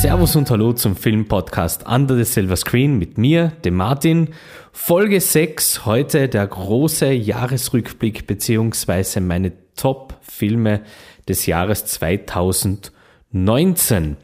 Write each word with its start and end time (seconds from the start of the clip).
Servus 0.00 0.36
und 0.36 0.48
Hallo 0.48 0.72
zum 0.74 0.94
Filmpodcast 0.94 1.88
Under 1.88 2.16
the 2.16 2.22
Silver 2.22 2.54
Screen 2.54 3.00
mit 3.00 3.18
mir, 3.18 3.48
dem 3.64 3.74
Martin. 3.74 4.28
Folge 4.70 5.20
6, 5.20 5.86
heute 5.86 6.28
der 6.28 6.46
große 6.46 7.10
Jahresrückblick 7.10 8.28
beziehungsweise 8.28 9.20
meine 9.20 9.50
Top-Filme 9.74 10.82
des 11.28 11.46
Jahres 11.46 11.86
2019. 11.86 14.18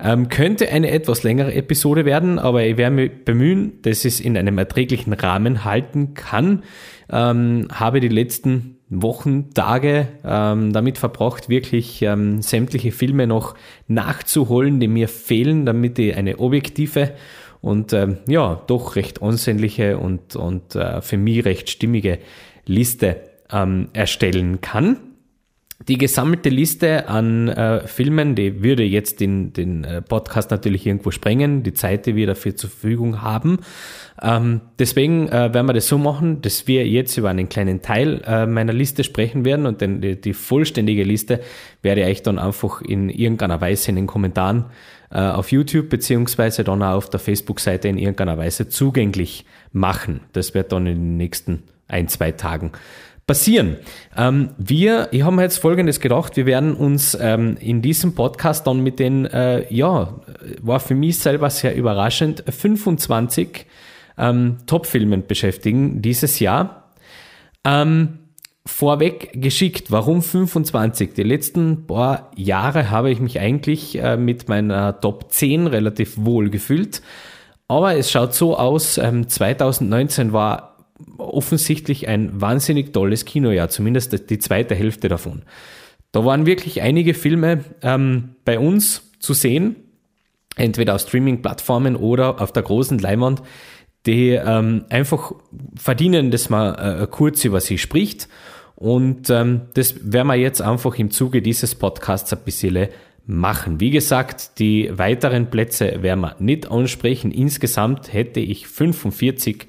Ähm, 0.00 0.30
könnte 0.30 0.70
eine 0.70 0.92
etwas 0.92 1.24
längere 1.24 1.52
Episode 1.52 2.06
werden, 2.06 2.38
aber 2.38 2.64
ich 2.64 2.78
werde 2.78 2.96
mich 2.96 3.26
bemühen, 3.26 3.82
dass 3.82 4.06
ich 4.06 4.14
es 4.14 4.20
in 4.20 4.34
einem 4.34 4.56
erträglichen 4.56 5.12
Rahmen 5.12 5.62
halten 5.62 6.14
kann. 6.14 6.62
Ähm, 7.10 7.68
habe 7.70 8.00
die 8.00 8.08
letzten 8.08 8.77
Wochen, 8.90 9.50
Tage 9.52 10.08
ähm, 10.24 10.72
damit 10.72 10.98
verbracht, 10.98 11.48
wirklich 11.48 12.02
ähm, 12.02 12.40
sämtliche 12.40 12.92
Filme 12.92 13.26
noch 13.26 13.54
nachzuholen, 13.86 14.80
die 14.80 14.88
mir 14.88 15.08
fehlen, 15.08 15.66
damit 15.66 15.98
ich 15.98 16.16
eine 16.16 16.38
objektive 16.38 17.12
und 17.60 17.92
ähm, 17.92 18.18
ja, 18.26 18.62
doch 18.66 18.96
recht 18.96 19.22
ansehnliche 19.22 19.98
und, 19.98 20.36
und 20.36 20.74
äh, 20.74 21.02
für 21.02 21.16
mich 21.16 21.44
recht 21.44 21.68
stimmige 21.70 22.18
Liste 22.66 23.16
ähm, 23.50 23.88
erstellen 23.92 24.60
kann. 24.60 24.98
Die 25.86 25.96
gesammelte 25.96 26.48
Liste 26.48 27.08
an 27.08 27.46
äh, 27.46 27.86
Filmen, 27.86 28.34
die 28.34 28.64
würde 28.64 28.82
jetzt 28.82 29.20
den, 29.20 29.52
den 29.52 29.84
äh, 29.84 30.02
Podcast 30.02 30.50
natürlich 30.50 30.84
irgendwo 30.84 31.12
sprengen, 31.12 31.62
die 31.62 31.72
Zeit, 31.72 32.06
die 32.06 32.16
wir 32.16 32.26
dafür 32.26 32.56
zur 32.56 32.68
Verfügung 32.68 33.22
haben. 33.22 33.60
Ähm, 34.20 34.60
deswegen 34.80 35.28
äh, 35.28 35.54
werden 35.54 35.66
wir 35.66 35.74
das 35.74 35.86
so 35.86 35.96
machen, 35.96 36.42
dass 36.42 36.66
wir 36.66 36.84
jetzt 36.88 37.16
über 37.16 37.30
einen 37.30 37.48
kleinen 37.48 37.80
Teil 37.80 38.20
äh, 38.26 38.44
meiner 38.46 38.72
Liste 38.72 39.04
sprechen 39.04 39.44
werden 39.44 39.66
und 39.66 39.80
den, 39.80 40.00
die, 40.00 40.20
die, 40.20 40.32
vollständige 40.32 41.04
Liste 41.04 41.40
werde 41.82 42.00
ich 42.00 42.06
euch 42.08 42.22
dann 42.24 42.40
einfach 42.40 42.82
in 42.82 43.08
irgendeiner 43.08 43.60
Weise 43.60 43.90
in 43.90 43.96
den 43.96 44.08
Kommentaren 44.08 44.64
äh, 45.12 45.20
auf 45.20 45.52
YouTube 45.52 45.90
beziehungsweise 45.90 46.64
dann 46.64 46.82
auch 46.82 46.96
auf 46.96 47.10
der 47.10 47.20
Facebook-Seite 47.20 47.86
in 47.86 47.98
irgendeiner 47.98 48.36
Weise 48.36 48.68
zugänglich 48.68 49.44
machen. 49.72 50.22
Das 50.32 50.54
wird 50.54 50.72
dann 50.72 50.88
in 50.88 50.96
den 50.96 51.16
nächsten 51.18 51.62
ein, 51.86 52.08
zwei 52.08 52.32
Tagen 52.32 52.72
passieren. 53.28 53.76
Ähm, 54.16 54.50
wir, 54.58 55.08
ich 55.12 55.22
habe 55.22 55.36
mir 55.36 55.42
jetzt 55.42 55.58
Folgendes 55.58 56.00
gedacht, 56.00 56.36
wir 56.36 56.46
werden 56.46 56.74
uns 56.74 57.16
ähm, 57.20 57.56
in 57.60 57.82
diesem 57.82 58.16
Podcast 58.16 58.66
dann 58.66 58.80
mit 58.80 58.98
den, 58.98 59.26
äh, 59.26 59.72
ja, 59.72 60.14
war 60.60 60.80
für 60.80 60.96
mich 60.96 61.20
selber 61.20 61.50
sehr 61.50 61.76
überraschend, 61.76 62.42
25 62.48 63.66
ähm, 64.16 64.56
Top-Filmen 64.66 65.26
beschäftigen 65.28 66.02
dieses 66.02 66.40
Jahr. 66.40 66.94
Ähm, 67.64 68.18
vorweg 68.66 69.30
geschickt, 69.34 69.90
warum 69.90 70.22
25? 70.22 71.12
Die 71.12 71.22
letzten 71.22 71.86
paar 71.86 72.30
Jahre 72.34 72.90
habe 72.90 73.10
ich 73.10 73.20
mich 73.20 73.38
eigentlich 73.38 74.02
äh, 74.02 74.16
mit 74.16 74.48
meiner 74.48 75.00
Top 75.00 75.30
10 75.30 75.66
relativ 75.66 76.16
wohl 76.16 76.48
gefühlt. 76.48 77.02
Aber 77.68 77.94
es 77.94 78.10
schaut 78.10 78.34
so 78.34 78.56
aus, 78.56 78.96
ähm, 78.96 79.28
2019 79.28 80.32
war 80.32 80.77
offensichtlich 81.18 82.08
ein 82.08 82.40
wahnsinnig 82.40 82.92
tolles 82.92 83.24
Kinojahr, 83.24 83.68
zumindest 83.68 84.30
die 84.30 84.38
zweite 84.38 84.74
Hälfte 84.74 85.08
davon. 85.08 85.42
Da 86.12 86.24
waren 86.24 86.46
wirklich 86.46 86.80
einige 86.82 87.14
Filme 87.14 87.64
ähm, 87.82 88.36
bei 88.44 88.58
uns 88.58 89.02
zu 89.20 89.34
sehen, 89.34 89.76
entweder 90.56 90.94
auf 90.94 91.02
Streaming-Plattformen 91.02 91.96
oder 91.96 92.40
auf 92.40 92.52
der 92.52 92.62
großen 92.62 92.98
Leinwand, 92.98 93.42
die 94.06 94.30
ähm, 94.30 94.84
einfach 94.88 95.32
verdienen, 95.76 96.30
dass 96.30 96.50
man 96.50 96.74
äh, 96.74 97.06
kurz 97.10 97.44
über 97.44 97.60
sie 97.60 97.78
spricht. 97.78 98.28
Und 98.74 99.28
ähm, 99.28 99.62
das 99.74 100.12
werden 100.12 100.28
wir 100.28 100.36
jetzt 100.36 100.62
einfach 100.62 100.98
im 100.98 101.10
Zuge 101.10 101.42
dieses 101.42 101.74
Podcasts 101.74 102.32
ein 102.32 102.38
bisschen 102.44 102.88
machen. 103.26 103.80
Wie 103.80 103.90
gesagt, 103.90 104.58
die 104.58 104.90
weiteren 104.96 105.50
Plätze 105.50 106.02
werden 106.02 106.20
wir 106.20 106.36
nicht 106.38 106.70
ansprechen. 106.70 107.30
Insgesamt 107.30 108.12
hätte 108.12 108.40
ich 108.40 108.66
45 108.66 109.66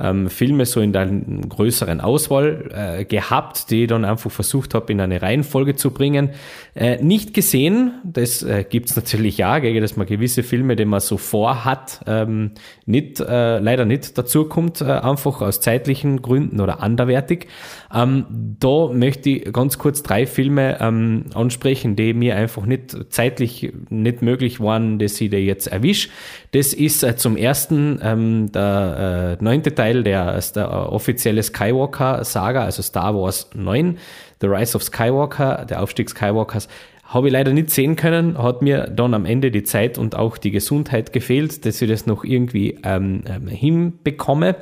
ähm, 0.00 0.30
Filme 0.30 0.66
so 0.66 0.80
in 0.80 0.92
der 0.92 1.06
größeren 1.06 2.00
Auswahl 2.00 2.70
äh, 2.72 3.04
gehabt, 3.04 3.70
die 3.70 3.82
ich 3.82 3.88
dann 3.88 4.04
einfach 4.04 4.30
versucht 4.30 4.74
habe, 4.74 4.92
in 4.92 5.00
eine 5.00 5.22
Reihenfolge 5.22 5.76
zu 5.76 5.90
bringen. 5.90 6.30
Äh, 6.74 7.02
nicht 7.02 7.34
gesehen, 7.34 7.92
das 8.04 8.42
äh, 8.42 8.64
gibt's 8.68 8.96
natürlich 9.00 9.38
ja, 9.38 9.58
gegen 9.58 9.80
dass 9.80 9.96
man 9.96 10.06
gewisse 10.06 10.42
Filme, 10.42 10.76
die 10.76 10.84
man 10.84 11.00
so 11.00 11.16
vorhat, 11.16 12.00
ähm, 12.06 12.52
nicht, 12.86 13.20
äh, 13.20 13.58
leider 13.58 13.84
nicht 13.84 14.16
dazu 14.16 14.44
kommt, 14.44 14.80
äh, 14.80 14.84
einfach 14.84 15.40
aus 15.40 15.60
zeitlichen 15.60 16.22
Gründen 16.22 16.60
oder 16.60 16.82
anderwertig. 16.82 17.48
Ähm, 17.92 18.26
da 18.60 18.88
möchte 18.92 19.30
ich 19.30 19.52
ganz 19.52 19.78
kurz 19.78 20.02
drei 20.02 20.26
Filme 20.26 20.78
ähm, 20.80 21.26
ansprechen, 21.34 21.96
die 21.96 22.14
mir 22.14 22.36
einfach 22.36 22.66
nicht 22.66 22.96
zeitlich 23.10 23.72
nicht 23.88 24.22
möglich 24.22 24.60
waren, 24.60 24.98
dass 24.98 25.20
ich 25.20 25.30
die 25.30 25.38
jetzt 25.38 25.66
erwische. 25.66 26.08
Das 26.52 26.72
ist 26.72 27.02
äh, 27.02 27.16
zum 27.16 27.36
ersten 27.36 27.98
ähm, 28.02 28.52
der 28.52 29.38
äh, 29.40 29.44
neunte 29.44 29.74
Teil 29.74 29.89
der, 29.94 30.38
der 30.54 30.64
äh, 30.64 30.66
offizielle 30.66 31.42
Skywalker-Saga, 31.42 32.64
also 32.64 32.82
Star 32.82 33.14
Wars 33.14 33.50
9, 33.54 33.98
The 34.40 34.46
Rise 34.46 34.76
of 34.76 34.82
Skywalker, 34.82 35.66
der 35.68 35.82
Aufstieg 35.82 36.10
Skywalkers. 36.10 36.68
Habe 37.04 37.26
ich 37.26 37.32
leider 37.32 37.52
nicht 37.52 37.70
sehen 37.70 37.96
können, 37.96 38.38
hat 38.38 38.62
mir 38.62 38.86
dann 38.86 39.14
am 39.14 39.24
Ende 39.24 39.50
die 39.50 39.64
Zeit 39.64 39.98
und 39.98 40.14
auch 40.14 40.38
die 40.38 40.52
Gesundheit 40.52 41.12
gefehlt, 41.12 41.66
dass 41.66 41.82
ich 41.82 41.88
das 41.88 42.06
noch 42.06 42.24
irgendwie 42.24 42.78
ähm, 42.84 43.22
ähm 43.26 43.48
hinbekomme. 43.48 44.56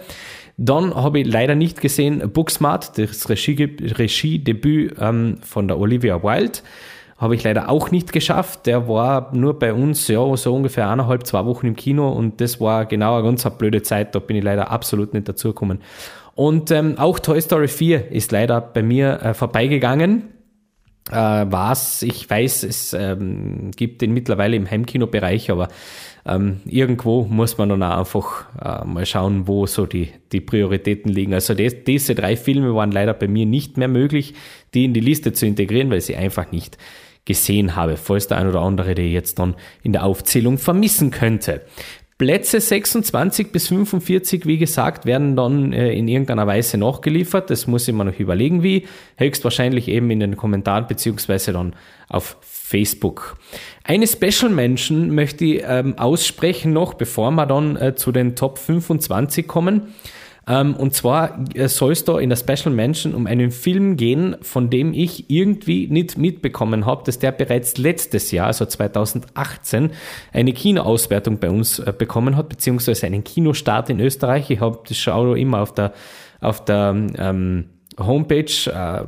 Dann 0.57 0.95
habe 0.95 1.21
ich 1.21 1.27
leider 1.27 1.55
nicht 1.55 1.81
gesehen 1.81 2.33
Booksmart, 2.33 2.99
das 2.99 3.29
Regiedebüt 3.29 3.99
Regie 3.99 4.43
ähm, 4.99 5.37
von 5.43 5.69
der 5.69 5.79
Olivia 5.79 6.23
Wilde. 6.23 6.61
Habe 7.19 7.35
ich 7.35 7.43
leider 7.43 7.69
auch 7.69 7.91
nicht 7.91 8.13
geschafft. 8.13 8.67
Der 8.67 8.89
war 8.89 9.35
nur 9.35 9.59
bei 9.59 9.75
uns 9.75 10.07
ja 10.07 10.37
so 10.37 10.55
ungefähr 10.55 10.89
eineinhalb, 10.89 11.27
zwei 11.27 11.45
Wochen 11.45 11.67
im 11.67 11.77
Kino 11.77 12.09
und 12.09 12.41
das 12.41 12.61
war 12.61 12.87
genau 12.87 13.17
eine 13.17 13.25
ganz 13.25 13.45
blöde 13.59 13.83
Zeit. 13.83 14.15
Da 14.15 14.21
bin 14.21 14.37
ich 14.37 14.45
leider 14.45 14.71
absolut 14.71 15.15
nicht 15.15 15.29
dazugekommen. 15.29 15.81
Und 16.37 16.71
ähm, 16.71 16.97
auch 16.97 17.19
Toy 17.19 17.41
Story 17.41 17.67
4 17.67 18.13
ist 18.13 18.31
leider 18.31 18.61
bei 18.61 18.85
mir 18.85 19.21
äh, 19.21 19.35
vorbeigegangen. 19.35 20.29
Äh, 21.11 21.47
was, 21.49 22.03
ich 22.03 22.31
weiß, 22.31 22.63
es 22.63 22.93
ähm, 22.93 23.73
gibt 23.75 24.03
den 24.03 24.13
mittlerweile 24.13 24.55
im 24.55 24.71
Heimkinobereich, 24.71 25.51
aber 25.51 25.69
ähm, 26.25 26.61
irgendwo 26.67 27.25
muss 27.25 27.59
man 27.59 27.71
dann 27.71 27.83
auch 27.83 27.99
einfach 27.99 28.47
äh, 28.63 28.87
mal 28.87 29.07
schauen, 29.07 29.49
wo 29.49 29.67
so 29.67 29.87
die, 29.87 30.11
die 30.31 30.41
Prioritäten 30.41 31.11
liegen. 31.11 31.35
Also 31.35 31.55
des, 31.55 31.83
diese 31.85 32.15
drei 32.15 32.37
Filme 32.37 32.73
waren 32.75 32.93
leider 32.93 33.15
bei 33.15 33.27
mir 33.27 33.47
nicht 33.47 33.77
mehr 33.77 33.89
möglich, 33.89 34.35
die 34.75 34.85
in 34.85 34.93
die 34.93 35.01
Liste 35.01 35.33
zu 35.33 35.47
integrieren, 35.47 35.91
weil 35.91 36.03
sie 36.03 36.15
einfach 36.15 36.53
nicht 36.53 36.79
gesehen 37.29 37.77
habe, 37.77 37.97
falls 37.97 38.27
der 38.27 38.39
ein 38.39 38.49
oder 38.49 38.63
andere 38.63 38.95
die 38.95 39.13
jetzt 39.13 39.39
dann 39.39 39.55
in 39.83 39.93
der 39.93 40.05
Aufzählung 40.05 40.59
vermissen 40.59 41.11
könnte. 41.11 41.61
Plätze 42.17 42.61
26 42.61 43.53
bis 43.53 43.69
45, 43.69 44.45
wie 44.45 44.59
gesagt, 44.59 45.07
werden 45.07 45.37
dann 45.37 45.73
äh, 45.73 45.93
in 45.93 46.09
irgendeiner 46.09 46.49
Weise 46.49 46.77
nachgeliefert. 46.77 47.49
Das 47.51 47.69
muss 47.69 47.87
ich 47.87 47.95
mir 47.95 48.05
noch 48.05 48.19
überlegen, 48.19 48.65
wie. 48.65 48.89
Höchstwahrscheinlich 49.17 49.87
eben 49.87 50.11
in 50.11 50.19
den 50.19 50.37
Kommentaren 50.37 50.89
beziehungsweise 50.89 51.53
dann 51.53 51.77
auf 52.09 52.37
Facebook. 52.41 53.37
Eine 53.85 54.09
Special 54.09 54.51
Mention 54.51 55.15
möchte 55.15 55.45
ich 55.45 55.63
ähm, 55.65 55.97
aussprechen 55.97 56.73
noch, 56.73 56.95
bevor 56.95 57.31
wir 57.31 57.47
dann 57.47 57.77
äh, 57.77 57.95
zu 57.95 58.11
den 58.11 58.35
Top 58.35 58.59
25 58.59 59.47
kommen. 59.47 59.95
Ähm, 60.49 60.75
und 60.75 60.95
zwar 60.95 61.39
äh, 61.55 61.69
soll 61.69 61.93
es 61.93 62.05
da 62.05 62.19
in 62.19 62.31
der 62.31 62.37
Special 62.37 62.75
Mention 62.75 63.15
um 63.15 63.27
einen 63.27 63.51
Film 63.51 63.97
gehen, 63.97 64.37
von 64.41 64.71
dem 64.71 64.95
ich 64.95 65.29
irgendwie 65.29 65.87
nicht 65.89 66.17
mitbekommen 66.17 66.87
habe, 66.87 67.05
dass 67.05 67.19
der 67.19 67.33
bereits 67.33 67.77
letztes 67.77 68.31
Jahr, 68.31 68.47
also 68.47 68.65
2018, 68.65 69.91
eine 70.33 70.53
Kinoauswertung 70.53 71.39
bei 71.39 71.51
uns 71.51 71.79
äh, 71.79 71.93
bekommen 71.97 72.37
hat, 72.37 72.49
beziehungsweise 72.49 73.07
einen 73.07 73.25
Kinostart 73.25 73.91
in 73.91 74.01
Österreich. 74.01 74.51
Ich 74.51 74.61
habe 74.61 74.81
das 74.89 74.97
schaue 74.97 75.39
immer 75.39 75.61
auf 75.61 75.75
der, 75.75 75.93
auf 76.41 76.65
der 76.65 76.97
ähm, 77.19 77.67
Homepage 77.99 78.45
äh, 78.67 79.07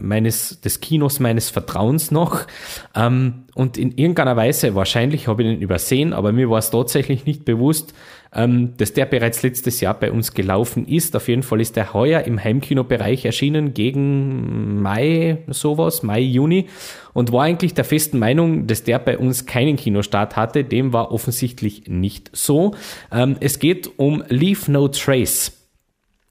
meines, 0.00 0.60
des 0.60 0.80
Kinos 0.80 1.20
meines 1.20 1.50
Vertrauens 1.50 2.10
noch. 2.10 2.46
Ähm, 2.94 3.44
und 3.54 3.78
in 3.78 3.92
irgendeiner 3.92 4.36
Weise, 4.36 4.74
wahrscheinlich 4.74 5.26
habe 5.26 5.42
ich 5.42 5.48
den 5.48 5.60
übersehen, 5.60 6.12
aber 6.12 6.32
mir 6.32 6.50
war 6.50 6.58
es 6.58 6.70
tatsächlich 6.70 7.24
nicht 7.24 7.44
bewusst, 7.44 7.94
ähm, 8.34 8.76
dass 8.76 8.92
der 8.92 9.06
bereits 9.06 9.42
letztes 9.42 9.80
Jahr 9.80 9.94
bei 9.94 10.12
uns 10.12 10.34
gelaufen 10.34 10.86
ist. 10.86 11.16
Auf 11.16 11.28
jeden 11.28 11.42
Fall 11.42 11.60
ist 11.60 11.76
der 11.76 11.92
heuer 11.92 12.22
im 12.22 12.42
Heimkinobereich 12.42 13.24
erschienen 13.24 13.74
gegen 13.74 14.80
Mai, 14.80 15.38
sowas, 15.48 16.02
Mai, 16.02 16.20
Juni 16.20 16.66
und 17.12 17.32
war 17.32 17.44
eigentlich 17.44 17.74
der 17.74 17.84
festen 17.84 18.18
Meinung, 18.18 18.66
dass 18.66 18.84
der 18.84 18.98
bei 18.98 19.18
uns 19.18 19.46
keinen 19.46 19.76
Kinostart 19.76 20.36
hatte. 20.36 20.64
Dem 20.64 20.92
war 20.92 21.12
offensichtlich 21.12 21.88
nicht 21.88 22.30
so. 22.32 22.74
Ähm, 23.10 23.36
es 23.40 23.58
geht 23.58 23.90
um 23.98 24.22
Leave 24.28 24.70
No 24.70 24.88
Trace. 24.88 25.56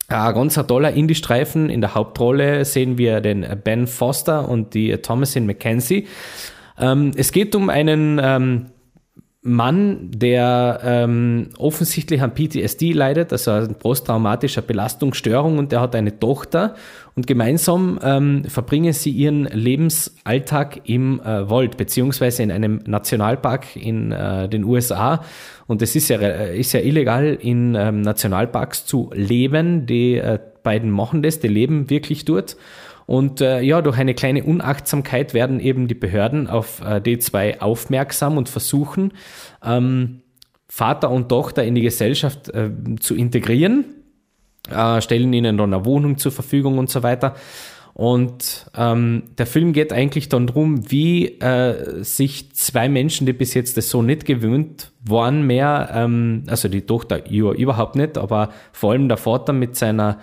Ein 0.07 0.33
ganz 0.33 0.55
toller 0.55 0.91
Indie-Streifen. 0.91 1.69
In 1.69 1.81
der 1.81 1.93
Hauptrolle 1.93 2.65
sehen 2.65 2.97
wir 2.97 3.21
den 3.21 3.45
Ben 3.63 3.85
Foster 3.85 4.49
und 4.49 4.73
die 4.73 4.97
Thomasin 4.97 5.45
McKenzie. 5.45 6.07
Ähm, 6.79 7.11
es 7.15 7.31
geht 7.31 7.55
um 7.55 7.69
einen 7.69 8.19
ähm, 8.23 8.65
Mann, 9.41 10.11
der 10.11 10.81
ähm, 10.83 11.49
offensichtlich 11.57 12.21
an 12.21 12.33
PTSD 12.33 12.91
leidet, 12.91 13.31
also 13.31 13.51
an 13.51 13.75
posttraumatischer 13.75 14.61
Belastungsstörung 14.61 15.57
und 15.57 15.71
der 15.71 15.79
hat 15.79 15.95
eine 15.95 16.19
Tochter. 16.19 16.75
Und 17.15 17.25
gemeinsam 17.25 17.99
ähm, 18.03 18.43
verbringen 18.45 18.91
sie 18.91 19.11
ihren 19.11 19.45
Lebensalltag 19.45 20.81
im 20.89 21.21
äh, 21.21 21.49
Wald 21.49 21.77
beziehungsweise 21.77 22.43
in 22.43 22.51
einem 22.51 22.81
Nationalpark 22.85 23.77
in 23.77 24.11
äh, 24.11 24.49
den 24.49 24.65
USA 24.65 25.23
und 25.67 25.81
es 25.81 25.95
ist 25.95 26.09
ja, 26.09 26.19
ist 26.19 26.73
ja 26.73 26.79
illegal 26.79 27.37
in 27.39 27.75
ähm, 27.75 28.01
Nationalparks 28.01 28.85
zu 28.85 29.11
leben, 29.13 29.85
die 29.85 30.15
äh, 30.15 30.39
beiden 30.63 30.89
machen 30.89 31.21
das, 31.21 31.39
die 31.39 31.47
leben 31.47 31.89
wirklich 31.89 32.25
dort 32.25 32.57
und 33.09 33.41
äh, 33.41 33.61
ja, 33.61 33.81
durch 33.81 33.97
eine 33.97 34.13
kleine 34.13 34.43
Unachtsamkeit 34.43 35.33
werden 35.33 35.59
eben 35.59 35.87
die 35.87 35.95
Behörden 35.95 36.45
auf 36.45 36.79
äh, 36.81 36.97
D2 36.97 37.59
aufmerksam 37.59 38.37
und 38.37 38.49
versuchen, 38.49 39.13
ähm, 39.65 40.21
Vater 40.67 41.09
und 41.09 41.27
Tochter 41.27 41.63
in 41.63 41.73
die 41.73 41.81
Gesellschaft 41.81 42.49
äh, 42.49 42.69
zu 42.99 43.15
integrieren, 43.15 43.85
äh, 44.69 45.01
stellen 45.01 45.33
ihnen 45.33 45.57
dann 45.57 45.73
eine 45.73 45.85
Wohnung 45.85 46.19
zur 46.19 46.31
Verfügung 46.31 46.77
und 46.77 46.91
so 46.91 47.01
weiter. 47.01 47.33
Und 47.95 48.69
ähm, 48.77 49.23
der 49.39 49.47
Film 49.47 49.73
geht 49.73 49.91
eigentlich 49.91 50.29
dann 50.29 50.45
darum, 50.45 50.91
wie 50.91 51.39
äh, 51.39 52.03
sich 52.03 52.53
zwei 52.53 52.89
Menschen, 52.89 53.25
die 53.25 53.33
bis 53.33 53.55
jetzt 53.55 53.75
das 53.75 53.89
so 53.89 54.03
nicht 54.03 54.25
gewöhnt 54.25 54.91
waren, 55.03 55.47
mehr, 55.47 55.89
ähm, 55.95 56.43
also 56.45 56.67
die 56.67 56.81
Tochter 56.81 57.27
überhaupt 57.27 57.95
nicht, 57.95 58.19
aber 58.19 58.49
vor 58.71 58.91
allem 58.91 59.07
der 59.07 59.17
Vater 59.17 59.51
mit 59.51 59.75
seiner 59.75 60.19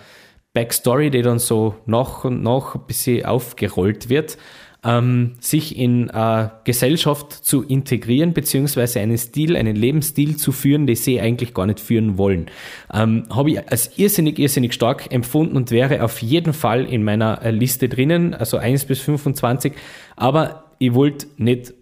Backstory, 0.57 1.11
die 1.11 1.21
dann 1.21 1.39
so 1.39 1.75
nach 1.85 2.25
und 2.25 2.43
nach 2.43 2.77
ein 2.77 2.81
bisschen 2.87 3.27
aufgerollt 3.27 4.09
wird, 4.09 4.39
ähm, 4.83 5.35
sich 5.39 5.77
in 5.77 6.09
äh, 6.09 6.49
Gesellschaft 6.65 7.31
zu 7.31 7.63
integrieren, 7.63 8.33
beziehungsweise 8.33 9.01
einen 9.01 9.19
Stil, 9.19 9.55
einen 9.55 9.77
Lebensstil 9.77 10.39
zu 10.39 10.53
führen, 10.53 10.87
den 10.87 10.97
sie 10.97 11.21
eigentlich 11.21 11.53
gar 11.53 11.67
nicht 11.67 11.79
führen 11.79 12.17
wollen. 12.17 12.47
Ähm, 12.91 13.25
Habe 13.29 13.51
ich 13.51 13.71
als 13.71 13.99
irrsinnig, 13.99 14.39
irrsinnig 14.39 14.73
stark 14.73 15.13
empfunden 15.13 15.57
und 15.57 15.71
wäre 15.71 16.03
auf 16.03 16.23
jeden 16.23 16.55
Fall 16.55 16.87
in 16.87 17.05
meiner 17.05 17.43
äh, 17.43 17.51
Liste 17.51 17.91
drinnen, 17.91 18.33
also 18.33 18.57
1 18.57 18.87
bis 18.87 19.01
25. 19.01 19.75
Aber 20.17 20.65
ich 20.79 20.95
wollte 20.95 21.27
nicht 21.37 21.75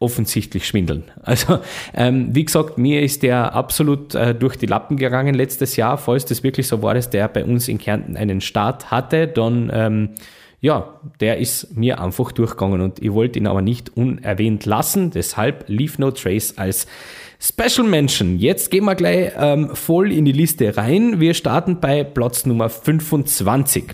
offensichtlich 0.00 0.66
schwindeln. 0.66 1.04
Also 1.22 1.60
ähm, 1.94 2.34
wie 2.34 2.44
gesagt, 2.44 2.78
mir 2.78 3.02
ist 3.02 3.22
der 3.22 3.54
absolut 3.54 4.14
äh, 4.14 4.34
durch 4.34 4.56
die 4.56 4.66
Lappen 4.66 4.96
gegangen 4.96 5.34
letztes 5.34 5.76
Jahr. 5.76 5.96
Falls 5.98 6.24
das 6.24 6.42
wirklich 6.42 6.66
so 6.66 6.82
war, 6.82 6.94
dass 6.94 7.10
der 7.10 7.28
bei 7.28 7.44
uns 7.44 7.68
in 7.68 7.78
Kärnten 7.78 8.16
einen 8.16 8.40
Start 8.40 8.90
hatte, 8.90 9.28
dann 9.28 9.70
ähm, 9.72 10.08
ja, 10.60 11.00
der 11.20 11.38
ist 11.38 11.76
mir 11.76 12.00
einfach 12.00 12.32
durchgegangen 12.32 12.80
und 12.80 13.02
ich 13.02 13.12
wollte 13.12 13.38
ihn 13.38 13.46
aber 13.46 13.62
nicht 13.62 13.96
unerwähnt 13.96 14.66
lassen. 14.66 15.10
Deshalb 15.10 15.64
Leave 15.68 15.94
No 15.98 16.10
Trace 16.10 16.58
als 16.58 16.86
Special 17.38 17.86
Mention. 17.86 18.38
Jetzt 18.38 18.70
gehen 18.70 18.84
wir 18.84 18.94
gleich 18.94 19.32
ähm, 19.38 19.74
voll 19.74 20.12
in 20.12 20.26
die 20.26 20.32
Liste 20.32 20.76
rein. 20.76 21.20
Wir 21.20 21.32
starten 21.32 21.80
bei 21.80 22.04
Platz 22.04 22.44
Nummer 22.44 22.68
25. 22.68 23.84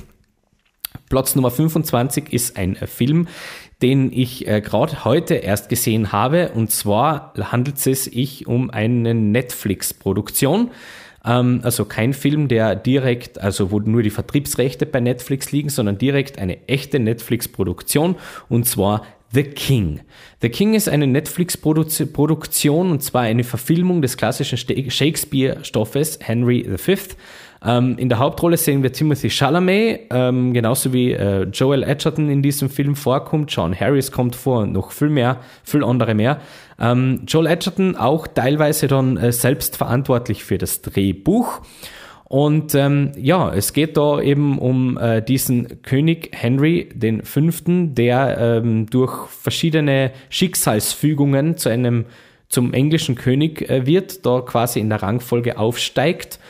Platz 1.09 1.37
Nummer 1.37 1.53
25 1.53 2.33
ist 2.33 2.57
ein 2.57 2.75
Film, 2.75 3.29
den 3.83 4.11
ich 4.13 4.47
äh, 4.49 4.61
gerade 4.61 5.05
heute 5.05 5.35
erst 5.35 5.69
gesehen 5.69 6.13
habe. 6.13 6.51
Und 6.55 6.71
zwar 6.71 7.35
handelt 7.39 7.85
es 7.87 8.05
sich 8.05 8.47
um 8.47 8.71
eine 8.71 9.15
Netflix-Produktion. 9.15 10.71
Ähm, 11.25 11.61
also 11.63 11.85
kein 11.85 12.15
Film, 12.15 12.49
der 12.49 12.75
direkt, 12.75 13.39
also 13.41 13.71
wo 13.71 13.81
nur 13.81 14.03
die 14.03 14.11
Vertriebsrechte 14.11 14.87
bei 14.87 15.01
Netflix 15.01 15.53
liegen, 15.53 15.69
sondern 15.69 15.99
direkt 15.99 16.39
eine 16.39 16.67
echte 16.69 16.99
Netflix-Produktion. 16.99 18.17
Und 18.49 18.67
zwar 18.67 19.05
The 19.33 19.43
King. 19.43 20.01
The 20.41 20.49
King 20.49 20.75
ist 20.75 20.89
eine 20.89 21.07
Netflix-Produktion 21.07 22.91
und 22.91 23.03
zwar 23.03 23.23
eine 23.23 23.45
Verfilmung 23.45 24.01
des 24.01 24.17
klassischen 24.17 24.57
Shakespeare-Stoffes 24.57 26.21
Henry 26.23 26.65
V. 26.77 26.93
Ähm, 27.65 27.97
in 27.99 28.09
der 28.09 28.19
Hauptrolle 28.19 28.57
sehen 28.57 28.83
wir 28.83 28.93
Timothy 28.93 29.31
Chalamet, 29.31 30.01
ähm, 30.11 30.53
genauso 30.53 30.93
wie 30.93 31.13
äh, 31.13 31.45
Joel 31.45 31.83
Edgerton 31.83 32.29
in 32.29 32.43
diesem 32.43 32.69
Film 32.69 32.97
vorkommt. 32.97 33.51
John 33.51 33.79
Harris 33.79 34.13
kommt 34.13 34.37
vor 34.37 34.61
und 34.61 34.73
noch 34.73 34.93
viel 34.93 35.09
mehr, 35.09 35.41
viel 35.65 35.83
andere 35.83 36.15
mehr. 36.15 36.41
Ähm, 36.79 37.23
Joel 37.27 37.47
Edgerton 37.47 37.97
auch 37.97 38.27
teilweise 38.27 38.89
dann 38.89 39.17
äh, 39.17 39.33
selbst 39.33 39.77
verantwortlich 39.77 40.45
für 40.45 40.59
das 40.59 40.83
Drehbuch. 40.83 41.61
Und 42.29 42.75
ähm, 42.75 43.13
ja, 43.17 43.53
es 43.55 43.73
geht 43.73 43.97
da 43.97 44.21
eben 44.21 44.59
um 44.59 44.99
äh, 44.99 45.23
diesen 45.23 45.81
König 45.83 46.31
Henry 46.33 46.89
Fünften, 47.23 47.95
der 47.95 48.37
ähm, 48.39 48.87
durch 48.91 49.29
verschiedene 49.29 50.11
Schicksalsfügungen 50.29 51.57
zu 51.57 51.69
einem 51.69 52.07
zum 52.49 52.73
englischen 52.73 53.15
König 53.15 53.71
äh, 53.71 53.87
wird, 53.87 54.27
da 54.27 54.41
quasi 54.41 54.81
in 54.81 54.89
der 54.89 55.03
Rangfolge 55.03 55.57
aufsteigt 55.57 56.41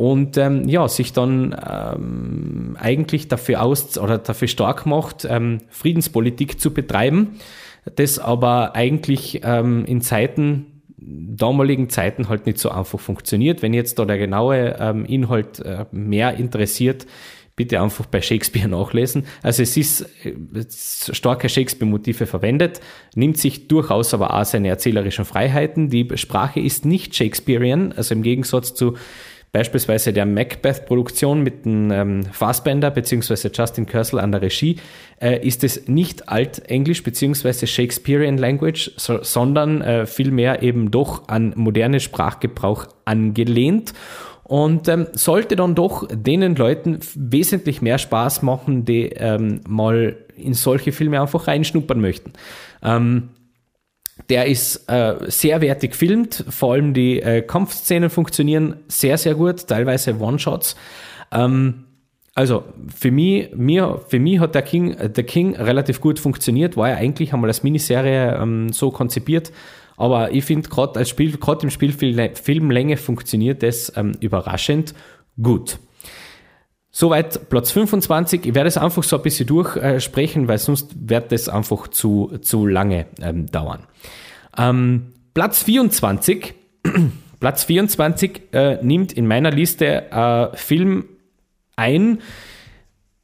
und 0.00 0.38
ähm, 0.38 0.66
ja, 0.66 0.88
sich 0.88 1.12
dann 1.12 1.54
ähm, 1.70 2.74
eigentlich 2.80 3.28
dafür 3.28 3.60
aus 3.60 3.98
oder 3.98 4.16
dafür 4.16 4.48
stark 4.48 4.86
macht, 4.86 5.26
ähm, 5.28 5.58
Friedenspolitik 5.68 6.58
zu 6.58 6.72
betreiben, 6.72 7.38
das 7.96 8.18
aber 8.18 8.74
eigentlich 8.74 9.42
ähm, 9.44 9.84
in 9.84 10.00
Zeiten 10.00 10.80
damaligen 10.96 11.90
Zeiten 11.90 12.30
halt 12.30 12.46
nicht 12.46 12.56
so 12.56 12.70
einfach 12.70 12.98
funktioniert. 12.98 13.60
Wenn 13.60 13.74
jetzt 13.74 13.98
da 13.98 14.06
der 14.06 14.16
genaue 14.16 14.74
ähm, 14.80 15.04
Inhalt 15.04 15.60
äh, 15.60 15.84
mehr 15.92 16.34
interessiert, 16.34 17.06
bitte 17.54 17.82
einfach 17.82 18.06
bei 18.06 18.22
Shakespeare 18.22 18.68
nachlesen. 18.70 19.26
Also 19.42 19.62
es 19.62 19.76
ist 19.76 20.08
äh, 20.24 20.64
starke 21.12 21.50
Shakespeare-Motive 21.50 22.24
verwendet, 22.24 22.80
nimmt 23.14 23.36
sich 23.36 23.68
durchaus 23.68 24.14
aber 24.14 24.32
auch 24.32 24.46
seine 24.46 24.68
erzählerischen 24.68 25.26
Freiheiten. 25.26 25.90
Die 25.90 26.08
Sprache 26.14 26.58
ist 26.58 26.86
nicht 26.86 27.14
Shakespearean, 27.14 27.92
also 27.92 28.14
im 28.14 28.22
Gegensatz 28.22 28.72
zu 28.72 28.94
Beispielsweise 29.52 30.12
der 30.12 30.26
Macbeth-Produktion 30.26 31.42
mit 31.42 31.64
dem 31.64 31.90
ähm, 31.90 32.22
Fassbender 32.24 32.90
bzw. 32.90 33.50
Justin 33.52 33.86
Kersel 33.86 34.20
an 34.20 34.30
der 34.30 34.42
Regie 34.42 34.76
äh, 35.20 35.44
ist 35.44 35.64
es 35.64 35.88
nicht 35.88 36.28
Altenglisch 36.28 37.02
bzw. 37.02 37.66
Shakespearean 37.66 38.38
Language, 38.38 38.92
so, 38.96 39.22
sondern 39.22 39.82
äh, 39.82 40.06
vielmehr 40.06 40.62
eben 40.62 40.90
doch 40.90 41.28
an 41.28 41.52
moderne 41.56 41.98
Sprachgebrauch 41.98 42.86
angelehnt 43.04 43.92
und 44.44 44.88
ähm, 44.88 45.06
sollte 45.12 45.54
dann 45.56 45.74
doch 45.74 46.08
denen 46.10 46.56
Leuten 46.56 46.98
wesentlich 47.14 47.82
mehr 47.82 47.98
Spaß 47.98 48.42
machen, 48.42 48.84
die 48.84 49.10
ähm, 49.10 49.60
mal 49.68 50.16
in 50.36 50.54
solche 50.54 50.92
Filme 50.92 51.20
einfach 51.20 51.46
reinschnuppern 51.46 52.00
möchten. 52.00 52.32
Ähm, 52.82 53.30
der 54.28 54.46
ist 54.46 54.88
äh, 54.88 55.16
sehr 55.28 55.60
wertig 55.60 55.92
gefilmt, 55.92 56.44
vor 56.48 56.74
allem 56.74 56.94
die 56.94 57.20
äh, 57.20 57.42
Kampfszenen 57.42 58.10
funktionieren 58.10 58.76
sehr, 58.88 59.18
sehr 59.18 59.34
gut, 59.34 59.66
teilweise 59.66 60.18
One-Shots. 60.18 60.76
Ähm, 61.32 61.84
also 62.34 62.64
für 62.94 63.10
mich, 63.10 63.50
mir, 63.54 64.00
für 64.08 64.18
mich 64.18 64.38
hat 64.38 64.54
der 64.54 64.62
King, 64.62 64.96
der 64.96 65.24
King 65.24 65.56
relativ 65.56 66.00
gut 66.00 66.18
funktioniert, 66.18 66.76
war 66.76 66.90
ja 66.90 66.96
eigentlich 66.96 67.32
einmal 67.32 67.50
als 67.50 67.62
Miniserie 67.62 68.36
ähm, 68.40 68.72
so 68.72 68.90
konzipiert, 68.90 69.52
aber 69.96 70.32
ich 70.32 70.44
finde 70.44 70.68
gerade 70.68 70.98
als 70.98 71.08
Spiel, 71.08 71.36
gerade 71.36 71.64
im 71.64 71.70
Spielfilmlänge 71.70 72.96
funktioniert 72.96 73.62
das 73.62 73.92
ähm, 73.96 74.12
überraschend 74.20 74.94
gut. 75.40 75.78
Soweit 76.92 77.48
Platz 77.48 77.70
25. 77.70 78.46
Ich 78.46 78.54
werde 78.54 78.68
es 78.68 78.76
einfach 78.76 79.02
so 79.04 79.16
ein 79.16 79.22
bisschen 79.22 79.46
durchsprechen, 79.46 80.48
weil 80.48 80.58
sonst 80.58 80.94
wird 81.08 81.30
das 81.30 81.48
einfach 81.48 81.88
zu, 81.88 82.38
zu 82.40 82.66
lange 82.66 83.06
ähm, 83.20 83.46
dauern. 83.46 83.86
Ähm, 84.56 85.12
Platz 85.34 85.62
24. 85.62 86.54
Platz 87.40 87.64
24 87.64 88.40
äh, 88.52 88.78
nimmt 88.82 89.12
in 89.12 89.26
meiner 89.26 89.50
Liste 89.50 90.10
äh, 90.10 90.56
Film 90.56 91.04
ein, 91.76 92.18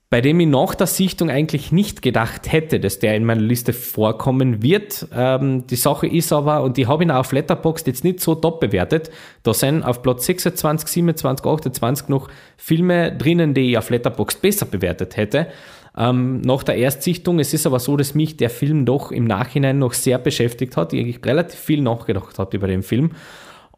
bei 0.09 0.21
dem 0.21 0.39
ich 0.41 0.47
nach 0.47 0.75
der 0.75 0.87
Sichtung 0.87 1.31
eigentlich 1.31 1.73
nicht 1.73 2.01
gedacht 2.01 2.51
hätte, 2.51 2.79
dass 2.81 3.01
der 3.01 3.17
in 3.17 3.25
meiner 3.25 3.41
Liste 3.43 3.73
vorkommen 3.73 4.63
wird. 4.63 5.07
Ähm, 5.15 5.67
die 5.67 5.77
Sache 5.77 6.07
ist 6.07 6.33
aber, 6.33 6.63
und 6.63 6.77
die 6.77 6.87
habe 6.87 7.05
ich 7.05 7.11
auf 7.11 7.33
Letterboxd 7.33 7.87
jetzt 7.89 8.05
nicht 8.05 8.21
so 8.21 8.37
top 8.37 8.61
bewertet, 8.61 9.11
da 9.43 9.53
sind 9.53 9.83
auf 9.83 10.03
Platz 10.03 10.27
26, 10.27 10.89
27, 10.89 11.45
28 11.45 12.09
noch 12.09 12.29
Filme 12.57 13.15
drinnen, 13.17 13.53
die 13.53 13.73
ich 13.73 13.79
auf 13.79 13.91
Letterboxd 13.91 14.41
besser 14.41 14.67
bewertet 14.67 15.17
hätte. 15.17 15.49
Ähm, 15.97 16.41
nach 16.43 16.63
der 16.63 16.77
Erstsichtung, 16.77 17.39
es 17.39 17.55
ist 17.55 17.67
aber 17.67 17.81
so, 17.81 17.97
dass 17.97 18.15
mich 18.15 18.37
der 18.37 18.51
Film 18.51 18.85
doch 18.85 19.11
im 19.11 19.25
Nachhinein 19.25 19.79
noch 19.79 19.95
sehr 19.95 20.19
beschäftigt 20.19 20.77
hat, 20.77 20.93
ich 20.93 21.25
relativ 21.25 21.59
viel 21.59 21.81
nachgedacht 21.81 22.39
habe 22.39 22.57
über 22.57 22.67
den 22.67 22.83
Film. 22.83 23.13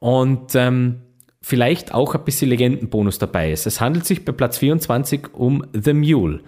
Und 0.00 0.54
ähm, 0.54 1.02
vielleicht 1.40 1.94
auch 1.94 2.14
ein 2.14 2.24
bisschen 2.24 2.50
Legendenbonus 2.50 3.18
dabei 3.18 3.52
ist. 3.52 3.66
Es 3.66 3.80
handelt 3.80 4.04
sich 4.04 4.24
bei 4.24 4.32
Platz 4.32 4.58
24 4.58 5.34
um 5.34 5.64
The 5.72 5.92
Mule. 5.92 6.40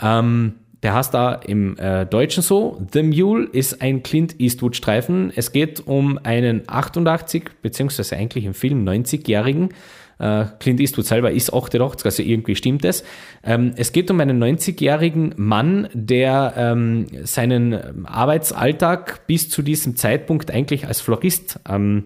Ähm, 0.00 0.54
der 0.82 0.94
heißt 0.94 1.14
da 1.14 1.32
im 1.34 1.76
äh, 1.78 2.04
Deutschen 2.04 2.42
so. 2.42 2.80
The 2.92 3.02
Mule 3.02 3.48
ist 3.50 3.80
ein 3.80 4.02
Clint 4.02 4.38
Eastwood-Streifen. 4.38 5.32
Es 5.34 5.52
geht 5.52 5.86
um 5.86 6.18
einen 6.22 6.62
88, 6.66 7.44
beziehungsweise 7.62 8.16
eigentlich 8.16 8.44
im 8.44 8.54
Film 8.54 8.86
90-jährigen 8.86 9.70
Äh, 9.70 9.72
Clint 10.18 10.80
Eastwood 10.80 11.06
selber 11.06 11.30
ist 11.30 11.52
88, 11.52 12.04
also 12.04 12.22
irgendwie 12.22 12.56
stimmt 12.56 12.84
es. 12.84 13.04
Ähm, 13.44 13.72
es 13.76 13.92
geht 13.92 14.10
um 14.10 14.20
einen 14.20 14.42
90-jährigen 14.42 15.34
Mann, 15.36 15.88
der 15.92 16.54
ähm, 16.56 17.06
seinen 17.24 18.06
Arbeitsalltag 18.06 19.26
bis 19.26 19.50
zu 19.50 19.62
diesem 19.62 19.96
Zeitpunkt 19.96 20.50
eigentlich 20.50 20.86
als 20.86 21.00
Florist 21.00 21.60
ähm, 21.68 22.04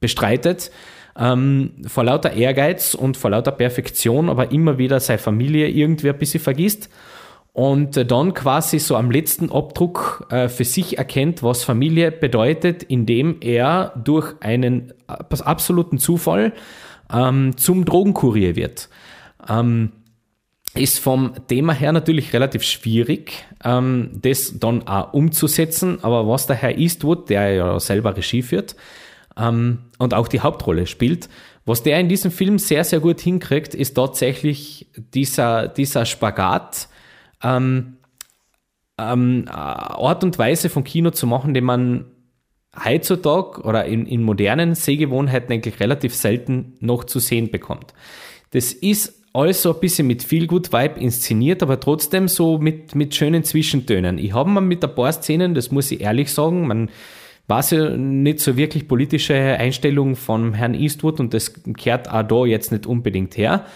bestreitet. 0.00 0.70
Vor 1.12 2.04
lauter 2.04 2.32
Ehrgeiz 2.32 2.94
und 2.94 3.16
vor 3.16 3.30
lauter 3.30 3.50
Perfektion, 3.50 4.30
aber 4.30 4.52
immer 4.52 4.78
wieder 4.78 5.00
seine 5.00 5.18
Familie 5.18 5.68
irgendwie 5.68 6.08
ein 6.08 6.16
bisschen 6.16 6.40
vergisst 6.40 6.88
und 7.52 7.96
äh, 7.96 8.06
dann 8.06 8.34
quasi 8.34 8.78
so 8.78 8.96
am 8.96 9.10
letzten 9.10 9.50
Abdruck 9.50 10.26
äh, 10.30 10.48
für 10.48 10.64
sich 10.64 10.98
erkennt, 10.98 11.42
was 11.42 11.64
Familie 11.64 12.12
bedeutet, 12.12 12.82
indem 12.82 13.36
er 13.40 13.92
durch 14.02 14.34
einen 14.40 14.92
absoluten 15.06 15.98
Zufall 15.98 16.52
ähm, 17.12 17.56
zum 17.56 17.84
Drogenkurier 17.84 18.56
wird. 18.56 18.88
Ähm, 19.48 19.92
ist 20.74 21.00
vom 21.00 21.32
Thema 21.48 21.72
her 21.72 21.92
natürlich 21.92 22.32
relativ 22.32 22.62
schwierig, 22.62 23.44
ähm, 23.64 24.10
das 24.22 24.58
dann 24.58 24.86
auch 24.86 25.12
umzusetzen, 25.12 25.98
aber 26.02 26.28
was 26.28 26.46
der 26.46 26.56
Herr 26.56 26.78
Eastwood, 26.78 27.28
der 27.28 27.54
ja 27.54 27.80
selber 27.80 28.16
Regie 28.16 28.42
führt 28.42 28.76
ähm, 29.36 29.78
und 29.98 30.14
auch 30.14 30.28
die 30.28 30.40
Hauptrolle 30.40 30.86
spielt, 30.86 31.28
was 31.64 31.82
der 31.82 31.98
in 31.98 32.08
diesem 32.08 32.30
Film 32.30 32.58
sehr, 32.58 32.84
sehr 32.84 33.00
gut 33.00 33.20
hinkriegt, 33.20 33.74
ist 33.74 33.94
tatsächlich 33.94 34.86
dieser, 34.96 35.68
dieser 35.68 36.06
Spagat, 36.06 36.88
ähm, 37.42 37.96
ähm, 38.98 39.44
Art 39.48 40.24
und 40.24 40.38
Weise 40.38 40.68
von 40.68 40.84
Kino 40.84 41.10
zu 41.10 41.26
machen, 41.26 41.54
den 41.54 41.64
man 41.64 42.06
heutzutage 42.84 43.62
oder 43.62 43.84
in, 43.84 44.06
in 44.06 44.22
modernen 44.22 44.74
Sehgewohnheiten 44.74 45.52
eigentlich 45.52 45.80
relativ 45.80 46.14
selten 46.14 46.74
noch 46.80 47.04
zu 47.04 47.18
sehen 47.18 47.50
bekommt. 47.50 47.94
Das 48.52 48.72
ist 48.72 49.20
alles 49.32 49.62
so 49.62 49.74
ein 49.74 49.80
bisschen 49.80 50.06
mit 50.06 50.22
viel 50.22 50.46
gut 50.46 50.72
Vibe 50.72 51.00
inszeniert, 51.00 51.62
aber 51.62 51.78
trotzdem 51.78 52.26
so 52.28 52.58
mit, 52.58 52.94
mit 52.94 53.14
schönen 53.14 53.44
Zwischentönen. 53.44 54.18
Ich 54.18 54.34
habe 54.34 54.50
mal 54.50 54.60
mit 54.60 54.84
ein 54.84 54.94
paar 54.94 55.12
Szenen, 55.12 55.54
das 55.54 55.70
muss 55.70 55.90
ich 55.90 56.00
ehrlich 56.00 56.32
sagen, 56.32 56.66
man 56.66 56.90
weiß 57.46 57.70
ja 57.72 57.96
nicht 57.96 58.40
so 58.40 58.56
wirklich 58.56 58.88
politische 58.88 59.34
Einstellung 59.34 60.16
von 60.16 60.54
Herrn 60.54 60.74
Eastwood 60.74 61.20
und 61.20 61.34
das 61.34 61.52
kehrt 61.76 62.10
auch 62.10 62.22
da 62.22 62.44
jetzt 62.44 62.72
nicht 62.72 62.86
unbedingt 62.86 63.36
her. 63.36 63.66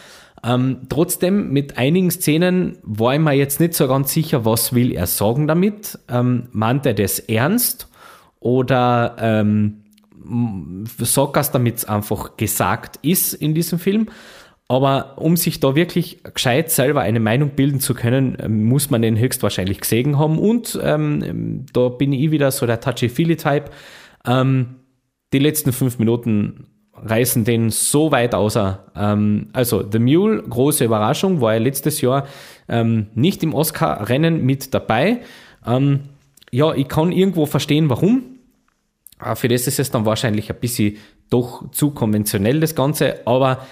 Ähm, 0.44 0.82
trotzdem, 0.88 1.52
mit 1.52 1.78
einigen 1.78 2.10
Szenen 2.10 2.78
war 2.82 3.14
ich 3.14 3.20
mir 3.20 3.32
jetzt 3.32 3.60
nicht 3.60 3.74
so 3.74 3.88
ganz 3.88 4.12
sicher, 4.12 4.44
was 4.44 4.74
will 4.74 4.92
er 4.92 5.06
sagen 5.06 5.46
damit. 5.48 5.98
Ähm, 6.08 6.48
meint 6.52 6.84
er 6.86 6.94
das 6.94 7.18
ernst 7.18 7.88
oder 8.44 9.16
ähm, 9.18 9.84
er 10.22 11.42
damit 11.52 11.76
es 11.78 11.84
einfach 11.86 12.36
gesagt 12.36 12.98
ist 13.02 13.32
in 13.32 13.54
diesem 13.54 13.78
Film? 13.78 14.08
Aber 14.68 15.18
um 15.18 15.36
sich 15.36 15.60
da 15.60 15.74
wirklich 15.74 16.22
gescheit 16.22 16.70
selber 16.70 17.00
eine 17.00 17.20
Meinung 17.20 17.50
bilden 17.50 17.80
zu 17.80 17.94
können, 17.94 18.36
ähm, 18.40 18.64
muss 18.64 18.90
man 18.90 19.02
den 19.02 19.18
höchstwahrscheinlich 19.18 19.80
gesehen 19.80 20.18
haben. 20.18 20.38
Und 20.38 20.78
ähm, 20.82 21.64
da 21.72 21.88
bin 21.88 22.12
ich 22.12 22.30
wieder 22.30 22.50
so 22.50 22.66
der 22.66 22.80
Touchy-Feely-Type. 22.80 23.70
Ähm, 24.26 24.76
die 25.32 25.38
letzten 25.38 25.72
fünf 25.72 25.98
Minuten 25.98 26.66
reißen 26.94 27.44
den 27.44 27.70
so 27.70 28.12
weit 28.12 28.34
außer. 28.34 28.92
Ähm, 28.94 29.48
also 29.54 29.84
The 29.90 29.98
Mule, 29.98 30.42
große 30.42 30.84
Überraschung, 30.84 31.40
war 31.40 31.54
ja 31.54 31.60
letztes 31.60 32.02
Jahr 32.02 32.26
ähm, 32.68 33.06
nicht 33.14 33.42
im 33.42 33.54
Oscar-Rennen 33.54 34.44
mit 34.44 34.74
dabei. 34.74 35.20
Ähm, 35.66 36.00
ja, 36.50 36.74
ich 36.74 36.88
kann 36.88 37.10
irgendwo 37.10 37.46
verstehen, 37.46 37.90
warum. 37.90 38.33
Für 39.34 39.48
das 39.48 39.66
ist 39.66 39.78
es 39.78 39.90
dann 39.90 40.06
wahrscheinlich 40.06 40.50
ein 40.50 40.58
bisschen 40.58 40.96
doch 41.30 41.70
zu 41.70 41.92
konventionell, 41.92 42.60
das 42.60 42.74
Ganze, 42.74 43.26
aber 43.26 43.66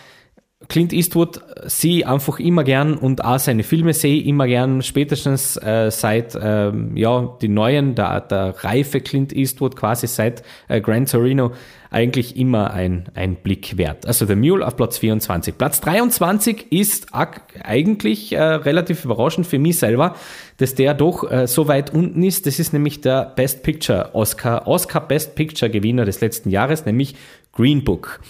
Clint 0.72 0.94
Eastwood 0.94 1.38
sehe 1.66 2.08
einfach 2.08 2.40
immer 2.40 2.64
gern 2.64 2.94
und 2.94 3.22
auch 3.22 3.38
seine 3.38 3.62
Filme 3.62 3.92
sehe 3.92 4.16
ich 4.16 4.26
immer 4.26 4.46
gern, 4.46 4.80
spätestens 4.80 5.58
äh, 5.58 5.90
seit 5.90 6.34
ähm, 6.40 6.96
ja, 6.96 7.36
die 7.42 7.48
neuen, 7.48 7.94
der, 7.94 8.22
der 8.22 8.54
reife 8.64 9.02
Clint 9.02 9.34
Eastwood 9.34 9.76
quasi 9.76 10.06
seit 10.06 10.42
äh, 10.68 10.80
Gran 10.80 11.04
Torino 11.04 11.52
eigentlich 11.90 12.38
immer 12.38 12.72
ein, 12.72 13.04
ein 13.12 13.36
Blick 13.36 13.76
wert. 13.76 14.06
Also 14.06 14.24
The 14.24 14.34
Mule 14.34 14.66
auf 14.66 14.74
Platz 14.76 14.96
24. 14.96 15.58
Platz 15.58 15.82
23 15.82 16.72
ist 16.72 17.08
eigentlich 17.12 18.32
äh, 18.32 18.42
relativ 18.42 19.04
überraschend 19.04 19.46
für 19.46 19.58
mich 19.58 19.78
selber, 19.78 20.16
dass 20.56 20.74
der 20.74 20.94
doch 20.94 21.30
äh, 21.30 21.46
so 21.46 21.68
weit 21.68 21.92
unten 21.92 22.22
ist. 22.22 22.46
Das 22.46 22.58
ist 22.58 22.72
nämlich 22.72 23.02
der 23.02 23.26
Best 23.36 23.62
Picture 23.62 24.14
Oscar, 24.14 24.66
Oscar 24.66 25.06
Best 25.06 25.34
Picture 25.34 25.70
Gewinner 25.70 26.06
des 26.06 26.22
letzten 26.22 26.48
Jahres, 26.48 26.86
nämlich 26.86 27.14
Green 27.52 27.84
Book. 27.84 28.20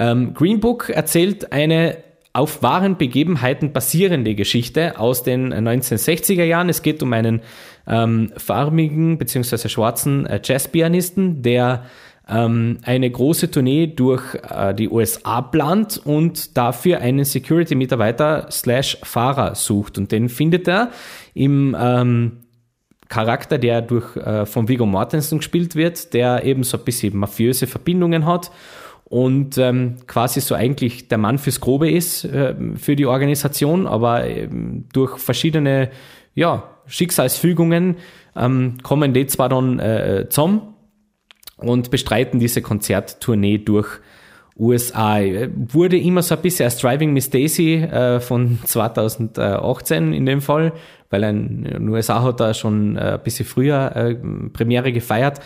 Ähm, 0.00 0.32
Green 0.32 0.60
Book 0.60 0.88
erzählt 0.88 1.52
eine 1.52 1.98
auf 2.32 2.62
wahren 2.62 2.96
Begebenheiten 2.96 3.72
basierende 3.72 4.34
Geschichte 4.34 4.98
aus 4.98 5.22
den 5.22 5.52
1960er 5.52 6.44
Jahren. 6.44 6.70
Es 6.70 6.80
geht 6.80 7.02
um 7.02 7.12
einen 7.12 7.42
ähm, 7.86 8.32
farbigen 8.36 9.18
bzw. 9.18 9.68
schwarzen 9.68 10.24
äh, 10.24 10.40
Jazzpianisten, 10.42 11.42
der 11.42 11.84
ähm, 12.28 12.78
eine 12.82 13.10
große 13.10 13.50
Tournee 13.50 13.88
durch 13.88 14.36
äh, 14.36 14.72
die 14.74 14.88
USA 14.88 15.42
plant 15.42 16.00
und 16.02 16.56
dafür 16.56 17.00
einen 17.00 17.24
Security-Mitarbeiter 17.24 18.46
slash 18.50 18.96
Fahrer 19.02 19.54
sucht. 19.54 19.98
Und 19.98 20.12
den 20.12 20.30
findet 20.30 20.66
er 20.66 20.92
im 21.34 21.76
ähm, 21.78 22.38
Charakter, 23.08 23.58
der 23.58 23.82
durch, 23.82 24.16
äh, 24.16 24.46
von 24.46 24.68
Viggo 24.68 24.86
Mortensen 24.86 25.38
gespielt 25.38 25.74
wird, 25.74 26.14
der 26.14 26.44
eben 26.44 26.62
so 26.62 26.78
ein 26.78 26.84
bisschen 26.84 27.18
mafiöse 27.18 27.66
Verbindungen 27.66 28.24
hat 28.24 28.50
und 29.10 29.58
ähm, 29.58 29.96
quasi 30.06 30.40
so 30.40 30.54
eigentlich 30.54 31.08
der 31.08 31.18
Mann 31.18 31.38
fürs 31.38 31.60
Grobe 31.60 31.90
ist 31.90 32.24
äh, 32.24 32.54
für 32.76 32.94
die 32.94 33.06
Organisation, 33.06 33.88
aber 33.88 34.24
ähm, 34.24 34.84
durch 34.92 35.18
verschiedene 35.18 35.90
ja, 36.36 36.62
Schicksalsfügungen 36.86 37.96
ähm, 38.36 38.76
kommen 38.84 39.12
die 39.12 39.26
zwar 39.26 39.48
dann 39.48 39.80
äh, 39.80 40.26
zusammen 40.30 40.74
und 41.56 41.90
bestreiten 41.90 42.38
diese 42.38 42.62
Konzerttournee 42.62 43.58
durch 43.58 43.88
USA. 44.56 45.18
Wurde 45.56 45.98
immer 45.98 46.22
so 46.22 46.36
ein 46.36 46.42
bisschen 46.42 46.66
als 46.66 46.78
Driving 46.78 47.12
Miss 47.12 47.30
Daisy 47.30 47.74
äh, 47.78 48.20
von 48.20 48.60
2018 48.64 50.12
in 50.12 50.24
dem 50.24 50.40
Fall, 50.40 50.72
weil 51.10 51.24
in 51.24 51.64
den 51.64 51.88
USA 51.88 52.22
hat 52.22 52.38
er 52.38 52.54
schon 52.54 52.96
äh, 52.96 53.14
ein 53.14 53.22
bisschen 53.24 53.44
früher 53.44 53.90
äh, 53.96 54.14
Premiere 54.52 54.92
gefeiert 54.92 55.40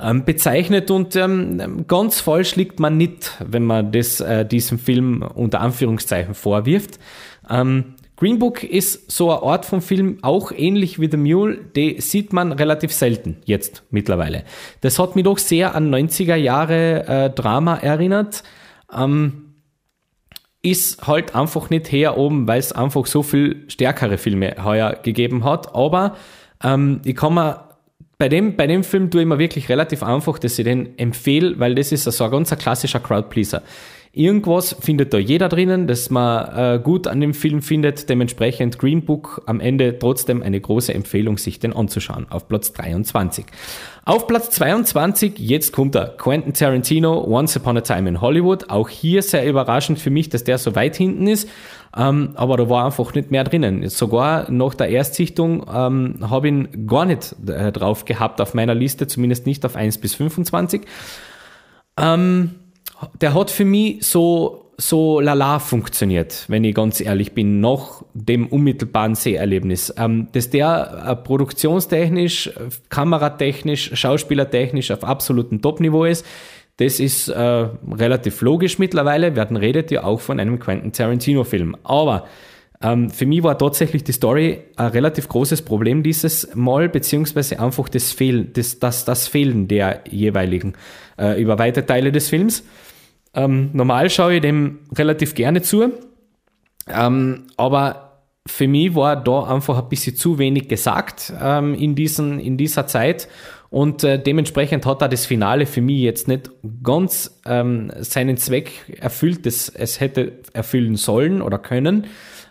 ähm, 0.00 0.24
bezeichnet 0.24 0.90
und 0.90 1.16
ähm, 1.16 1.86
ganz 1.88 2.20
falsch 2.20 2.56
liegt 2.56 2.80
man 2.80 2.96
nicht, 2.96 3.32
wenn 3.44 3.64
man 3.64 3.92
das 3.92 4.20
äh, 4.20 4.44
diesem 4.46 4.78
Film 4.78 5.22
unter 5.22 5.60
Anführungszeichen 5.60 6.34
vorwirft. 6.34 6.98
Ähm, 7.50 7.96
Green 8.16 8.40
Book 8.40 8.64
ist 8.64 9.12
so 9.12 9.30
eine 9.30 9.42
Art 9.42 9.64
von 9.64 9.80
Film, 9.80 10.18
auch 10.22 10.50
ähnlich 10.50 11.00
wie 11.00 11.08
The 11.08 11.16
Mule, 11.16 11.56
die 11.76 12.00
sieht 12.00 12.32
man 12.32 12.50
relativ 12.50 12.92
selten 12.92 13.36
jetzt 13.44 13.84
mittlerweile. 13.90 14.42
Das 14.80 14.98
hat 14.98 15.14
mich 15.14 15.24
doch 15.24 15.38
sehr 15.38 15.76
an 15.76 15.94
90er 15.94 16.34
Jahre 16.34 17.06
äh, 17.06 17.30
Drama 17.30 17.76
erinnert. 17.76 18.42
Ähm, 18.92 19.54
ist 20.62 21.06
halt 21.06 21.36
einfach 21.36 21.70
nicht 21.70 21.92
her 21.92 22.18
oben, 22.18 22.48
weil 22.48 22.58
es 22.58 22.72
einfach 22.72 23.06
so 23.06 23.22
viel 23.22 23.64
stärkere 23.68 24.18
Filme 24.18 24.56
heuer 24.64 24.96
gegeben 25.00 25.44
hat. 25.44 25.74
Aber 25.76 26.16
ähm, 26.64 27.00
ich 27.04 27.14
kann 27.14 27.34
mir 27.34 27.67
bei 28.18 28.28
dem, 28.28 28.56
bei 28.56 28.66
dem 28.66 28.82
Film 28.82 29.10
tue 29.10 29.22
ich 29.22 29.26
mir 29.28 29.38
wirklich 29.38 29.68
relativ 29.68 30.02
einfach, 30.02 30.40
dass 30.40 30.58
ich 30.58 30.64
den 30.64 30.98
empfehle, 30.98 31.58
weil 31.60 31.76
das 31.76 31.92
ist 31.92 32.02
so 32.02 32.24
ein 32.24 32.30
ganz 32.32 32.50
klassischer 32.56 32.98
Crowdpleaser. 32.98 33.62
Irgendwas 34.18 34.74
findet 34.80 35.14
da 35.14 35.18
jeder 35.18 35.48
drinnen, 35.48 35.86
das 35.86 36.10
man 36.10 36.48
äh, 36.48 36.80
gut 36.82 37.06
an 37.06 37.20
dem 37.20 37.34
Film 37.34 37.62
findet. 37.62 38.08
Dementsprechend 38.08 38.76
Green 38.76 39.04
Book 39.04 39.42
am 39.46 39.60
Ende 39.60 39.96
trotzdem 39.96 40.42
eine 40.42 40.60
große 40.60 40.92
Empfehlung, 40.92 41.38
sich 41.38 41.60
den 41.60 41.72
anzuschauen. 41.72 42.26
Auf 42.28 42.48
Platz 42.48 42.72
23. 42.72 43.46
Auf 44.04 44.26
Platz 44.26 44.50
22, 44.50 45.38
jetzt 45.38 45.72
kommt 45.72 45.94
er, 45.94 46.16
Quentin 46.16 46.52
Tarantino, 46.52 47.28
Once 47.28 47.56
Upon 47.58 47.76
a 47.76 47.80
Time 47.80 48.08
in 48.08 48.20
Hollywood. 48.20 48.70
Auch 48.70 48.88
hier 48.88 49.22
sehr 49.22 49.46
überraschend 49.48 50.00
für 50.00 50.10
mich, 50.10 50.28
dass 50.28 50.42
der 50.42 50.58
so 50.58 50.74
weit 50.74 50.96
hinten 50.96 51.28
ist. 51.28 51.48
Ähm, 51.96 52.30
aber 52.34 52.56
da 52.56 52.68
war 52.68 52.86
einfach 52.86 53.14
nicht 53.14 53.30
mehr 53.30 53.44
drinnen. 53.44 53.88
Sogar 53.88 54.50
nach 54.50 54.74
der 54.74 54.88
Erstsichtung 54.88 55.64
ähm, 55.72 56.28
habe 56.28 56.48
ich 56.48 56.54
ihn 56.54 56.88
gar 56.88 57.04
nicht 57.04 57.36
äh, 57.46 57.70
drauf 57.70 58.04
gehabt 58.04 58.40
auf 58.40 58.52
meiner 58.52 58.74
Liste, 58.74 59.06
zumindest 59.06 59.46
nicht 59.46 59.64
auf 59.64 59.76
1 59.76 59.98
bis 59.98 60.16
25. 60.16 60.82
Ähm, 61.96 62.56
der 63.20 63.34
hat 63.34 63.50
für 63.50 63.64
mich 63.64 64.04
so 64.04 64.64
so 64.80 65.18
lala 65.18 65.58
funktioniert, 65.58 66.44
wenn 66.46 66.62
ich 66.62 66.72
ganz 66.72 67.00
ehrlich 67.00 67.32
bin, 67.32 67.58
nach 67.58 68.04
dem 68.14 68.46
unmittelbaren 68.46 69.16
Seherlebnis. 69.16 69.92
Ähm, 69.98 70.28
dass 70.30 70.50
der 70.50 71.04
äh, 71.04 71.16
produktionstechnisch, 71.16 72.52
kameratechnisch, 72.88 73.90
schauspielertechnisch 73.94 74.92
auf 74.92 75.02
absolutem 75.02 75.60
Top-Niveau 75.60 76.04
ist, 76.04 76.24
das 76.76 77.00
ist 77.00 77.28
äh, 77.28 77.66
relativ 77.90 78.40
logisch 78.40 78.78
mittlerweile. 78.78 79.34
Werden 79.34 79.56
redet 79.56 79.90
ja 79.90 80.04
auch 80.04 80.20
von 80.20 80.38
einem 80.38 80.60
Quentin 80.60 80.92
Tarantino-Film. 80.92 81.76
Aber 81.82 82.26
ähm, 82.80 83.10
für 83.10 83.26
mich 83.26 83.42
war 83.42 83.58
tatsächlich 83.58 84.04
die 84.04 84.12
Story 84.12 84.60
ein 84.76 84.92
relativ 84.92 85.28
großes 85.28 85.62
Problem 85.62 86.04
dieses 86.04 86.54
Mal, 86.54 86.88
beziehungsweise 86.88 87.58
einfach 87.58 87.88
das 87.88 88.12
Fehlen, 88.12 88.52
das, 88.52 88.78
das, 88.78 89.04
das 89.04 89.26
Fehlen 89.26 89.66
der 89.66 90.04
jeweiligen 90.08 90.74
äh, 91.18 91.42
über 91.42 91.58
weite 91.58 91.84
Teile 91.84 92.12
des 92.12 92.28
Films. 92.28 92.62
Ähm, 93.38 93.70
normal 93.72 94.10
schaue 94.10 94.34
ich 94.34 94.42
dem 94.42 94.80
relativ 94.96 95.34
gerne 95.34 95.62
zu. 95.62 95.92
Ähm, 96.88 97.44
aber 97.56 98.24
für 98.46 98.66
mich 98.66 98.94
war 98.94 99.16
da 99.16 99.44
einfach 99.44 99.78
ein 99.78 99.88
bisschen 99.88 100.16
zu 100.16 100.38
wenig 100.38 100.68
gesagt 100.68 101.32
ähm, 101.40 101.74
in, 101.74 101.94
diesen, 101.94 102.40
in 102.40 102.56
dieser 102.56 102.86
Zeit. 102.86 103.28
Und 103.70 104.02
äh, 104.02 104.20
dementsprechend 104.20 104.86
hat 104.86 105.02
da 105.02 105.08
das 105.08 105.26
Finale 105.26 105.66
für 105.66 105.82
mich 105.82 106.00
jetzt 106.00 106.26
nicht 106.26 106.50
ganz 106.82 107.38
ähm, 107.46 107.92
seinen 107.98 108.38
Zweck 108.38 108.72
erfüllt, 108.98 109.44
das 109.44 109.68
es 109.68 110.00
hätte 110.00 110.32
erfüllen 110.54 110.96
sollen 110.96 111.42
oder 111.42 111.58
können. 111.58 112.06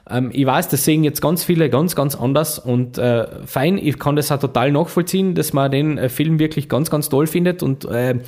Ähm, 0.10 0.30
ich 0.32 0.46
weiß, 0.46 0.70
das 0.70 0.86
sehen 0.86 1.04
jetzt 1.04 1.22
ganz 1.22 1.44
viele 1.44 1.70
ganz, 1.72 1.96
ganz 1.96 2.16
anders 2.16 2.60
und 2.60 3.00
äh, 3.00 3.46
fein, 3.46 3.80
ich 3.80 3.98
kann 3.98 4.16
das 4.16 4.32
auch 4.32 4.40
total 4.40 4.72
nachvollziehen, 4.72 5.34
dass 5.34 5.54
man 5.54 5.72
den 5.72 5.98
äh, 5.98 6.08
Film 6.08 6.38
wirklich 6.38 6.70
ganz, 6.70 6.92
ganz 6.92 7.10
toll 7.10 7.26
findet 7.26 7.64
und 7.64 7.86
äh, 7.86 8.20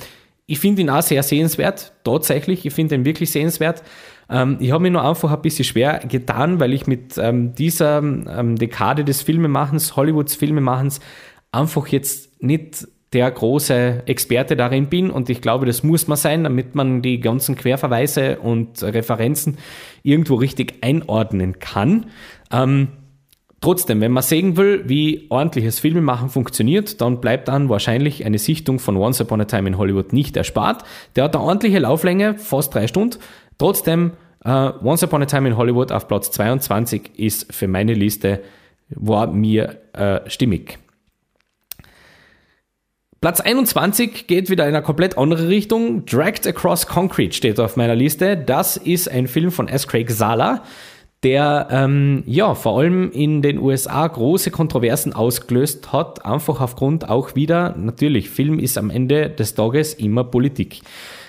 ich 0.50 0.58
finde 0.58 0.82
ihn 0.82 0.90
auch 0.90 1.00
sehr 1.00 1.22
sehenswert, 1.22 1.92
tatsächlich, 2.02 2.66
ich 2.66 2.74
finde 2.74 2.96
ihn 2.96 3.04
wirklich 3.04 3.30
sehenswert. 3.30 3.84
Ähm, 4.28 4.56
ich 4.58 4.72
habe 4.72 4.82
mir 4.82 4.90
nur 4.90 5.08
einfach 5.08 5.30
ein 5.30 5.42
bisschen 5.42 5.64
schwer 5.64 6.00
getan, 6.08 6.58
weil 6.58 6.74
ich 6.74 6.88
mit 6.88 7.16
ähm, 7.18 7.54
dieser 7.54 7.98
ähm, 7.98 8.56
Dekade 8.56 9.04
des 9.04 9.22
Filmemachens, 9.22 9.94
Hollywoods 9.94 10.34
Filmemachens, 10.34 10.98
einfach 11.52 11.86
jetzt 11.86 12.42
nicht 12.42 12.88
der 13.12 13.30
große 13.30 14.02
Experte 14.06 14.56
darin 14.56 14.88
bin 14.88 15.10
und 15.10 15.30
ich 15.30 15.40
glaube, 15.40 15.66
das 15.66 15.84
muss 15.84 16.08
man 16.08 16.16
sein, 16.16 16.42
damit 16.42 16.74
man 16.74 17.00
die 17.00 17.20
ganzen 17.20 17.54
Querverweise 17.54 18.40
und 18.40 18.82
Referenzen 18.82 19.56
irgendwo 20.02 20.34
richtig 20.34 20.74
einordnen 20.80 21.60
kann. 21.60 22.06
Ähm, 22.50 22.88
trotzdem, 23.60 24.00
wenn 24.00 24.12
man 24.12 24.22
sehen 24.22 24.56
will, 24.56 24.88
wie 24.88 25.26
ordentliches 25.28 25.78
Filmemachen 25.78 26.28
funktioniert, 26.28 27.00
dann 27.00 27.20
bleibt 27.20 27.48
dann 27.48 27.68
wahrscheinlich 27.68 28.24
eine 28.24 28.38
Sichtung 28.38 28.78
von 28.78 28.96
Once 28.96 29.20
Upon 29.20 29.40
a 29.40 29.44
Time 29.44 29.68
in 29.68 29.78
Hollywood 29.78 30.12
nicht 30.12 30.36
erspart. 30.36 30.84
Der 31.16 31.24
hat 31.24 31.36
eine 31.36 31.44
ordentliche 31.44 31.78
Lauflänge, 31.78 32.38
fast 32.38 32.74
drei 32.74 32.86
Stunden. 32.86 33.18
Trotzdem, 33.58 34.12
uh, 34.44 34.70
Once 34.82 35.02
Upon 35.02 35.22
a 35.22 35.26
Time 35.26 35.48
in 35.48 35.56
Hollywood 35.56 35.92
auf 35.92 36.08
Platz 36.08 36.30
22 36.30 37.18
ist 37.18 37.52
für 37.52 37.68
meine 37.68 37.94
Liste, 37.94 38.40
war 38.88 39.26
mir 39.28 39.80
uh, 39.98 40.28
stimmig. 40.28 40.78
Platz 43.20 43.40
21 43.40 44.28
geht 44.28 44.48
wieder 44.48 44.66
in 44.66 44.74
eine 44.74 44.82
komplett 44.82 45.18
andere 45.18 45.48
Richtung. 45.48 46.06
Dragged 46.06 46.46
Across 46.46 46.86
Concrete 46.86 47.34
steht 47.34 47.60
auf 47.60 47.76
meiner 47.76 47.94
Liste. 47.94 48.38
Das 48.38 48.78
ist 48.78 49.10
ein 49.10 49.26
Film 49.28 49.52
von 49.52 49.68
S. 49.68 49.86
Craig 49.86 50.10
Sala, 50.10 50.62
der 51.22 51.68
ähm, 51.70 52.22
ja 52.26 52.54
vor 52.54 52.78
allem 52.78 53.10
in 53.12 53.42
den 53.42 53.58
USA 53.58 54.06
große 54.06 54.50
Kontroversen 54.50 55.12
ausgelöst 55.12 55.92
hat, 55.92 56.24
einfach 56.24 56.60
aufgrund 56.60 57.08
auch 57.08 57.34
wieder, 57.34 57.76
natürlich, 57.76 58.30
Film 58.30 58.58
ist 58.58 58.78
am 58.78 58.90
Ende 58.90 59.28
des 59.28 59.54
Tages 59.54 59.94
immer 59.94 60.24
Politik. 60.24 60.80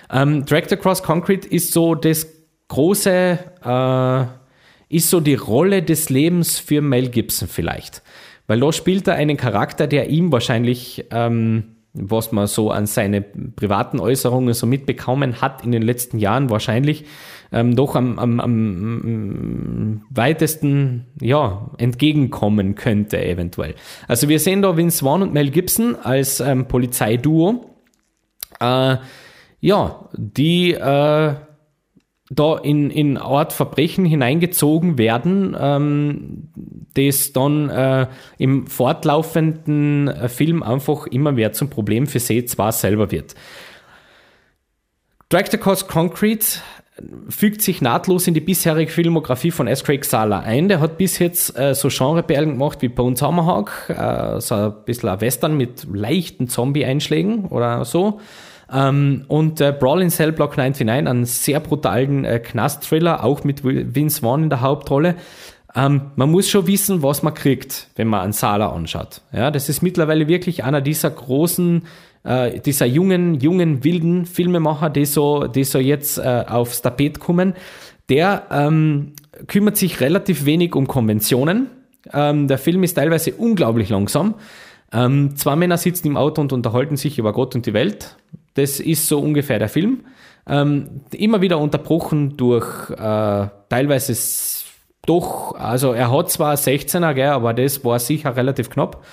Ähm, 0.09 0.45
Dragged 0.45 0.73
Across 0.73 1.03
Concrete 1.03 1.47
ist 1.47 1.73
so 1.73 1.95
das 1.95 2.27
große, 2.69 3.39
äh, 3.65 4.95
ist 4.95 5.09
so 5.09 5.19
die 5.19 5.35
Rolle 5.35 5.83
des 5.83 6.09
Lebens 6.09 6.57
für 6.57 6.81
Mel 6.81 7.09
Gibson 7.09 7.49
vielleicht. 7.49 8.01
Weil 8.47 8.61
da 8.61 8.71
spielt 8.71 9.07
er 9.07 9.15
einen 9.15 9.37
Charakter, 9.37 9.87
der 9.87 10.09
ihm 10.09 10.31
wahrscheinlich 10.31 11.05
ähm, 11.11 11.63
was 11.93 12.31
man 12.31 12.47
so 12.47 12.71
an 12.71 12.85
seine 12.85 13.21
privaten 13.21 13.99
Äußerungen 13.99 14.53
so 14.53 14.65
mitbekommen 14.65 15.41
hat 15.41 15.63
in 15.65 15.71
den 15.71 15.81
letzten 15.81 16.19
Jahren 16.19 16.49
wahrscheinlich 16.49 17.05
ähm, 17.51 17.75
doch 17.75 17.95
am, 17.95 18.17
am, 18.17 18.39
am 18.39 20.03
weitesten 20.09 21.07
ja, 21.19 21.69
entgegenkommen 21.77 22.75
könnte 22.75 23.23
eventuell. 23.23 23.75
Also 24.07 24.29
wir 24.29 24.39
sehen 24.39 24.61
da 24.61 24.77
Vince 24.77 25.03
Vaughn 25.03 25.21
und 25.21 25.33
Mel 25.33 25.51
Gibson 25.51 25.95
als 25.95 26.39
ähm, 26.39 26.67
Polizeiduo, 26.67 27.75
äh, 28.59 28.97
ja, 29.59 30.09
die 30.17 30.73
äh, 30.73 31.35
da 32.33 32.57
in, 32.57 32.89
in 32.89 33.17
Art 33.17 33.51
Verbrechen 33.51 34.05
hineingezogen 34.05 34.97
werden, 34.97 35.55
ähm, 35.59 36.49
das 36.93 37.33
dann 37.33 37.69
äh, 37.69 38.07
im 38.37 38.67
fortlaufenden 38.67 40.07
äh, 40.07 40.29
Film 40.29 40.63
einfach 40.63 41.07
immer 41.07 41.33
mehr 41.33 41.51
zum 41.51 41.69
Problem 41.69 42.07
für 42.07 42.19
sie 42.19 42.45
zwar 42.45 42.71
selber 42.71 43.11
wird. 43.11 43.35
Drag 45.27 45.47
the 45.51 45.57
Cause 45.57 45.85
Concrete 45.85 46.45
fügt 47.29 47.61
sich 47.61 47.81
nahtlos 47.81 48.27
in 48.27 48.33
die 48.33 48.41
bisherige 48.41 48.91
Filmografie 48.91 49.51
von 49.51 49.67
S. 49.67 49.83
Craig 49.83 50.05
Sala 50.05 50.39
ein. 50.39 50.67
Der 50.67 50.79
hat 50.79 50.97
bis 50.97 51.19
jetzt 51.19 51.57
äh, 51.57 51.73
so 51.73 51.89
Genreperlen 51.89 52.51
gemacht 52.51 52.81
wie 52.81 52.89
Bone 52.89 53.15
Tomahawk, 53.15 53.89
äh, 53.89 54.39
so 54.41 54.55
ein 54.55 54.73
bisschen 54.85 55.09
ein 55.09 55.21
Western 55.21 55.57
mit 55.57 55.87
leichten 55.91 56.47
Zombie-Einschlägen 56.47 57.45
oder 57.45 57.85
so. 57.85 58.19
Ähm, 58.73 59.25
und 59.27 59.59
äh, 59.59 59.75
Brawl 59.77 60.01
in 60.01 60.09
Cell 60.09 60.31
Block 60.31 60.57
99, 60.57 60.89
einen 60.89 61.25
sehr 61.25 61.59
brutalen 61.59 62.25
äh, 62.25 62.39
Knast-Thriller, 62.39 63.23
auch 63.23 63.43
mit 63.43 63.63
Vince 63.63 64.21
Vaughn 64.21 64.43
in 64.43 64.49
der 64.49 64.61
Hauptrolle. 64.61 65.15
Ähm, 65.75 66.11
man 66.15 66.31
muss 66.31 66.49
schon 66.49 66.67
wissen, 66.67 67.03
was 67.03 67.23
man 67.23 67.33
kriegt, 67.33 67.89
wenn 67.95 68.07
man 68.07 68.21
einen 68.21 68.33
Sala 68.33 68.71
anschaut. 68.71 69.21
Ja, 69.31 69.51
das 69.51 69.69
ist 69.69 69.81
mittlerweile 69.81 70.27
wirklich 70.27 70.63
einer 70.63 70.81
dieser 70.81 71.09
großen, 71.09 71.83
äh, 72.23 72.59
dieser 72.59 72.85
jungen, 72.85 73.35
jungen, 73.35 73.83
wilden 73.83 74.25
Filmemacher, 74.25 74.89
die 74.89 75.05
so, 75.05 75.47
die 75.47 75.63
so 75.63 75.79
jetzt 75.79 76.17
äh, 76.17 76.45
aufs 76.47 76.81
Tapet 76.81 77.19
kommen. 77.19 77.53
Der 78.09 78.43
ähm, 78.51 79.13
kümmert 79.47 79.77
sich 79.77 80.01
relativ 80.01 80.45
wenig 80.45 80.75
um 80.75 80.87
Konventionen. 80.87 81.67
Ähm, 82.13 82.47
der 82.47 82.57
Film 82.57 82.83
ist 82.83 82.95
teilweise 82.95 83.33
unglaublich 83.33 83.89
langsam. 83.89 84.35
Ähm, 84.93 85.35
zwei 85.35 85.55
Männer 85.55 85.77
sitzen 85.77 86.07
im 86.07 86.17
Auto 86.17 86.41
und 86.41 86.51
unterhalten 86.51 86.97
sich 86.97 87.17
über 87.17 87.31
Gott 87.33 87.55
und 87.55 87.65
die 87.65 87.73
Welt. 87.73 88.17
Das 88.55 88.79
ist 88.79 89.07
so 89.07 89.19
ungefähr 89.19 89.59
der 89.59 89.69
Film. 89.69 90.01
Ähm, 90.47 91.01
immer 91.11 91.41
wieder 91.41 91.59
unterbrochen 91.59 92.35
durch 92.35 92.89
äh, 92.89 93.47
teilweise 93.69 94.13
doch, 95.05 95.55
also 95.55 95.93
er 95.93 96.11
hat 96.11 96.29
zwar 96.29 96.55
16er, 96.55 97.13
gell, 97.13 97.29
aber 97.29 97.53
das 97.53 97.83
war 97.83 97.97
sicher 97.99 98.35
relativ 98.35 98.69
knapp. 98.69 99.03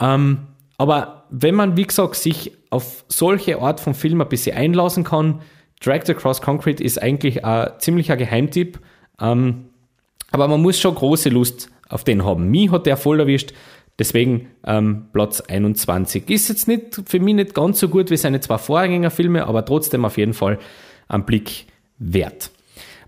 Ähm, 0.00 0.46
aber 0.78 1.24
wenn 1.30 1.54
man, 1.54 1.76
wie 1.76 1.86
gesagt, 1.86 2.14
sich 2.14 2.52
auf 2.70 3.04
solche 3.08 3.60
Art 3.60 3.80
von 3.80 3.94
Film 3.94 4.20
ein 4.20 4.28
bisschen 4.28 4.56
einlassen 4.56 5.04
kann, 5.04 5.40
Dragged 5.80 6.10
Across 6.10 6.40
Concrete 6.40 6.82
ist 6.82 7.02
eigentlich 7.02 7.44
ein 7.44 7.72
ziemlicher 7.78 8.16
Geheimtipp. 8.16 8.80
Ähm, 9.20 9.66
aber 10.30 10.48
man 10.48 10.62
muss 10.62 10.78
schon 10.78 10.94
große 10.94 11.28
Lust 11.28 11.70
auf 11.88 12.04
den 12.04 12.24
haben. 12.24 12.48
Mich 12.48 12.70
hat 12.70 12.86
der 12.86 12.96
voll 12.96 13.20
erwischt. 13.20 13.52
Deswegen 13.98 14.48
ähm, 14.64 15.06
Platz 15.12 15.40
21. 15.40 16.30
Ist 16.30 16.48
jetzt 16.48 16.68
nicht 16.68 17.02
für 17.06 17.18
mich 17.18 17.34
nicht 17.34 17.54
ganz 17.54 17.80
so 17.80 17.88
gut 17.88 18.10
wie 18.10 18.16
seine 18.16 18.40
zwei 18.40 18.58
Vorgängerfilme, 18.58 19.46
aber 19.46 19.64
trotzdem 19.64 20.04
auf 20.04 20.16
jeden 20.16 20.34
Fall 20.34 20.58
ein 21.08 21.26
Blick 21.26 21.66
wert. 21.98 22.50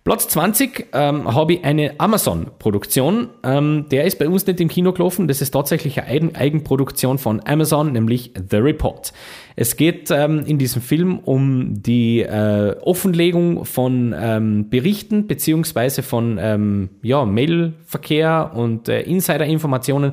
Platz 0.03 0.29
20 0.29 0.87
ähm, 0.95 1.35
habe 1.35 1.53
ich 1.53 1.65
eine 1.65 2.01
Amazon-Produktion. 2.01 3.29
Ähm, 3.43 3.85
der 3.91 4.05
ist 4.05 4.19
bei 4.19 4.29
uns 4.29 4.47
nicht 4.47 4.59
im 4.59 4.69
Kino 4.69 4.93
gelaufen. 4.93 5.29
Das 5.29 5.43
ist 5.43 5.51
tatsächlich 5.51 6.03
eine 6.03 6.35
Eigenproduktion 6.35 7.19
von 7.19 7.43
Amazon, 7.47 7.93
nämlich 7.93 8.33
The 8.51 8.57
Report. 8.57 9.13
Es 9.57 9.77
geht 9.77 10.11
ähm, 10.11 10.45
in 10.47 10.57
diesem 10.57 10.81
Film 10.81 11.19
um 11.19 11.83
die 11.83 12.21
äh, 12.21 12.77
Offenlegung 12.81 13.67
von 13.67 14.15
ähm, 14.19 14.71
Berichten 14.71 15.27
beziehungsweise 15.27 16.03
von 16.03 16.39
ähm, 16.41 16.89
ja, 17.03 17.27
Mailverkehr 17.27 18.53
und 18.55 18.89
äh, 18.89 19.03
Insider-Informationen 19.03 20.13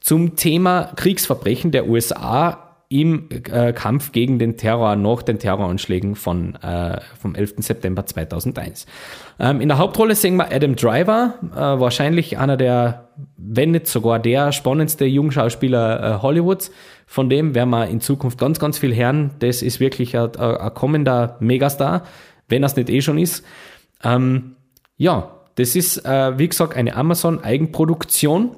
zum 0.00 0.36
Thema 0.36 0.92
Kriegsverbrechen 0.94 1.70
der 1.70 1.88
USA 1.88 2.71
im 2.92 3.28
äh, 3.30 3.72
Kampf 3.72 4.12
gegen 4.12 4.38
den 4.38 4.56
Terror 4.56 4.96
nach 4.96 5.22
den 5.22 5.38
Terroranschlägen 5.38 6.14
von, 6.14 6.54
äh, 6.56 7.00
vom 7.18 7.34
11. 7.34 7.54
September 7.58 8.04
2001. 8.04 8.86
Ähm, 9.40 9.60
in 9.60 9.68
der 9.68 9.78
Hauptrolle 9.78 10.14
sehen 10.14 10.36
wir 10.36 10.52
Adam 10.52 10.76
Driver, 10.76 11.34
äh, 11.54 11.58
wahrscheinlich 11.58 12.38
einer 12.38 12.58
der, 12.58 13.08
wenn 13.36 13.70
nicht 13.70 13.86
sogar 13.86 14.18
der 14.18 14.52
spannendste 14.52 15.06
Jungschauspieler 15.06 16.18
äh, 16.18 16.22
Hollywoods. 16.22 16.70
Von 17.06 17.30
dem 17.30 17.54
werden 17.54 17.70
wir 17.70 17.86
in 17.86 18.00
Zukunft 18.00 18.38
ganz, 18.38 18.58
ganz 18.58 18.78
viel 18.78 18.94
hören. 18.94 19.30
Das 19.38 19.62
ist 19.62 19.80
wirklich 19.80 20.16
ein, 20.16 20.36
ein 20.36 20.74
kommender 20.74 21.36
Megastar, 21.40 22.04
wenn 22.48 22.62
das 22.62 22.76
nicht 22.76 22.90
eh 22.90 23.00
schon 23.00 23.18
ist. 23.18 23.44
Ähm, 24.04 24.56
ja, 24.96 25.30
das 25.54 25.76
ist, 25.76 26.04
äh, 26.04 26.38
wie 26.38 26.48
gesagt, 26.48 26.76
eine 26.76 26.94
Amazon-Eigenproduktion 26.94 28.56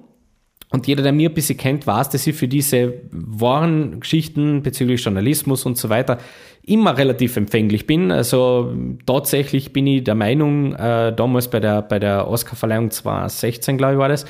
und 0.74 0.88
jeder, 0.88 1.04
der 1.04 1.12
mir 1.12 1.30
ein 1.30 1.34
bisschen 1.34 1.56
kennt, 1.56 1.86
weiß, 1.86 2.08
dass 2.08 2.26
ich 2.26 2.34
für 2.34 2.48
diese 2.48 2.94
wahren 3.12 4.00
Geschichten 4.00 4.60
bezüglich 4.64 5.04
Journalismus 5.04 5.66
und 5.66 5.78
so 5.78 5.88
weiter 5.88 6.18
immer 6.64 6.98
relativ 6.98 7.36
empfänglich 7.36 7.86
bin. 7.86 8.10
Also 8.10 8.74
tatsächlich 9.06 9.72
bin 9.72 9.86
ich 9.86 10.02
der 10.02 10.16
Meinung, 10.16 10.74
äh, 10.74 11.14
damals 11.14 11.46
bei 11.46 11.60
der, 11.60 11.80
bei 11.82 12.00
der 12.00 12.26
Oscarverleihung 12.26 12.90
2016, 12.90 13.78
glaube 13.78 13.92
ich, 13.92 13.98
war 14.00 14.08
das, 14.08 14.24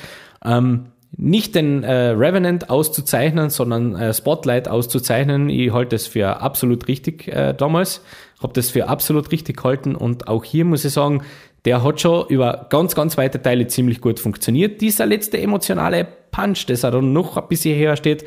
ähm, 0.44 0.88
nicht 1.16 1.54
den 1.54 1.82
äh, 1.82 2.08
Revenant 2.08 2.68
auszuzeichnen, 2.68 3.48
sondern 3.48 3.96
äh, 3.96 4.12
Spotlight 4.12 4.68
auszuzeichnen. 4.68 5.48
Ich 5.48 5.72
halte 5.72 5.96
das 5.96 6.06
für 6.06 6.42
absolut 6.42 6.88
richtig 6.88 7.26
äh, 7.28 7.54
damals. 7.54 8.04
Habe 8.42 8.52
das 8.52 8.68
für 8.68 8.88
absolut 8.90 9.32
richtig 9.32 9.56
gehalten 9.56 9.94
und 9.94 10.28
auch 10.28 10.44
hier 10.44 10.66
muss 10.66 10.84
ich 10.84 10.92
sagen, 10.92 11.22
der 11.64 11.82
hat 11.82 12.00
schon 12.00 12.26
über 12.28 12.66
ganz, 12.68 12.94
ganz 12.94 13.16
weite 13.16 13.40
Teile 13.40 13.66
ziemlich 13.66 14.00
gut 14.00 14.20
funktioniert. 14.20 14.80
Dieser 14.80 15.06
letzte 15.06 15.40
emotionale 15.40 16.06
Punch, 16.30 16.66
das 16.66 16.84
er 16.84 16.90
dann 16.90 17.12
noch 17.12 17.36
ein 17.36 17.48
bisschen 17.48 17.76
her 17.76 17.96
steht, 17.96 18.24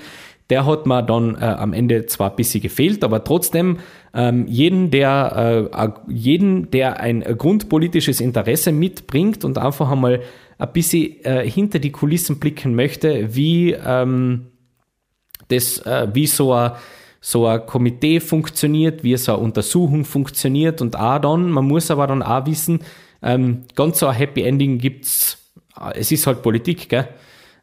Der 0.49 0.65
hat 0.65 0.85
mir 0.85 1.03
dann 1.03 1.35
äh, 1.35 1.39
am 1.39 1.73
Ende 1.73 2.05
zwar 2.05 2.29
ein 2.29 2.35
bisschen 2.37 2.61
gefehlt, 2.61 3.03
aber 3.03 3.23
trotzdem 3.23 3.79
ähm, 4.13 4.47
jeden, 4.47 4.91
der, 4.91 5.69
äh, 5.75 6.11
jeden, 6.11 6.71
der 6.71 6.99
ein 7.01 7.21
grundpolitisches 7.21 8.21
Interesse 8.21 8.71
mitbringt 8.71 9.43
und 9.43 9.57
einfach 9.57 9.91
einmal 9.91 10.21
ein 10.57 10.71
bisschen 10.71 11.23
äh, 11.23 11.49
hinter 11.49 11.79
die 11.79 11.91
Kulissen 11.91 12.39
blicken 12.39 12.75
möchte, 12.75 13.35
wie, 13.35 13.73
ähm, 13.73 14.47
das, 15.49 15.79
äh, 15.79 16.07
wie 16.13 16.27
so 16.27 16.53
ein, 16.53 16.71
so 17.19 17.45
ein 17.45 17.65
Komitee 17.65 18.21
funktioniert, 18.21 19.03
wie 19.03 19.17
so 19.17 19.33
eine 19.33 19.41
Untersuchung 19.41 20.05
funktioniert 20.05 20.81
und 20.81 20.97
auch 20.97 21.19
dann, 21.19 21.49
man 21.49 21.65
muss 21.65 21.91
aber 21.91 22.07
dann 22.07 22.23
auch 22.23 22.45
wissen, 22.45 22.79
ähm, 23.21 23.63
ganz 23.75 23.99
so 23.99 24.07
ein 24.07 24.15
Happy 24.15 24.43
Ending 24.43 24.77
gibt's, 24.77 25.53
es 25.93 26.11
ist 26.11 26.27
halt 26.27 26.41
Politik, 26.41 26.89
gell? 26.89 27.07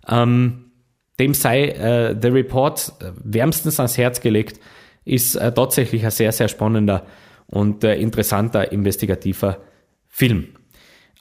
Ähm, 0.08 0.70
dem 1.18 1.34
sei 1.34 1.68
äh, 1.68 2.16
The 2.20 2.28
Report 2.28 2.92
äh, 3.00 3.12
wärmstens 3.22 3.78
ans 3.78 3.96
Herz 3.96 4.20
gelegt, 4.20 4.60
ist 5.04 5.36
äh, 5.36 5.52
tatsächlich 5.52 6.04
ein 6.04 6.10
sehr, 6.10 6.32
sehr 6.32 6.48
spannender 6.48 7.06
und 7.46 7.84
äh, 7.84 7.96
interessanter 7.96 8.72
investigativer 8.72 9.58
Film. 10.08 10.48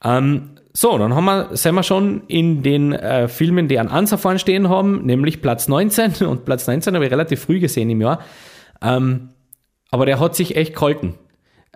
Ähm, 0.04 0.52
so, 0.74 0.98
dann 0.98 1.14
haben 1.14 1.26
wir, 1.26 1.56
sind 1.56 1.76
wir 1.76 1.84
schon 1.84 2.24
in 2.28 2.64
den 2.64 2.94
äh, 2.94 3.28
Filmen, 3.28 3.68
die 3.68 3.78
an 3.78 3.90
Ansa 3.90 4.18
vorne 4.18 4.40
stehen 4.40 4.70
haben, 4.70 5.06
nämlich 5.06 5.42
Platz 5.42 5.68
19. 5.68 6.16
Und 6.28 6.46
Platz 6.46 6.66
19 6.66 6.96
habe 6.96 7.06
ich 7.06 7.12
relativ 7.12 7.42
früh 7.42 7.60
gesehen 7.60 7.90
im 7.92 8.02
Jahr. 8.02 8.20
Ähm, 8.82 9.30
aber 9.92 10.08
der 10.08 10.20
hat 10.20 10.36
sich 10.36 10.56
echt 10.56 10.74
gehalten. 10.74 11.16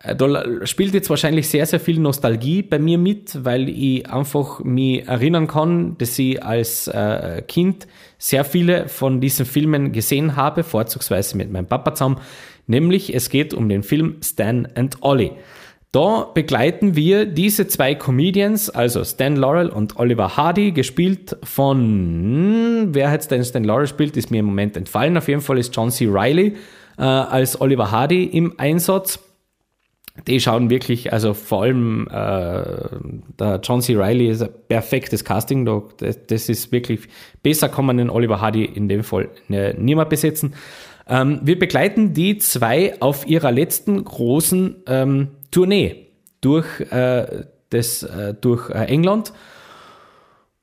Äh, 0.02 0.16
da 0.16 0.66
spielt 0.66 0.94
jetzt 0.94 1.10
wahrscheinlich 1.10 1.48
sehr, 1.50 1.66
sehr 1.66 1.80
viel 1.80 2.00
Nostalgie 2.00 2.62
bei 2.62 2.80
mir 2.80 2.98
mit, 2.98 3.44
weil 3.44 3.70
ich 3.70 4.10
einfach 4.10 4.64
mich 4.64 5.08
erinnern 5.08 5.48
kann, 5.48 5.98
dass 5.98 6.18
ich 6.20 6.44
als 6.44 6.88
äh, 6.88 7.42
Kind 7.48 7.88
sehr 8.18 8.44
viele 8.46 8.88
von 8.88 9.22
diesen 9.22 9.46
Filmen 9.46 9.92
gesehen 9.92 10.36
habe, 10.36 10.64
vorzugsweise 10.64 11.38
mit 11.38 11.52
meinem 11.52 11.68
Papa 11.68 11.94
zusammen. 11.94 12.20
Nämlich 12.68 13.16
es 13.16 13.30
geht 13.30 13.54
um 13.54 13.70
den 13.70 13.84
Film 13.84 14.18
Stan 14.24 14.68
and 14.76 14.98
Ollie. 15.02 15.32
Da 15.94 16.30
begleiten 16.34 16.98
wir 16.98 17.26
diese 17.26 17.68
zwei 17.68 17.96
Comedians, 17.96 18.70
also 18.70 19.06
Stan 19.06 19.36
Laurel 19.38 19.70
und 19.70 19.98
Oliver 19.98 20.36
Hardy, 20.36 20.74
gespielt 20.74 21.38
von, 21.44 22.90
wer 22.92 23.12
jetzt 23.14 23.32
denn 23.32 23.44
Stan 23.46 23.64
Laurel 23.64 23.88
spielt, 23.88 24.18
ist 24.18 24.30
mir 24.30 24.42
im 24.42 24.48
Moment 24.48 24.76
entfallen. 24.76 25.18
Auf 25.18 25.30
jeden 25.30 25.40
Fall 25.40 25.58
ist 25.58 25.74
John 25.74 25.90
C. 25.90 26.06
Riley 26.06 26.58
äh, 26.98 27.04
als 27.04 27.60
Oliver 27.62 27.90
Hardy 27.90 28.26
im 28.26 28.60
Einsatz 28.60 29.27
die 30.26 30.40
schauen 30.40 30.70
wirklich, 30.70 31.14
also 31.14 31.34
vor 31.34 31.64
allem 31.64 32.08
äh, 32.08 32.64
der 33.40 33.60
John 33.64 33.82
C. 33.82 33.96
Riley 33.96 34.30
ist 34.30 34.42
ein 34.42 34.50
perfektes 34.68 35.24
Casting. 35.24 35.66
Das, 35.98 36.26
das 36.28 36.50
ist 36.50 36.72
wirklich, 36.72 37.02
besser 37.44 37.70
kann 37.70 37.86
man 37.86 37.98
den 37.98 38.10
Oliver 38.10 38.42
Hardy 38.42 38.66
in 38.66 38.90
dem 38.90 39.04
Fall 39.04 39.30
ne, 39.48 39.76
niemand 39.78 40.10
besetzen. 40.10 40.56
Ähm, 41.08 41.40
wir 41.44 41.58
begleiten 41.58 42.14
die 42.14 42.38
zwei 42.38 43.00
auf 43.00 43.28
ihrer 43.28 43.52
letzten 43.52 44.04
großen 44.04 44.84
ähm, 44.88 45.28
Tournee 45.52 46.08
durch, 46.42 46.82
äh, 46.92 47.46
das, 47.70 48.04
äh, 48.04 48.34
durch 48.34 48.70
äh, 48.70 48.86
England. 48.86 49.34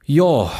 Ja, 0.05 0.51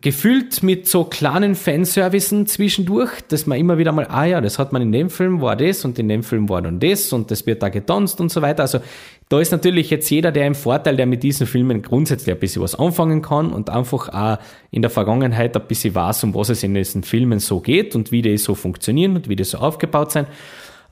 gefüllt 0.00 0.62
mit 0.62 0.86
so 0.86 1.04
kleinen 1.04 1.54
Fanservicen 1.54 2.46
zwischendurch, 2.46 3.10
dass 3.28 3.46
man 3.46 3.58
immer 3.58 3.78
wieder 3.78 3.92
mal, 3.92 4.06
ah 4.08 4.24
ja, 4.24 4.40
das 4.40 4.58
hat 4.58 4.72
man 4.72 4.82
in 4.82 4.92
dem 4.92 5.10
Film 5.10 5.40
war 5.40 5.56
das 5.56 5.84
und 5.84 5.98
in 5.98 6.08
dem 6.08 6.22
Film 6.22 6.48
war 6.48 6.62
dann 6.62 6.80
das 6.80 7.12
und 7.12 7.30
das 7.30 7.46
wird 7.46 7.62
da 7.62 7.68
getanzt 7.68 8.20
und 8.20 8.30
so 8.30 8.42
weiter. 8.42 8.62
Also 8.62 8.80
da 9.28 9.40
ist 9.40 9.52
natürlich 9.52 9.90
jetzt 9.90 10.08
jeder, 10.10 10.32
der 10.32 10.46
im 10.46 10.54
Vorteil, 10.54 10.96
der 10.96 11.06
mit 11.06 11.22
diesen 11.22 11.46
Filmen 11.46 11.82
grundsätzlich 11.82 12.34
ein 12.34 12.38
bisschen 12.38 12.62
was 12.62 12.74
anfangen 12.74 13.22
kann 13.22 13.52
und 13.52 13.70
einfach 13.70 14.08
auch 14.10 14.38
in 14.70 14.82
der 14.82 14.90
Vergangenheit 14.90 15.56
ein 15.56 15.66
bisschen 15.66 15.94
weiß, 15.94 16.24
um 16.24 16.34
was 16.34 16.48
es 16.48 16.62
in 16.62 16.74
diesen 16.74 17.02
Filmen 17.02 17.38
so 17.38 17.60
geht 17.60 17.94
und 17.96 18.12
wie 18.12 18.22
die 18.22 18.38
so 18.38 18.54
funktionieren 18.54 19.16
und 19.16 19.28
wie 19.28 19.36
die 19.36 19.44
so 19.44 19.58
aufgebaut 19.58 20.12
sind. 20.12 20.28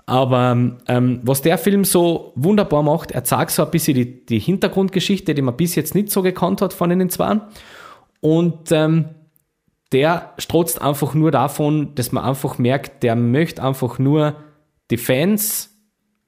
Aber 0.06 0.76
ähm, 0.86 1.20
was 1.22 1.42
der 1.42 1.56
Film 1.56 1.84
so 1.84 2.32
wunderbar 2.34 2.82
macht, 2.82 3.12
er 3.12 3.24
zeigt 3.24 3.52
so 3.52 3.64
ein 3.64 3.70
bisschen 3.70 3.94
die, 3.94 4.26
die 4.26 4.38
Hintergrundgeschichte, 4.38 5.34
die 5.34 5.42
man 5.42 5.56
bis 5.56 5.74
jetzt 5.76 5.94
nicht 5.94 6.10
so 6.10 6.20
gekannt 6.20 6.60
hat 6.60 6.74
von 6.74 6.90
den 6.90 7.08
zwei. 7.08 7.40
Und 8.24 8.72
ähm, 8.72 9.10
der 9.92 10.32
strotzt 10.38 10.80
einfach 10.80 11.12
nur 11.12 11.30
davon, 11.30 11.94
dass 11.94 12.10
man 12.10 12.24
einfach 12.24 12.56
merkt, 12.56 13.02
der 13.02 13.16
möchte 13.16 13.62
einfach 13.62 13.98
nur 13.98 14.36
die 14.90 14.96
Fans 14.96 15.76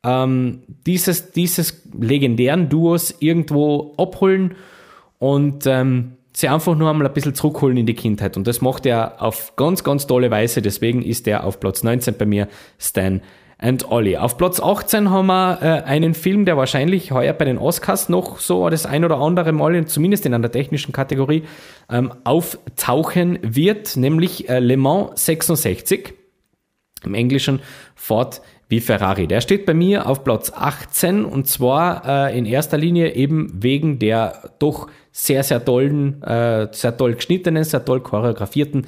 ähm, 0.04 0.64
dieses, 0.87 1.32
dieses 1.32 1.88
legendären 1.98 2.68
Duos 2.68 3.14
irgendwo 3.18 3.94
abholen 3.96 4.56
und 5.16 5.66
ähm, 5.66 6.18
sie 6.35 6.48
einfach 6.48 6.76
nur 6.76 6.90
einmal 6.90 7.06
ein 7.06 7.14
bisschen 7.14 7.35
zurückholen 7.35 7.78
in 7.78 7.87
die 7.87 7.94
Kindheit. 7.94 8.37
Und 8.37 8.46
das 8.46 8.61
macht 8.61 8.85
er 8.85 9.22
auf 9.22 9.56
ganz, 9.56 9.82
ganz 9.82 10.06
tolle 10.06 10.30
Weise. 10.30 10.61
Deswegen 10.61 11.00
ist 11.00 11.26
er 11.26 11.44
auf 11.44 11.61
Platz 11.61 11.82
19 11.82 12.18
bei 12.18 12.26
mir 12.26 12.48
Stan 12.78 13.22
and 13.59 13.90
Ollie. 13.90 14.21
Auf 14.21 14.37
Platz 14.37 14.61
18 14.61 15.11
haben 15.11 15.27
wir 15.27 15.59
äh, 15.62 15.83
einen 15.85 16.14
Film, 16.14 16.45
der 16.45 16.57
wahrscheinlich 16.57 17.12
heuer 17.12 17.33
bei 17.33 17.45
den 17.45 17.59
Oscars 17.59 18.09
noch 18.09 18.38
so 18.38 18.69
das 18.69 18.87
ein 18.87 19.05
oder 19.05 19.19
andere 19.19 19.53
Mal, 19.53 19.87
zumindest 19.87 20.27
in 20.27 20.35
einer 20.35 20.51
technischen 20.51 20.92
Kategorie, 20.92 21.45
ähm, 21.90 22.12
auftauchen 22.25 23.38
wird, 23.42 23.97
nämlich 23.97 24.49
äh, 24.49 24.59
Le 24.59 24.77
Mans 24.77 25.25
66. 25.25 26.14
Im 27.05 27.14
Englischen 27.14 27.61
Ford 27.95 28.42
wie 28.69 28.81
Ferrari. 28.81 29.27
Der 29.27 29.40
steht 29.40 29.64
bei 29.64 29.75
mir 29.75 30.07
auf 30.09 30.25
Platz 30.25 30.53
18 30.55 31.25
und 31.25 31.47
zwar 31.47 32.31
äh, 32.31 32.38
in 32.38 32.47
erster 32.47 32.77
Linie 32.77 33.14
eben 33.14 33.62
wegen 33.62 33.99
der 33.99 34.51
doch 34.59 34.88
sehr, 35.12 35.42
sehr 35.45 35.64
tollen, 35.64 36.23
äh, 36.23 36.69
sehr 36.73 36.97
toll 36.97 37.14
geschnittenen, 37.14 37.64
sehr 37.64 37.85
toll 37.85 38.01
choreografierten 38.01 38.87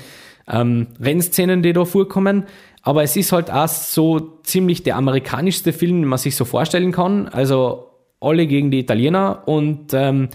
ähm, 0.50 0.88
Rennszenen, 1.00 1.62
die 1.62 1.72
da 1.72 1.84
vorkommen. 1.84 2.44
Aber 2.82 3.02
es 3.02 3.16
ist 3.16 3.32
halt 3.32 3.50
auch 3.50 3.68
so 3.68 4.38
ziemlich 4.42 4.82
der 4.82 4.96
amerikanischste 4.96 5.72
Film, 5.72 6.02
den 6.02 6.08
man 6.08 6.18
sich 6.18 6.36
so 6.36 6.44
vorstellen 6.44 6.92
kann. 6.92 7.28
Also 7.28 7.88
alle 8.20 8.46
gegen 8.46 8.70
die 8.70 8.80
Italiener 8.80 9.42
und 9.46 9.92
ähm, 9.92 10.28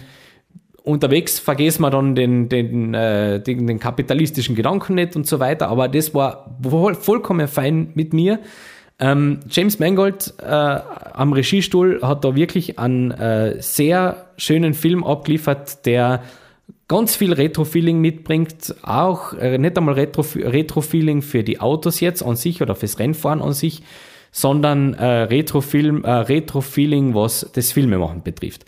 unterwegs 0.82 1.38
vergessen 1.38 1.82
wir 1.82 1.90
dann 1.90 2.14
den, 2.14 2.48
den, 2.48 2.94
äh, 2.94 3.40
den, 3.40 3.66
den, 3.66 3.78
kapitalistischen 3.78 4.54
Gedanken 4.54 4.94
nicht 4.94 5.16
und 5.16 5.26
so 5.26 5.40
weiter. 5.40 5.68
Aber 5.68 5.88
das 5.88 6.14
war 6.14 6.58
voll, 6.62 6.94
vollkommen 6.94 7.48
fein 7.48 7.90
mit 7.94 8.12
mir. 8.12 8.40
Ähm, 9.00 9.40
James 9.50 9.78
Mangold 9.80 10.34
äh, 10.40 10.44
am 10.46 11.32
Regiestuhl 11.32 12.00
hat 12.02 12.24
da 12.24 12.36
wirklich 12.36 12.78
einen 12.78 13.10
äh, 13.10 13.60
sehr 13.60 14.26
schönen 14.36 14.72
Film 14.74 15.02
abgeliefert, 15.02 15.84
der 15.84 16.22
ganz 16.88 17.16
viel 17.16 17.32
Retro-Feeling 17.32 18.00
mitbringt, 18.00 18.74
auch 18.82 19.32
äh, 19.34 19.58
nicht 19.58 19.76
einmal 19.76 19.94
Retro-Feeling 19.94 21.22
für 21.22 21.42
die 21.42 21.60
Autos 21.60 22.00
jetzt 22.00 22.22
an 22.22 22.36
sich 22.36 22.62
oder 22.62 22.74
fürs 22.74 22.98
Rennfahren 22.98 23.42
an 23.42 23.52
sich, 23.52 23.82
sondern 24.30 24.94
äh, 24.94 25.04
Retro-Film, 25.04 26.04
äh, 26.04 26.10
Retro-Feeling, 26.10 27.14
was 27.14 27.50
das 27.54 27.72
Filmemachen 27.72 28.22
betrifft. 28.22 28.64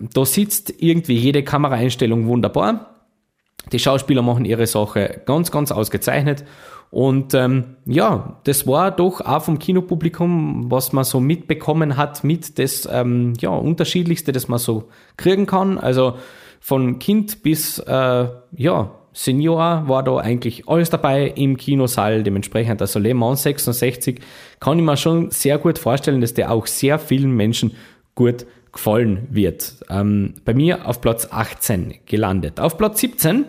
Da 0.00 0.24
sitzt 0.24 0.74
irgendwie 0.78 1.16
jede 1.16 1.42
Kameraeinstellung 1.42 2.26
wunderbar. 2.26 3.04
Die 3.72 3.78
Schauspieler 3.78 4.22
machen 4.22 4.44
ihre 4.44 4.66
Sache 4.66 5.22
ganz, 5.26 5.50
ganz 5.50 5.72
ausgezeichnet. 5.72 6.44
Und 6.90 7.34
ähm, 7.34 7.76
ja, 7.84 8.40
das 8.44 8.66
war 8.66 8.90
doch 8.90 9.20
auch 9.20 9.42
vom 9.42 9.58
Kinopublikum, 9.58 10.70
was 10.70 10.92
man 10.92 11.04
so 11.04 11.20
mitbekommen 11.20 11.96
hat, 11.96 12.22
mit 12.22 12.58
das 12.58 12.88
ähm, 12.90 13.34
ja, 13.40 13.50
unterschiedlichste, 13.50 14.32
das 14.32 14.48
man 14.48 14.58
so 14.58 14.88
kriegen 15.16 15.46
kann. 15.46 15.78
Also 15.78 16.14
von 16.60 16.98
Kind 16.98 17.42
bis 17.42 17.78
äh, 17.78 18.28
ja, 18.56 18.90
Senior 19.16 19.88
war 19.88 20.02
da 20.02 20.18
eigentlich 20.18 20.68
alles 20.68 20.90
dabei 20.90 21.28
im 21.28 21.56
Kinosaal. 21.56 22.22
Dementsprechend, 22.22 22.82
also 22.82 22.98
Le 22.98 23.14
Mans 23.14 23.42
66 23.44 24.20
kann 24.60 24.78
ich 24.78 24.84
mir 24.84 24.98
schon 24.98 25.30
sehr 25.30 25.56
gut 25.56 25.78
vorstellen, 25.78 26.20
dass 26.20 26.34
der 26.34 26.52
auch 26.52 26.66
sehr 26.66 26.98
vielen 26.98 27.30
Menschen 27.30 27.72
gut 28.14 28.44
gefallen 28.72 29.26
wird. 29.30 29.76
Ähm, 29.88 30.34
bei 30.44 30.52
mir 30.52 30.86
auf 30.86 31.00
Platz 31.00 31.28
18 31.30 31.94
gelandet. 32.04 32.60
Auf 32.60 32.76
Platz 32.76 33.00
17 33.00 33.46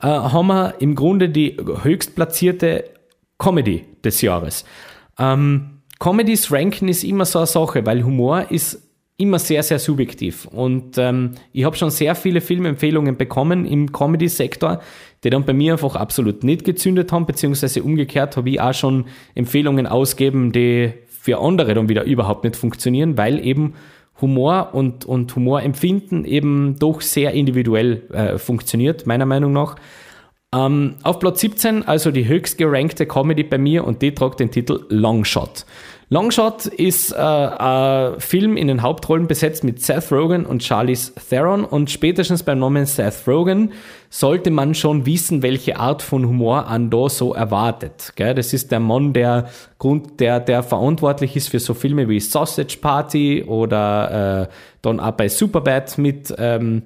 äh, 0.00 0.06
haben 0.06 0.46
wir 0.46 0.74
im 0.78 0.94
Grunde 0.94 1.28
die 1.28 1.56
höchstplatzierte 1.82 2.84
Comedy 3.36 3.84
des 4.04 4.20
Jahres. 4.20 4.64
Ähm, 5.18 5.80
Comedies 5.98 6.52
ranken 6.52 6.88
ist 6.88 7.02
immer 7.02 7.24
so 7.24 7.40
eine 7.40 7.46
Sache, 7.46 7.84
weil 7.84 8.04
Humor 8.04 8.50
ist 8.50 8.89
immer 9.20 9.38
sehr, 9.38 9.62
sehr 9.62 9.78
subjektiv. 9.78 10.46
Und 10.46 10.96
ähm, 10.98 11.32
ich 11.52 11.64
habe 11.64 11.76
schon 11.76 11.90
sehr 11.90 12.14
viele 12.14 12.40
Filmempfehlungen 12.40 13.16
bekommen 13.16 13.66
im 13.66 13.92
Comedy-Sektor, 13.92 14.80
die 15.22 15.30
dann 15.30 15.44
bei 15.44 15.52
mir 15.52 15.74
einfach 15.74 15.94
absolut 15.94 16.42
nicht 16.42 16.64
gezündet 16.64 17.12
haben, 17.12 17.26
beziehungsweise 17.26 17.82
umgekehrt 17.82 18.36
habe 18.36 18.50
ich 18.50 18.60
auch 18.60 18.74
schon 18.74 19.04
Empfehlungen 19.34 19.86
ausgeben, 19.86 20.52
die 20.52 20.92
für 21.06 21.38
andere 21.38 21.74
dann 21.74 21.88
wieder 21.88 22.04
überhaupt 22.04 22.44
nicht 22.44 22.56
funktionieren, 22.56 23.18
weil 23.18 23.44
eben 23.44 23.74
Humor 24.20 24.70
und, 24.72 25.04
und 25.04 25.34
Humorempfinden 25.36 26.24
eben 26.24 26.76
doch 26.78 27.00
sehr 27.00 27.32
individuell 27.32 28.02
äh, 28.12 28.38
funktioniert, 28.38 29.06
meiner 29.06 29.26
Meinung 29.26 29.52
nach. 29.52 29.76
Ähm, 30.52 30.96
auf 31.02 31.18
Platz 31.20 31.40
17 31.40 31.86
also 31.86 32.10
die 32.10 32.26
höchst 32.26 32.58
gerankte 32.58 33.06
Comedy 33.06 33.44
bei 33.44 33.58
mir 33.58 33.84
und 33.84 34.02
die 34.02 34.14
tragt 34.14 34.40
den 34.40 34.50
Titel 34.50 34.84
Longshot. 34.88 35.64
Longshot 36.12 36.66
ist 36.66 37.12
äh, 37.12 37.16
ein 37.16 38.18
Film 38.18 38.56
in 38.56 38.66
den 38.66 38.82
Hauptrollen 38.82 39.28
besetzt 39.28 39.62
mit 39.62 39.80
Seth 39.80 40.10
Rogen 40.10 40.44
und 40.44 40.60
Charlize 40.60 41.12
Theron 41.14 41.64
und 41.64 41.88
spätestens 41.88 42.42
beim 42.42 42.58
Namen 42.58 42.84
Seth 42.84 43.28
Rogen 43.28 43.72
sollte 44.08 44.50
man 44.50 44.74
schon 44.74 45.06
wissen, 45.06 45.44
welche 45.44 45.78
Art 45.78 46.02
von 46.02 46.26
Humor 46.26 46.66
an 46.66 46.90
da 46.90 47.08
so 47.08 47.32
erwartet. 47.32 48.12
Gell? 48.16 48.34
Das 48.34 48.52
ist 48.52 48.72
der 48.72 48.80
Mann, 48.80 49.12
der, 49.12 49.50
Grund, 49.78 50.18
der, 50.18 50.40
der 50.40 50.64
verantwortlich 50.64 51.36
ist 51.36 51.46
für 51.46 51.60
so 51.60 51.74
Filme 51.74 52.08
wie 52.08 52.18
Sausage 52.18 52.78
Party 52.80 53.44
oder 53.46 54.48
äh, 54.48 54.52
dann 54.82 54.98
auch 54.98 55.12
bei 55.12 55.28
Superbad 55.28 55.96
mit 55.96 56.34
ähm, 56.38 56.82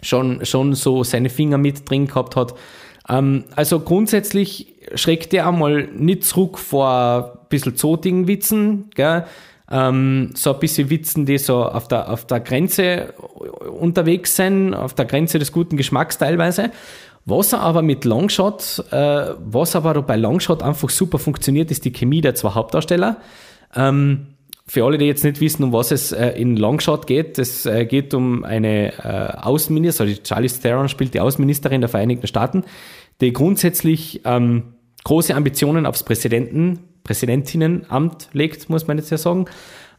schon, 0.00 0.46
schon 0.46 0.72
so 0.72 1.04
seine 1.04 1.28
Finger 1.28 1.58
mit 1.58 1.88
drin 1.90 2.06
gehabt 2.06 2.34
hat. 2.34 2.54
Ähm, 3.08 3.44
also 3.56 3.80
grundsätzlich 3.80 4.74
schreckt 4.94 5.32
der 5.32 5.46
einmal 5.46 5.88
nicht 5.88 6.24
zurück 6.24 6.58
vor 6.58 7.32
ein 7.34 7.48
bisschen 7.48 7.76
Zoting-Witzen, 7.76 8.90
gell? 8.94 9.24
Ähm, 9.70 10.30
so 10.34 10.54
ein 10.54 10.60
bisschen 10.60 10.88
Witzen, 10.88 11.26
die 11.26 11.36
so 11.36 11.64
auf 11.64 11.88
der, 11.88 12.10
auf 12.10 12.26
der 12.26 12.40
Grenze 12.40 13.12
unterwegs 13.78 14.34
sind, 14.36 14.72
auf 14.72 14.94
der 14.94 15.04
Grenze 15.04 15.38
des 15.38 15.52
guten 15.52 15.76
Geschmacks 15.76 16.16
teilweise. 16.16 16.70
Was 17.26 17.52
aber 17.52 17.82
mit 17.82 18.06
Longshot, 18.06 18.84
äh, 18.90 19.34
was 19.38 19.76
aber 19.76 20.00
bei 20.00 20.16
Longshot 20.16 20.62
einfach 20.62 20.88
super 20.88 21.18
funktioniert, 21.18 21.70
ist 21.70 21.84
die 21.84 21.92
Chemie 21.92 22.22
der 22.22 22.34
zwei 22.34 22.50
Hauptdarsteller. 22.50 23.18
Ähm, 23.76 24.28
für 24.68 24.84
alle, 24.84 24.98
die 24.98 25.06
jetzt 25.06 25.24
nicht 25.24 25.40
wissen, 25.40 25.64
um 25.64 25.72
was 25.72 25.90
es 25.90 26.12
äh, 26.12 26.28
in 26.30 26.56
Longshot 26.56 27.06
geht, 27.06 27.38
es 27.38 27.64
äh, 27.64 27.86
geht 27.86 28.12
um 28.12 28.44
eine 28.44 28.92
äh, 28.98 29.38
Außenministerin, 29.38 30.10
also 30.10 30.22
Charlie 30.22 30.48
Theron 30.48 30.88
spielt 30.90 31.14
die 31.14 31.20
Außenministerin 31.20 31.80
der 31.80 31.88
Vereinigten 31.88 32.26
Staaten, 32.26 32.64
die 33.22 33.32
grundsätzlich 33.32 34.20
ähm, 34.26 34.74
große 35.04 35.34
Ambitionen 35.34 35.86
aufs 35.86 36.02
Präsidenten, 36.02 36.80
Präsidentinnenamt 37.02 38.28
legt, 38.34 38.68
muss 38.68 38.86
man 38.86 38.98
jetzt 38.98 39.10
ja 39.10 39.16
sagen, 39.16 39.46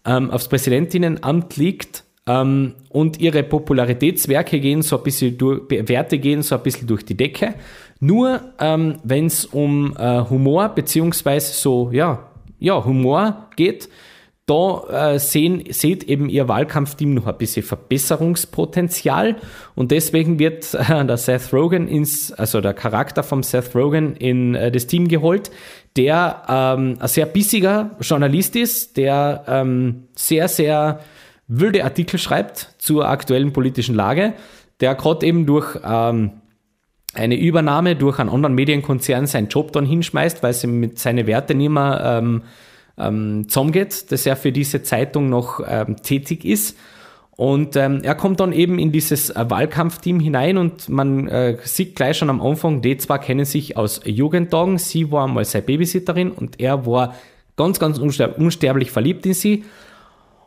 ähm, 0.05 0.29
aufs 0.29 0.47
Präsidentinnenamt 0.47 1.57
liegt 1.57 2.03
ähm, 2.27 2.75
und 2.89 3.19
ihre 3.19 3.41
Popularitätswerke 3.41 4.59
gehen 4.59 4.83
so 4.83 4.97
ein 4.97 5.03
bisschen 5.03 5.35
durch, 5.35 5.63
Werte 5.67 6.19
gehen 6.19 6.43
so 6.43 6.55
ein 6.55 6.61
bisschen 6.61 6.87
durch 6.87 7.03
die 7.03 7.17
Decke. 7.17 7.55
Nur 7.99 8.41
ähm, 8.59 8.97
wenn 9.03 9.25
es 9.25 9.45
um 9.45 9.95
äh, 9.97 10.21
Humor 10.29 10.69
beziehungsweise 10.69 11.53
so, 11.53 11.89
ja, 11.91 12.29
ja, 12.59 12.85
Humor 12.85 13.47
geht, 13.55 13.89
da 14.49 15.13
äh, 15.13 15.19
sehen, 15.19 15.63
seht 15.69 16.03
eben 16.05 16.27
ihr 16.27 16.47
Wahlkampfteam 16.47 17.13
noch 17.13 17.27
ein 17.27 17.37
bisschen 17.37 17.63
Verbesserungspotenzial. 17.63 19.35
Und 19.75 19.91
deswegen 19.91 20.39
wird 20.39 20.73
äh, 20.73 21.05
der 21.05 21.17
Seth 21.17 21.53
Rogen 21.53 21.87
ins, 21.87 22.31
also 22.31 22.59
der 22.59 22.73
Charakter 22.73 23.21
vom 23.21 23.43
Seth 23.43 23.75
Rogen 23.75 24.15
in 24.15 24.55
äh, 24.55 24.71
das 24.71 24.87
Team 24.87 25.07
geholt, 25.07 25.51
der 25.95 26.43
ähm, 26.47 26.97
ein 26.99 27.07
sehr 27.07 27.27
bissiger 27.27 27.91
Journalist 28.01 28.55
ist, 28.55 28.97
der 28.97 29.43
ähm, 29.47 30.07
sehr, 30.15 30.47
sehr 30.47 30.99
wilde 31.47 31.83
Artikel 31.83 32.17
schreibt 32.17 32.75
zur 32.79 33.07
aktuellen 33.07 33.53
politischen 33.53 33.95
Lage, 33.95 34.33
der 34.79 34.95
gerade 34.95 35.25
eben 35.25 35.45
durch 35.45 35.77
ähm, 35.83 36.31
eine 37.13 37.35
Übernahme 37.39 37.95
durch 37.95 38.19
einen 38.19 38.29
anderen 38.29 38.55
Medienkonzern 38.55 39.25
seinen 39.25 39.47
Job 39.47 39.71
dann 39.71 39.85
hinschmeißt, 39.85 40.43
weil 40.43 40.53
sie 40.53 40.67
mit 40.67 40.99
seine 40.99 41.27
Werte 41.27 41.55
nicht 41.55 41.69
mehr 41.69 42.19
ähm, 42.21 42.43
ähm, 42.99 43.47
zusammengeht, 43.47 44.11
dass 44.11 44.25
er 44.25 44.35
für 44.35 44.51
diese 44.51 44.83
Zeitung 44.83 45.29
noch 45.29 45.61
ähm, 45.67 45.97
tätig 45.97 46.45
ist. 46.45 46.77
Und 47.39 47.77
ähm, 47.77 48.01
er 48.03 48.15
kommt 48.15 48.41
dann 48.41 48.51
eben 48.51 48.79
in 48.79 48.91
dieses 48.91 49.29
äh, 49.29 49.49
Wahlkampfteam 49.49 50.19
hinein 50.19 50.57
und 50.57 50.89
man 50.89 51.29
äh, 51.29 51.57
sieht 51.63 51.95
gleich 51.95 52.17
schon 52.17 52.29
am 52.29 52.41
Anfang, 52.41 52.81
die 52.81 52.97
zwei 52.97 53.17
kennen 53.17 53.45
sich 53.45 53.77
aus 53.77 54.01
Jugendtagen. 54.03 54.77
Sie 54.77 55.09
war 55.09 55.25
mal 55.29 55.45
seine 55.45 55.63
Babysitterin 55.63 56.31
und 56.31 56.59
er 56.59 56.85
war 56.85 57.15
ganz, 57.55 57.79
ganz 57.79 57.97
unsterblich 57.97 58.91
verliebt 58.91 59.25
in 59.25 59.33
sie. 59.33 59.63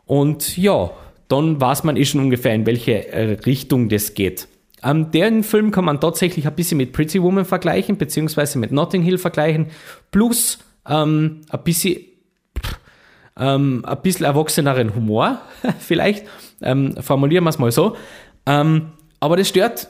Und 0.05 0.55
ja, 0.55 0.91
dann 1.29 1.59
weiß 1.59 1.83
man 1.83 1.97
eh 1.97 2.05
schon 2.05 2.21
ungefähr, 2.21 2.53
in 2.53 2.67
welche 2.67 3.07
äh, 3.07 3.39
Richtung 3.43 3.89
das 3.89 4.13
geht. 4.13 4.47
Ähm, 4.83 5.09
den 5.09 5.43
Film 5.43 5.71
kann 5.71 5.85
man 5.85 5.99
tatsächlich 5.99 6.45
ein 6.45 6.55
bisschen 6.55 6.77
mit 6.77 6.93
Pretty 6.93 7.21
Woman 7.23 7.45
vergleichen, 7.45 7.97
beziehungsweise 7.97 8.59
mit 8.59 8.71
Notting 8.71 9.01
Hill 9.01 9.17
vergleichen, 9.17 9.67
plus 10.11 10.59
ähm, 10.87 11.41
ein 11.49 11.63
bisschen 11.63 12.01
ähm, 13.39 13.83
ein 13.85 14.01
bisschen 14.01 14.25
erwachseneren 14.25 14.95
Humor, 14.95 15.41
vielleicht, 15.79 16.25
ähm, 16.61 16.95
formulieren 17.01 17.43
wir 17.43 17.49
es 17.49 17.59
mal 17.59 17.71
so. 17.71 17.95
Ähm, 18.45 18.91
aber 19.19 19.37
das 19.37 19.49
stört 19.49 19.89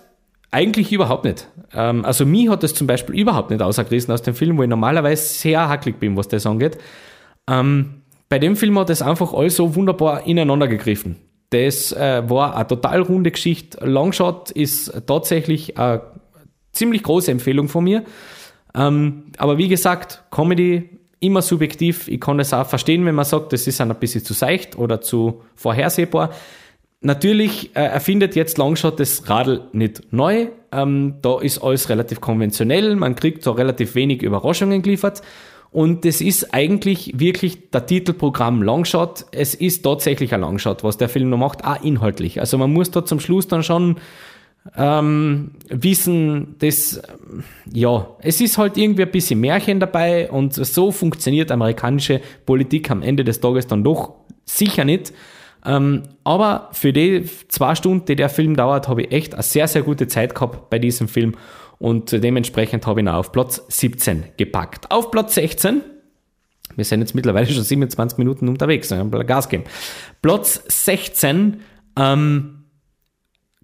eigentlich 0.51 0.91
überhaupt 0.91 1.25
nicht. 1.25 1.47
Ähm, 1.73 2.05
also 2.05 2.25
mich 2.25 2.49
hat 2.49 2.63
das 2.63 2.73
zum 2.73 2.87
Beispiel 2.87 3.15
überhaupt 3.19 3.49
nicht 3.49 3.61
ausgerissen 3.61 4.13
aus 4.13 4.21
dem 4.21 4.35
Film, 4.35 4.57
wo 4.57 4.63
ich 4.63 4.69
normalerweise 4.69 5.23
sehr 5.23 5.67
hacklig 5.67 5.99
bin, 5.99 6.15
was 6.15 6.27
das 6.27 6.45
angeht. 6.45 6.77
Ähm, 7.49 8.03
bei 8.29 8.39
dem 8.39 8.55
Film 8.55 8.77
hat 8.79 8.89
das 8.89 9.01
einfach 9.01 9.33
alles 9.33 9.55
so 9.55 9.75
wunderbar 9.75 10.25
ineinander 10.25 10.67
gegriffen. 10.67 11.17
Das 11.49 11.91
äh, 11.91 12.27
war 12.29 12.55
eine 12.55 12.67
total 12.67 13.01
runde 13.01 13.31
Geschichte. 13.31 13.85
Longshot 13.85 14.51
ist 14.51 14.91
tatsächlich 15.05 15.77
eine 15.77 16.01
ziemlich 16.71 17.03
große 17.03 17.31
Empfehlung 17.31 17.67
von 17.67 17.83
mir. 17.83 18.03
Ähm, 18.75 19.25
aber 19.37 19.57
wie 19.57 19.67
gesagt, 19.67 20.23
Comedy 20.31 20.89
immer 21.23 21.41
subjektiv. 21.41 22.07
Ich 22.07 22.19
kann 22.19 22.37
das 22.37 22.53
auch 22.53 22.67
verstehen, 22.67 23.05
wenn 23.05 23.15
man 23.15 23.25
sagt, 23.25 23.53
das 23.53 23.67
ist 23.67 23.81
ein 23.81 23.93
bisschen 23.95 24.23
zu 24.23 24.33
seicht 24.33 24.77
oder 24.77 25.01
zu 25.01 25.41
vorhersehbar. 25.55 26.31
Natürlich 27.01 27.75
äh, 27.75 27.81
erfindet 27.83 28.35
jetzt 28.35 28.57
Longshot 28.57 28.99
das 28.99 29.29
Radl 29.29 29.61
nicht 29.73 30.03
neu. 30.11 30.47
Ähm, 30.71 31.15
da 31.21 31.39
ist 31.41 31.59
alles 31.61 31.89
relativ 31.89 32.21
konventionell. 32.21 32.95
Man 32.95 33.15
kriegt 33.15 33.43
so 33.43 33.51
relativ 33.51 33.95
wenig 33.95 34.21
Überraschungen 34.21 34.81
geliefert. 34.81 35.21
Und 35.71 36.05
es 36.05 36.21
ist 36.21 36.53
eigentlich 36.53 37.19
wirklich 37.19 37.71
der 37.71 37.85
Titelprogramm 37.85 38.61
Longshot. 38.61 39.25
Es 39.31 39.55
ist 39.55 39.81
tatsächlich 39.81 40.33
ein 40.33 40.41
Longshot, 40.41 40.83
was 40.83 40.97
der 40.97 41.09
Film 41.09 41.29
noch 41.29 41.39
macht, 41.39 41.65
auch 41.65 41.83
inhaltlich. 41.83 42.39
Also 42.39 42.57
man 42.57 42.71
muss 42.71 42.91
da 42.91 43.03
zum 43.03 43.19
Schluss 43.19 43.47
dann 43.47 43.63
schon 43.63 43.95
ähm, 44.75 45.51
wissen, 45.69 46.55
dass, 46.59 47.01
ja, 47.71 48.07
es 48.19 48.41
ist 48.41 48.57
halt 48.57 48.77
irgendwie 48.77 49.03
ein 49.03 49.11
bisschen 49.11 49.39
Märchen 49.39 49.79
dabei 49.79 50.31
und 50.31 50.53
so 50.53 50.91
funktioniert 50.91 51.51
amerikanische 51.51 52.21
Politik 52.45 52.89
am 52.89 53.01
Ende 53.01 53.23
des 53.23 53.39
Tages 53.41 53.67
dann 53.67 53.83
doch 53.83 54.13
sicher 54.45 54.85
nicht. 54.85 55.13
Ähm, 55.65 56.03
aber 56.23 56.69
für 56.73 56.91
die 56.91 57.25
zwei 57.47 57.75
Stunden, 57.75 58.05
die 58.05 58.15
der 58.15 58.29
Film 58.29 58.55
dauert, 58.55 58.87
habe 58.87 59.03
ich 59.03 59.11
echt 59.11 59.33
eine 59.33 59.43
sehr, 59.43 59.67
sehr 59.67 59.81
gute 59.81 60.07
Zeit 60.07 60.35
gehabt 60.35 60.69
bei 60.69 60.79
diesem 60.79 61.07
Film 61.07 61.35
und 61.79 62.11
dementsprechend 62.11 62.85
habe 62.85 62.99
ich 62.99 63.05
ihn 63.05 63.09
auf 63.09 63.31
Platz 63.31 63.61
17 63.69 64.23
gepackt. 64.37 64.91
Auf 64.91 65.11
Platz 65.11 65.35
16 65.35 65.81
wir 66.75 66.85
sind 66.85 67.01
jetzt 67.01 67.15
mittlerweile 67.15 67.47
schon 67.47 67.63
27 67.63 68.17
Minuten 68.17 68.47
unterwegs, 68.47 68.89
wir 68.89 68.97
haben 68.97 69.11
Gas 69.27 69.49
geben. 69.49 69.63
Platz 70.21 70.63
16, 70.67 71.61
ähm, 71.97 72.52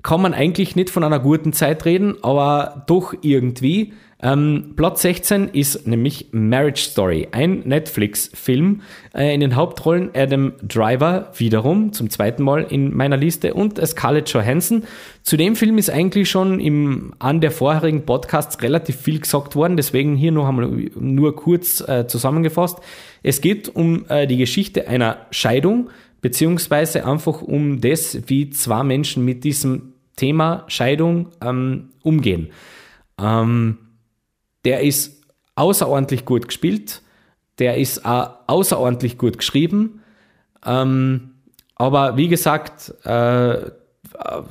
kann 0.02 0.22
man 0.22 0.34
eigentlich 0.34 0.76
nicht 0.76 0.90
von 0.90 1.04
einer 1.04 1.20
guten 1.20 1.54
Zeit 1.54 1.86
reden, 1.86 2.16
aber 2.22 2.84
doch 2.88 3.14
irgendwie. 3.22 3.94
Ähm, 4.22 4.74
Platz 4.76 5.02
16 5.04 5.50
ist 5.50 5.88
nämlich 5.88 6.28
Marriage 6.32 6.82
Story, 6.82 7.30
ein 7.32 7.62
Netflix-Film. 7.66 8.82
Äh, 9.16 9.34
in 9.34 9.40
den 9.40 9.56
Hauptrollen 9.56 10.10
Adam 10.14 10.54
Driver 10.62 11.32
wiederum, 11.38 11.94
zum 11.94 12.10
zweiten 12.10 12.44
Mal 12.44 12.66
in 12.70 12.96
meiner 12.96 13.16
Liste, 13.16 13.54
und 13.54 13.80
Scarlett 13.86 14.30
Johansson. 14.30 14.84
Zu 15.24 15.38
dem 15.38 15.56
Film 15.56 15.78
ist 15.78 15.90
eigentlich 15.90 16.30
schon 16.30 16.60
im, 16.60 17.14
an 17.20 17.40
der 17.40 17.52
vorherigen 17.52 18.06
Podcasts 18.06 18.62
relativ 18.62 18.98
viel 18.98 19.20
gesagt 19.20 19.56
worden, 19.56 19.78
deswegen 19.78 20.18
hier 20.18 20.34
noch 20.34 20.50
einmal 20.50 20.68
nur 20.68 21.36
kurz 21.38 21.80
äh, 21.88 22.06
zusammengefasst. 22.08 22.80
Es 23.24 23.40
geht 23.40 23.74
um 23.74 24.06
äh, 24.10 24.28
die 24.28 24.38
Geschichte 24.38 24.90
einer 24.90 25.28
Scheidung 25.32 25.90
beziehungsweise 26.22 27.06
einfach 27.06 27.42
um 27.42 27.80
das, 27.80 28.18
wie 28.28 28.50
zwei 28.50 28.84
Menschen 28.84 29.24
mit 29.24 29.44
diesem 29.44 29.89
Thema 30.20 30.66
Scheidung 30.68 31.30
ähm, 31.42 31.90
umgehen. 32.04 32.52
Ähm, 33.20 33.78
der 34.66 34.82
ist 34.82 35.24
außerordentlich 35.56 36.26
gut 36.26 36.48
gespielt, 36.48 37.02
der 37.58 37.78
ist 37.78 38.06
auch 38.06 38.32
außerordentlich 38.48 39.18
gut 39.18 39.38
geschrieben, 39.38 40.02
ähm, 40.66 41.32
aber 41.76 42.18
wie 42.18 42.28
gesagt, 42.28 42.94
äh, 43.06 43.72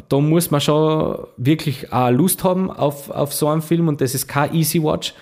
da 0.08 0.20
muss 0.20 0.50
man 0.50 0.60
schon 0.60 1.26
wirklich 1.36 1.92
auch 1.92 2.10
Lust 2.10 2.42
haben 2.42 2.70
auf, 2.70 3.10
auf 3.10 3.34
so 3.34 3.48
einen 3.48 3.60
Film 3.60 3.88
und 3.88 4.00
das 4.00 4.14
ist 4.14 4.26
kein 4.26 4.54
Easy 4.54 4.82
Watch. 4.82 5.14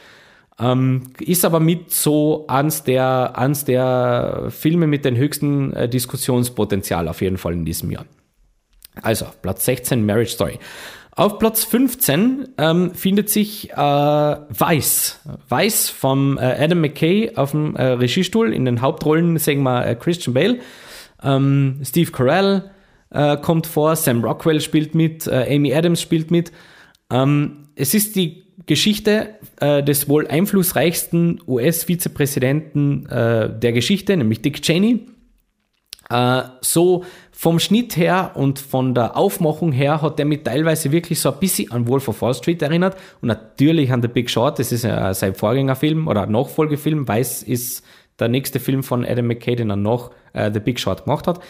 Ähm, 0.59 1.02
ist 1.20 1.44
aber 1.44 1.61
mit 1.61 1.90
so 1.90 2.46
eins 2.48 2.85
der, 2.85 3.37
eins 3.37 3.64
der 3.64 4.46
Filme 4.50 4.87
mit 4.87 5.04
dem 5.04 5.16
höchsten 5.16 5.72
äh, 5.74 5.88
Diskussionspotenzial 5.88 7.09
auf 7.09 7.20
jeden 7.20 7.37
Fall 7.37 7.52
in 7.52 7.64
diesem 7.64 7.90
Jahr. 7.90 8.06
Also, 9.02 9.26
Platz 9.42 9.64
16, 9.64 10.04
Marriage 10.04 10.30
Story. 10.32 10.59
Auf 11.16 11.38
Platz 11.38 11.64
15 11.64 12.48
ähm, 12.59 12.94
findet 12.94 13.30
sich 13.30 13.70
äh, 13.72 13.76
Weiß. 13.76 15.20
Weiß 15.48 15.88
vom 15.88 16.37
äh, 16.37 16.42
Adam 16.42 16.82
McKay 16.82 17.37
auf 17.37 17.52
dem 17.52 17.74
äh, 17.74 17.85
Regiestuhl. 17.85 18.52
In 18.52 18.66
den 18.66 18.82
Hauptrollen 18.82 19.38
sehen 19.38 19.62
wir 19.62 19.87
äh, 19.87 19.94
Christian 19.94 20.35
Bale. 20.35 20.59
Ähm, 21.22 21.80
Steve 21.82 22.11
Carell 22.11 22.70
äh, 23.11 23.38
kommt 23.38 23.66
vor, 23.66 23.96
Sam 23.96 24.22
Rockwell 24.22 24.61
spielt 24.61 24.94
mit, 24.94 25.26
äh, 25.26 25.54
Amy 25.54 25.74
Adams 25.74 26.02
spielt 26.02 26.30
mit. 26.30 26.52
Ähm, 27.11 27.68
es 27.76 27.94
ist 27.94 28.14
die 28.14 28.44
Geschichte 28.66 29.37
äh, 29.61 29.82
des 29.82 30.11
wohl 30.11 30.26
einflussreichsten 30.26 31.40
US-Vizepräsidenten 31.46 33.06
äh, 33.06 33.59
der 33.59 33.72
Geschichte, 33.72 34.16
nämlich 34.18 34.42
Dick 34.42 34.61
Cheney. 34.61 35.06
Äh, 36.09 36.42
so 36.61 37.05
vom 37.33 37.59
Schnitt 37.59 37.97
her 37.97 38.33
und 38.35 38.59
von 38.59 38.95
der 38.95 39.16
Aufmachung 39.16 39.73
her 39.73 40.01
hat 40.03 40.19
der 40.19 40.27
mich 40.27 40.42
teilweise 40.42 40.92
wirklich 40.92 41.21
so 41.21 41.33
ein 41.33 41.38
bisschen 41.40 41.71
an 41.73 41.88
Wolf 41.88 42.09
of 42.09 42.23
Wall 42.23 42.35
Street 42.35 42.62
erinnert 42.62 42.97
und 43.21 43.29
natürlich 43.29 43.92
an 43.92 44.03
The 44.03 44.09
Big 44.09 44.31
Short, 44.31 44.59
das 44.59 44.73
ist 44.73 44.85
ja 44.85 45.12
sein 45.14 45.35
Vorgängerfilm 45.35 46.07
oder 46.09 46.27
Nachfolgefilm, 46.27 47.09
Weiß 47.09 47.42
ist 47.42 47.85
der 48.19 48.29
nächste 48.29 48.61
Film 48.61 48.83
von 48.83 49.05
Adam 49.05 49.27
McKay, 49.27 49.57
den 49.57 49.71
er 49.71 49.77
noch 49.77 50.12
äh, 50.33 50.51
The 50.53 50.61
Big 50.61 50.81
Short 50.81 51.05
gemacht 51.05 51.27
hat. 51.27 51.40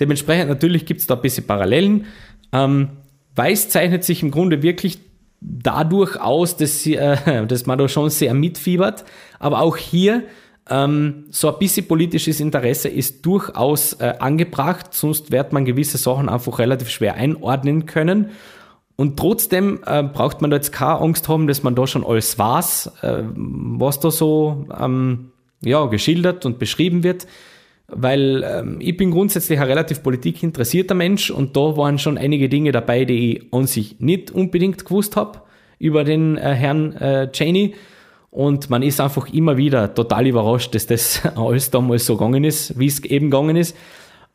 Dementsprechend 0.00 0.48
natürlich 0.48 0.86
gibt 0.86 1.00
es 1.00 1.06
da 1.06 1.14
ein 1.14 1.20
bisschen 1.20 1.46
Parallelen. 1.46 2.06
Ähm, 2.52 2.90
Weiß 3.36 3.68
zeichnet 3.68 4.04
sich 4.04 4.22
im 4.22 4.30
Grunde 4.30 4.62
wirklich 4.62 5.00
dadurch 5.40 6.20
aus, 6.20 6.56
dass, 6.56 6.82
sie, 6.82 6.96
äh, 6.96 7.46
dass 7.46 7.66
man 7.66 7.78
da 7.78 7.88
schon 7.88 8.10
sehr 8.10 8.32
mitfiebert, 8.32 9.04
aber 9.38 9.60
auch 9.60 9.76
hier 9.76 10.22
ähm, 10.70 11.26
so 11.30 11.52
ein 11.52 11.58
bisschen 11.58 11.86
politisches 11.86 12.40
Interesse 12.40 12.88
ist 12.88 13.26
durchaus 13.26 13.94
äh, 13.94 14.14
angebracht, 14.18 14.94
sonst 14.94 15.30
wird 15.30 15.52
man 15.52 15.64
gewisse 15.64 15.98
Sachen 15.98 16.28
einfach 16.28 16.58
relativ 16.58 16.88
schwer 16.88 17.14
einordnen 17.14 17.86
können. 17.86 18.30
Und 18.96 19.18
trotzdem 19.18 19.80
äh, 19.86 20.02
braucht 20.02 20.40
man 20.40 20.50
da 20.50 20.56
jetzt 20.56 20.72
keine 20.72 21.00
Angst 21.00 21.28
haben, 21.28 21.48
dass 21.48 21.62
man 21.62 21.74
da 21.74 21.86
schon 21.86 22.04
alles 22.04 22.38
weiß, 22.38 22.92
äh, 23.02 23.24
was 23.34 24.00
da 24.00 24.10
so 24.10 24.66
ähm, 24.80 25.32
ja, 25.62 25.84
geschildert 25.86 26.46
und 26.46 26.58
beschrieben 26.58 27.02
wird. 27.02 27.26
Weil 27.88 28.42
ähm, 28.46 28.76
ich 28.80 28.96
bin 28.96 29.10
grundsätzlich 29.10 29.58
ein 29.58 29.66
relativ 29.66 30.02
politikinteressierter 30.02 30.94
Mensch 30.94 31.30
und 31.30 31.56
da 31.56 31.76
waren 31.76 31.98
schon 31.98 32.16
einige 32.16 32.48
Dinge 32.48 32.72
dabei, 32.72 33.04
die 33.04 33.36
ich 33.36 33.52
an 33.52 33.66
sich 33.66 34.00
nicht 34.00 34.30
unbedingt 34.30 34.84
gewusst 34.84 35.16
habe 35.16 35.42
über 35.78 36.04
den 36.04 36.38
äh, 36.38 36.54
Herrn 36.54 36.92
äh, 36.94 37.30
Cheney. 37.30 37.74
Und 38.34 38.68
man 38.68 38.82
ist 38.82 39.00
einfach 39.00 39.32
immer 39.32 39.56
wieder 39.56 39.94
total 39.94 40.26
überrascht, 40.26 40.74
dass 40.74 40.88
das 40.88 41.22
alles 41.36 41.70
damals 41.70 42.04
so 42.04 42.16
gegangen 42.16 42.42
ist, 42.42 42.76
wie 42.76 42.86
es 42.86 42.98
eben 43.04 43.30
gegangen 43.30 43.54
ist. 43.54 43.76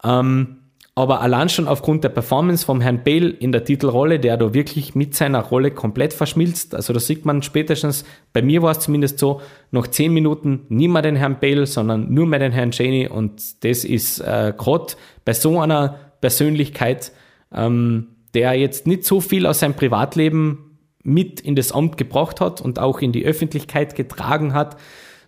Ähm, 0.06 0.60
aber 0.96 1.20
allein 1.20 1.50
schon 1.50 1.68
aufgrund 1.68 2.06
der 2.06 2.10
Performance 2.10 2.66
vom 2.66 2.80
Herrn 2.80 3.04
Bale 3.04 3.30
in 3.30 3.52
der 3.52 3.66
Titelrolle, 3.66 4.22
der 4.22 4.38
da 4.38 4.54
wirklich 4.54 4.96
mit 4.96 5.16
seiner 5.16 5.42
Rolle 5.42 5.72
komplett 5.72 6.14
verschmilzt. 6.14 6.76
Also 6.76 6.94
da 6.94 7.02
sieht 7.02 7.26
man 7.26 7.42
spätestens, 7.42 8.06
bei 8.32 8.42
mir 8.42 8.62
war 8.62 8.72
es 8.72 8.80
zumindest 8.80 9.20
so, 9.20 9.42
nach 9.72 9.88
zehn 9.88 10.14
Minuten 10.14 10.62
nie 10.70 10.88
mehr 10.88 11.02
den 11.02 11.18
Herrn 11.18 11.42
Bale, 11.42 11.66
sondern 11.66 12.14
nur 12.14 12.26
mehr 12.26 12.40
den 12.40 12.54
Herrn 12.54 12.72
Cheney. 12.72 13.10
Und 13.10 13.66
das 13.66 13.84
ist 13.84 14.22
äh, 14.22 14.54
gerade 14.58 14.94
bei 15.26 15.34
so 15.34 15.60
einer 15.60 16.00
Persönlichkeit, 16.22 17.12
ähm, 17.54 18.08
der 18.34 18.54
jetzt 18.54 18.88
nicht 18.88 19.04
so 19.04 19.20
viel 19.20 19.46
aus 19.46 19.60
seinem 19.60 19.74
Privatleben 19.74 20.69
mit 21.04 21.40
in 21.40 21.56
das 21.56 21.72
Amt 21.72 21.98
gebracht 21.98 22.42
hat 22.42 22.62
und 22.62 22.80
auch 22.80 23.00
in 23.00 23.12
die 23.12 23.26
Öffentlichkeit 23.26 23.96
getragen 23.96 24.54
hat, 24.54 24.78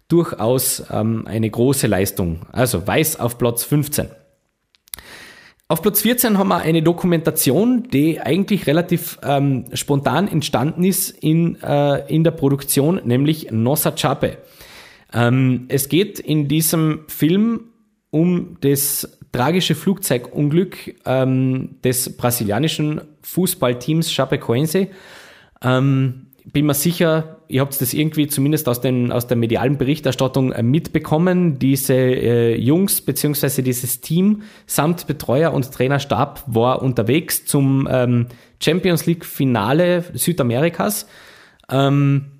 durchaus 0.07 0.83
ähm, 0.91 1.25
eine 1.25 1.49
große 1.49 1.87
Leistung. 1.87 2.41
Also 2.51 2.85
Weiß 2.85 3.19
auf 3.19 3.37
Platz 3.37 3.63
15. 3.63 4.07
Auf 5.69 5.81
Platz 5.81 6.01
14 6.01 6.37
haben 6.37 6.49
wir 6.49 6.57
eine 6.57 6.83
Dokumentation, 6.83 7.83
die 7.83 8.19
eigentlich 8.19 8.67
relativ 8.67 9.19
ähm, 9.23 9.67
spontan 9.73 10.27
entstanden 10.27 10.83
ist 10.83 11.11
in, 11.11 11.61
äh, 11.61 12.13
in 12.13 12.25
der 12.25 12.31
Produktion, 12.31 12.99
nämlich 13.05 13.51
Nossa 13.51 13.91
Chape. 13.91 14.37
Ähm, 15.13 15.67
es 15.69 15.87
geht 15.87 16.19
in 16.19 16.49
diesem 16.49 17.05
Film 17.07 17.69
um 18.09 18.57
das 18.59 19.17
tragische 19.31 19.75
Flugzeugunglück 19.75 20.95
ähm, 21.05 21.77
des 21.85 22.17
brasilianischen 22.17 22.99
Fußballteams 23.21 24.13
Chapecoense 24.13 24.89
ähm, 25.63 26.27
bin 26.45 26.65
mir 26.65 26.73
sicher, 26.73 27.37
ihr 27.47 27.61
habt 27.61 27.79
das 27.79 27.93
irgendwie 27.93 28.27
zumindest 28.27 28.67
aus, 28.67 28.81
den, 28.81 29.11
aus 29.11 29.27
der 29.27 29.37
medialen 29.37 29.77
Berichterstattung 29.77 30.51
äh, 30.51 30.63
mitbekommen. 30.63 31.59
Diese 31.59 31.93
äh, 31.93 32.55
Jungs 32.57 33.01
beziehungsweise 33.01 33.63
dieses 33.63 34.01
Team 34.01 34.43
samt 34.65 35.07
Betreuer 35.07 35.53
und 35.53 35.71
Trainerstab 35.71 36.43
war 36.47 36.81
unterwegs 36.81 37.45
zum 37.45 37.87
ähm, 37.91 38.27
Champions 38.61 39.05
League 39.05 39.25
Finale 39.25 40.03
Südamerikas. 40.13 41.07
Ähm, 41.69 42.31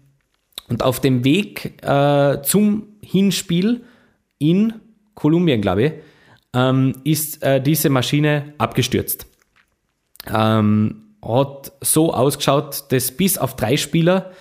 und 0.68 0.84
auf 0.84 1.00
dem 1.00 1.24
Weg 1.24 1.84
äh, 1.84 2.42
zum 2.44 2.88
Hinspiel 3.04 3.84
in 4.40 4.74
Kolumbien, 5.16 5.62
glaube 5.62 5.84
ich, 5.84 5.94
ähm, 6.54 6.94
ist 7.04 7.44
äh, 7.44 7.62
diese 7.62 7.90
Maschine 7.90 8.54
abgestürzt. 8.58 9.28
Ähm, 10.34 11.11
hat 11.22 11.72
so 11.82 12.14
ausgeschaut, 12.14 12.92
dass 12.92 13.12
bis 13.12 13.38
auf 13.38 13.56
drei 13.56 13.78
Spieler 13.78 14.32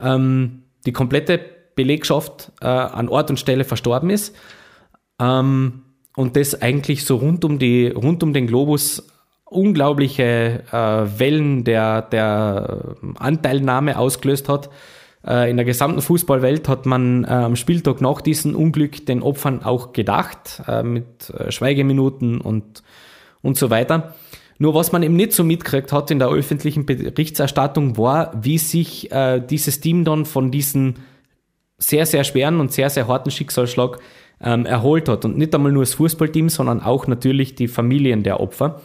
ähm, 0.00 0.62
die 0.84 0.92
komplette 0.92 1.40
Belegschaft 1.74 2.52
äh, 2.60 2.66
an 2.66 3.08
Ort 3.08 3.30
und 3.30 3.38
Stelle 3.38 3.64
verstorben 3.64 4.10
ist. 4.10 4.34
Ähm, 5.20 5.82
und 6.16 6.36
das 6.36 6.60
eigentlich 6.62 7.04
so 7.04 7.16
rund 7.16 7.44
um, 7.44 7.58
die, 7.58 7.88
rund 7.88 8.22
um 8.22 8.32
den 8.32 8.46
Globus 8.46 9.06
unglaubliche 9.44 10.64
äh, 10.72 11.18
Wellen 11.18 11.64
der, 11.64 12.02
der 12.02 12.96
Anteilnahme 13.16 13.98
ausgelöst 13.98 14.48
hat. 14.48 14.70
Äh, 15.24 15.50
in 15.50 15.56
der 15.56 15.64
gesamten 15.64 16.02
Fußballwelt 16.02 16.68
hat 16.68 16.86
man 16.86 17.24
äh, 17.24 17.28
am 17.28 17.56
Spieltag 17.56 18.00
nach 18.00 18.20
diesem 18.20 18.56
Unglück 18.56 19.06
den 19.06 19.22
Opfern 19.22 19.62
auch 19.62 19.92
gedacht, 19.92 20.62
äh, 20.66 20.82
mit 20.82 21.30
äh, 21.30 21.52
Schweigeminuten 21.52 22.40
und, 22.40 22.82
und 23.42 23.56
so 23.56 23.70
weiter. 23.70 24.14
Nur 24.58 24.74
was 24.74 24.92
man 24.92 25.02
eben 25.02 25.16
nicht 25.16 25.32
so 25.32 25.44
mitgekriegt 25.44 25.92
hat 25.92 26.10
in 26.10 26.18
der 26.18 26.28
öffentlichen 26.28 26.86
Berichterstattung 26.86 27.98
war, 27.98 28.32
wie 28.42 28.58
sich 28.58 29.12
äh, 29.12 29.40
dieses 29.40 29.80
Team 29.80 30.04
dann 30.04 30.24
von 30.24 30.50
diesem 30.50 30.94
sehr, 31.78 32.06
sehr 32.06 32.24
schweren 32.24 32.60
und 32.60 32.72
sehr, 32.72 32.88
sehr 32.88 33.06
harten 33.06 33.30
Schicksalsschlag 33.30 33.98
ähm, 34.40 34.66
erholt 34.66 35.08
hat. 35.08 35.24
Und 35.24 35.36
nicht 35.36 35.54
einmal 35.54 35.72
nur 35.72 35.82
das 35.82 35.94
Fußballteam, 35.94 36.48
sondern 36.48 36.80
auch 36.80 37.06
natürlich 37.06 37.54
die 37.54 37.68
Familien 37.68 38.22
der 38.22 38.40
Opfer. 38.40 38.80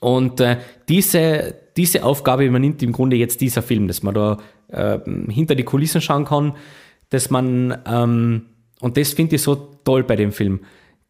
Und 0.00 0.40
äh, 0.40 0.58
diese, 0.88 1.54
diese 1.76 2.04
Aufgabe 2.04 2.44
übernimmt 2.44 2.82
im 2.82 2.92
Grunde 2.92 3.16
jetzt 3.16 3.40
dieser 3.40 3.62
Film, 3.62 3.88
dass 3.88 4.02
man 4.02 4.14
da 4.14 4.38
äh, 4.68 4.98
hinter 5.30 5.54
die 5.54 5.64
Kulissen 5.64 6.00
schauen 6.00 6.24
kann, 6.24 6.54
dass 7.10 7.30
man, 7.30 7.78
ähm, 7.86 8.46
und 8.80 8.96
das 8.96 9.14
finde 9.14 9.36
ich 9.36 9.42
so 9.42 9.54
toll 9.84 10.04
bei 10.04 10.16
dem 10.16 10.32
Film, 10.32 10.60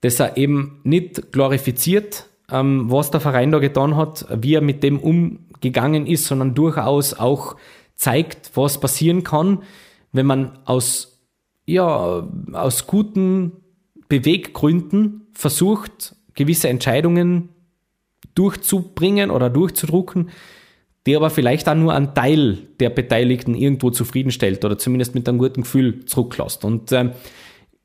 dass 0.01 0.21
er 0.21 0.37
eben 0.37 0.81
nicht 0.85 1.33
glorifiziert, 1.33 2.27
ähm, 2.51 2.91
was 2.91 3.11
der 3.11 3.21
Verein 3.21 3.53
da 3.53 3.59
getan 3.59 3.97
hat, 3.97 4.27
wie 4.41 4.55
er 4.55 4.61
mit 4.61 4.83
dem 4.83 4.99
umgegangen 4.99 6.07
ist, 6.07 6.27
sondern 6.27 6.55
durchaus 6.55 7.15
auch 7.15 7.57
zeigt, 7.95 8.53
was 8.55 8.79
passieren 8.79 9.25
kann, 9.25 9.63
wenn 10.13 10.27
man 10.27 10.59
aus, 10.65 11.23
ja, 11.67 12.29
aus 12.53 12.87
guten 12.87 13.53
Beweggründen 14.09 15.29
versucht, 15.33 16.15
gewisse 16.35 16.69
Entscheidungen 16.69 17.49
durchzubringen 18.35 19.31
oder 19.31 19.51
durchzudrucken, 19.51 20.31
die 21.07 21.17
aber 21.17 21.31
vielleicht 21.31 21.69
auch 21.69 21.75
nur 21.75 21.95
einen 21.95 22.15
Teil 22.15 22.59
der 22.81 22.91
Beteiligten 22.91 23.55
irgendwo 23.55 23.91
zufriedenstellt 23.91 24.65
oder 24.65 24.79
zumindest 24.79 25.15
mit 25.15 25.29
einem 25.29 25.39
guten 25.39 25.63
Gefühl 25.63 26.05
zurücklässt. 26.05 26.65
Und 26.65 26.93
äh, 26.93 27.13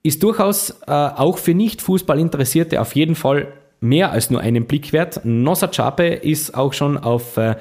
ist 0.03 0.23
durchaus 0.23 0.81
äh, 0.87 0.91
auch 0.91 1.37
für 1.37 1.53
Nicht-Fußball-Interessierte 1.53 2.81
auf 2.81 2.95
jeden 2.95 3.15
Fall 3.15 3.53
mehr 3.81 4.11
als 4.11 4.29
nur 4.29 4.39
einen 4.39 4.65
Blick 4.65 4.93
wert. 4.93 5.21
Nossa 5.25 5.67
Chape 5.67 6.07
ist 6.07 6.55
auch 6.55 6.71
schon 6.71 6.97
auf 6.97 7.35
äh, 7.35 7.55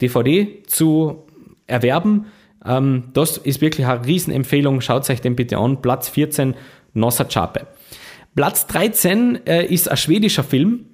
DVD 0.00 0.62
zu 0.66 1.26
erwerben. 1.66 2.26
Ähm, 2.64 3.04
das 3.12 3.36
ist 3.36 3.60
wirklich 3.60 3.86
eine 3.86 4.04
Riesenempfehlung. 4.04 4.80
Schaut 4.80 5.08
euch 5.08 5.20
den 5.20 5.36
bitte 5.36 5.58
an. 5.58 5.82
Platz 5.82 6.08
14, 6.08 6.54
Nossa 6.94 7.24
Chape. 7.24 7.66
Platz 8.34 8.66
13 8.66 9.46
äh, 9.46 9.64
ist 9.66 9.90
ein 9.90 9.96
schwedischer 9.96 10.44
Film, 10.44 10.86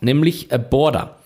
nämlich 0.00 0.48
Border. 0.70 1.18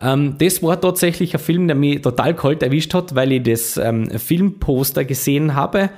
Ähm, 0.00 0.36
das 0.38 0.62
war 0.62 0.80
tatsächlich 0.80 1.34
ein 1.34 1.40
Film, 1.40 1.66
der 1.66 1.76
mich 1.76 2.02
total 2.02 2.34
kalt 2.36 2.62
erwischt 2.62 2.94
hat, 2.94 3.14
weil 3.14 3.32
ich 3.32 3.42
das 3.42 3.76
ähm, 3.76 4.10
Filmposter 4.10 5.04
gesehen 5.04 5.54
habe 5.54 5.90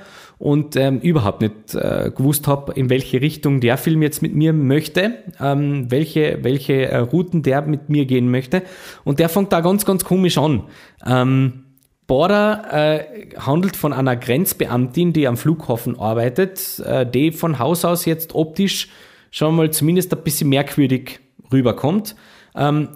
und 0.43 0.75
ähm, 0.75 0.99
überhaupt 0.99 1.39
nicht 1.39 1.73
äh, 1.73 2.11
gewusst 2.13 2.49
habe, 2.49 2.73
in 2.73 2.89
welche 2.89 3.21
Richtung 3.21 3.61
der 3.61 3.77
Film 3.77 4.01
jetzt 4.01 4.21
mit 4.21 4.35
mir 4.35 4.51
möchte, 4.51 5.13
ähm, 5.39 5.89
welche, 5.89 6.39
welche 6.41 6.89
äh, 6.89 6.97
Routen 6.97 7.43
der 7.43 7.61
mit 7.61 7.87
mir 7.87 8.05
gehen 8.05 8.29
möchte. 8.29 8.61
Und 9.05 9.19
der 9.19 9.29
fängt 9.29 9.53
da 9.53 9.61
ganz, 9.61 9.85
ganz 9.85 10.03
komisch 10.03 10.37
an. 10.37 10.63
Ähm, 11.05 11.63
Border 12.07 12.65
äh, 12.73 13.29
handelt 13.37 13.77
von 13.77 13.93
einer 13.93 14.17
Grenzbeamtin, 14.17 15.13
die 15.13 15.29
am 15.29 15.37
Flughafen 15.37 15.97
arbeitet, 15.97 16.77
äh, 16.79 17.09
die 17.09 17.31
von 17.31 17.57
Haus 17.57 17.85
aus 17.85 18.03
jetzt 18.03 18.35
optisch 18.35 18.89
schon 19.31 19.55
mal 19.55 19.71
zumindest 19.71 20.13
ein 20.13 20.23
bisschen 20.25 20.49
merkwürdig 20.49 21.21
rüberkommt. 21.53 22.17
Ähm, 22.53 22.89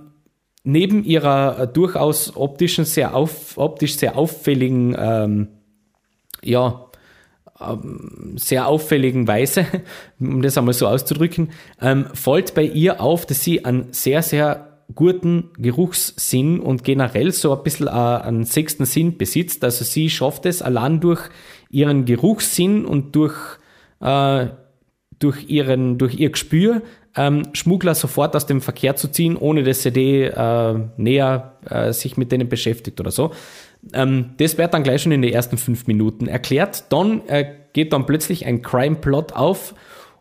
neben 0.65 1.05
ihrer 1.05 1.59
äh, 1.59 1.67
durchaus 1.69 2.35
optischen, 2.35 2.83
sehr 2.83 3.15
auf, 3.15 3.57
optisch 3.57 3.95
sehr 3.95 4.17
auffälligen 4.17 4.97
ähm, 4.99 5.47
ja, 6.43 6.86
sehr 8.35 8.67
auffälligen 8.67 9.27
Weise, 9.27 9.65
um 10.19 10.41
das 10.41 10.57
einmal 10.57 10.73
so 10.73 10.87
auszudrücken, 10.87 11.49
ähm, 11.81 12.07
fällt 12.13 12.53
bei 12.53 12.63
ihr 12.63 13.01
auf, 13.01 13.25
dass 13.25 13.43
sie 13.43 13.65
einen 13.65 13.87
sehr, 13.91 14.21
sehr 14.21 14.67
guten 14.95 15.49
Geruchssinn 15.57 16.59
und 16.59 16.83
generell 16.83 17.31
so 17.31 17.55
ein 17.55 17.63
bisschen 17.63 17.87
äh, 17.87 17.91
einen 17.91 18.45
sechsten 18.45 18.85
Sinn 18.85 19.17
besitzt. 19.17 19.63
Also 19.63 19.83
sie 19.83 20.09
schafft 20.09 20.45
es 20.45 20.61
allein 20.61 20.99
durch 20.99 21.21
ihren 21.69 22.05
Geruchssinn 22.05 22.85
und 22.85 23.15
durch, 23.15 23.35
äh, 23.99 24.47
durch, 25.19 25.49
ihren, 25.49 25.97
durch 25.97 26.15
ihr 26.15 26.29
Gespür, 26.29 26.81
ähm, 27.15 27.43
Schmuggler 27.53 27.95
sofort 27.95 28.35
aus 28.35 28.45
dem 28.45 28.61
Verkehr 28.61 28.95
zu 28.95 29.09
ziehen, 29.09 29.35
ohne 29.35 29.63
dass 29.63 29.83
sie 29.83 29.91
die 29.91 30.21
äh, 30.21 30.79
näher 30.97 31.57
äh, 31.69 31.91
sich 31.91 32.15
mit 32.15 32.31
denen 32.31 32.47
beschäftigt 32.47 32.99
oder 32.99 33.11
so. 33.11 33.31
Ähm, 33.93 34.31
das 34.37 34.57
wird 34.57 34.73
dann 34.73 34.83
gleich 34.83 35.03
schon 35.03 35.11
in 35.11 35.21
den 35.21 35.33
ersten 35.33 35.57
fünf 35.57 35.87
Minuten 35.87 36.27
erklärt. 36.27 36.91
Dann 36.91 37.27
äh, 37.27 37.53
geht 37.73 37.93
dann 37.93 38.05
plötzlich 38.05 38.45
ein 38.45 38.61
Crime-Plot 38.61 39.33
auf 39.33 39.75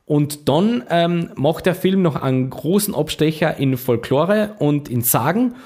und 0.04 0.48
dann 0.48 0.84
ähm, 0.88 1.30
macht 1.34 1.66
der 1.66 1.74
Film 1.74 2.02
noch 2.02 2.16
einen 2.16 2.48
großen 2.48 2.94
Abstecher 2.94 3.56
in 3.56 3.76
Folklore 3.76 4.54
und 4.58 4.88
in 4.88 5.00
Sagen. 5.00 5.56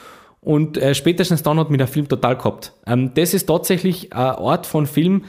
Und 0.41 0.78
äh, 0.78 0.95
spätestens 0.95 1.43
dann 1.43 1.59
hat 1.59 1.70
mir 1.70 1.76
der 1.76 1.86
Film 1.86 2.09
total 2.09 2.36
gehabt. 2.36 2.72
Ähm, 2.86 3.12
das 3.14 3.34
ist 3.34 3.47
tatsächlich 3.47 4.14
ein 4.14 4.36
Ort 4.36 4.66
von 4.66 4.86
Film, 4.86 5.24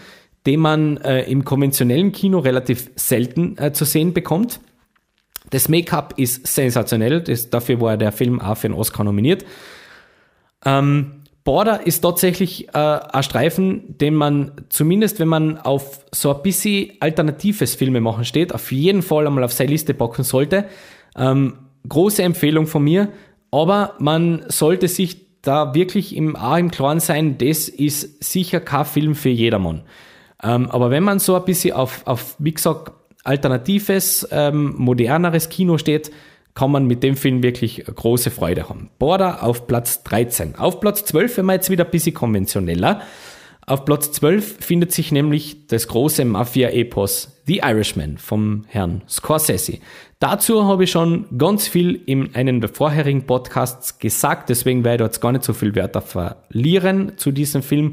den 0.45 0.61
man 0.61 0.97
äh, 0.97 1.23
im 1.23 1.43
konventionellen 1.43 2.13
Kino 2.13 2.39
relativ 2.39 2.89
selten 2.95 3.57
äh, 3.57 3.73
zu 3.73 3.83
sehen 3.83 4.13
bekommt. 4.13 4.61
Das 5.49 5.67
Make-up 5.67 6.13
ist 6.17 6.47
sensationell, 6.47 7.21
das, 7.21 7.49
dafür 7.49 7.81
war 7.81 7.97
der 7.97 8.13
Film 8.13 8.39
auch 8.39 8.57
für 8.57 8.67
einen 8.67 8.75
Oscar 8.75 9.03
nominiert. 9.03 9.43
Ähm, 10.65 11.20
Border 11.43 11.87
ist 11.87 12.01
tatsächlich 12.01 12.69
äh, 12.69 12.77
ein 12.77 13.23
Streifen, 13.23 13.97
den 13.97 14.13
man 14.13 14.51
zumindest, 14.69 15.19
wenn 15.19 15.27
man 15.27 15.57
auf 15.57 16.05
so 16.11 16.35
ein 16.35 16.41
bisschen 16.43 16.91
alternatives 16.99 17.75
Filme 17.75 17.99
machen 17.99 18.25
steht, 18.25 18.53
auf 18.53 18.71
jeden 18.71 19.01
Fall 19.01 19.25
einmal 19.25 19.43
auf 19.43 19.53
seine 19.53 19.71
Liste 19.71 19.93
packen 19.93 20.23
sollte. 20.23 20.65
Ähm, 21.15 21.57
große 21.87 22.21
Empfehlung 22.21 22.67
von 22.67 22.83
mir, 22.83 23.09
aber 23.49 23.95
man 23.99 24.43
sollte 24.49 24.87
sich 24.87 25.25
da 25.41 25.73
wirklich 25.73 26.15
im, 26.15 26.35
auch 26.35 26.57
im 26.57 26.69
Klaren 26.69 26.99
sein, 26.99 27.39
das 27.39 27.67
ist 27.67 28.23
sicher 28.23 28.59
kein 28.59 28.85
Film 28.85 29.15
für 29.15 29.29
jedermann. 29.29 29.81
Ähm, 30.43 30.69
aber 30.69 30.91
wenn 30.91 31.03
man 31.03 31.17
so 31.19 31.35
ein 31.35 31.45
bisschen 31.45 31.73
auf, 31.73 32.05
auf 32.05 32.35
wie 32.37 32.53
gesagt, 32.53 32.91
alternatives, 33.23 34.27
ähm, 34.31 34.75
moderneres 34.77 35.49
Kino 35.49 35.77
steht, 35.77 36.11
kann 36.53 36.71
man 36.71 36.85
mit 36.85 37.03
dem 37.03 37.15
Film 37.15 37.43
wirklich 37.43 37.83
große 37.85 38.31
Freude 38.31 38.69
haben. 38.69 38.89
Border 38.99 39.43
auf 39.43 39.67
Platz 39.67 40.03
13. 40.03 40.55
Auf 40.55 40.79
Platz 40.79 41.05
12, 41.05 41.37
wenn 41.37 41.45
man 41.45 41.55
jetzt 41.55 41.69
wieder 41.69 41.85
ein 41.85 41.91
bisschen 41.91 42.13
konventioneller. 42.13 43.01
Auf 43.67 43.85
Platz 43.85 44.11
12 44.11 44.57
findet 44.59 44.91
sich 44.91 45.11
nämlich 45.11 45.67
das 45.67 45.87
große 45.87 46.25
Mafia-Epos 46.25 47.41
The 47.45 47.61
Irishman 47.63 48.17
vom 48.17 48.65
Herrn 48.67 49.03
Scorsese. 49.07 49.77
Dazu 50.19 50.65
habe 50.65 50.83
ich 50.83 50.91
schon 50.91 51.25
ganz 51.37 51.67
viel 51.67 52.01
in 52.05 52.35
einem 52.35 52.59
der 52.59 52.69
vorherigen 52.69 53.25
Podcasts 53.25 53.99
gesagt, 53.99 54.49
deswegen 54.49 54.83
werde 54.83 55.03
ich 55.03 55.07
jetzt 55.07 55.21
gar 55.21 55.31
nicht 55.31 55.43
so 55.43 55.53
viel 55.53 55.75
Wörter 55.75 56.01
verlieren 56.01 57.13
zu 57.17 57.31
diesem 57.31 57.61
Film. 57.61 57.91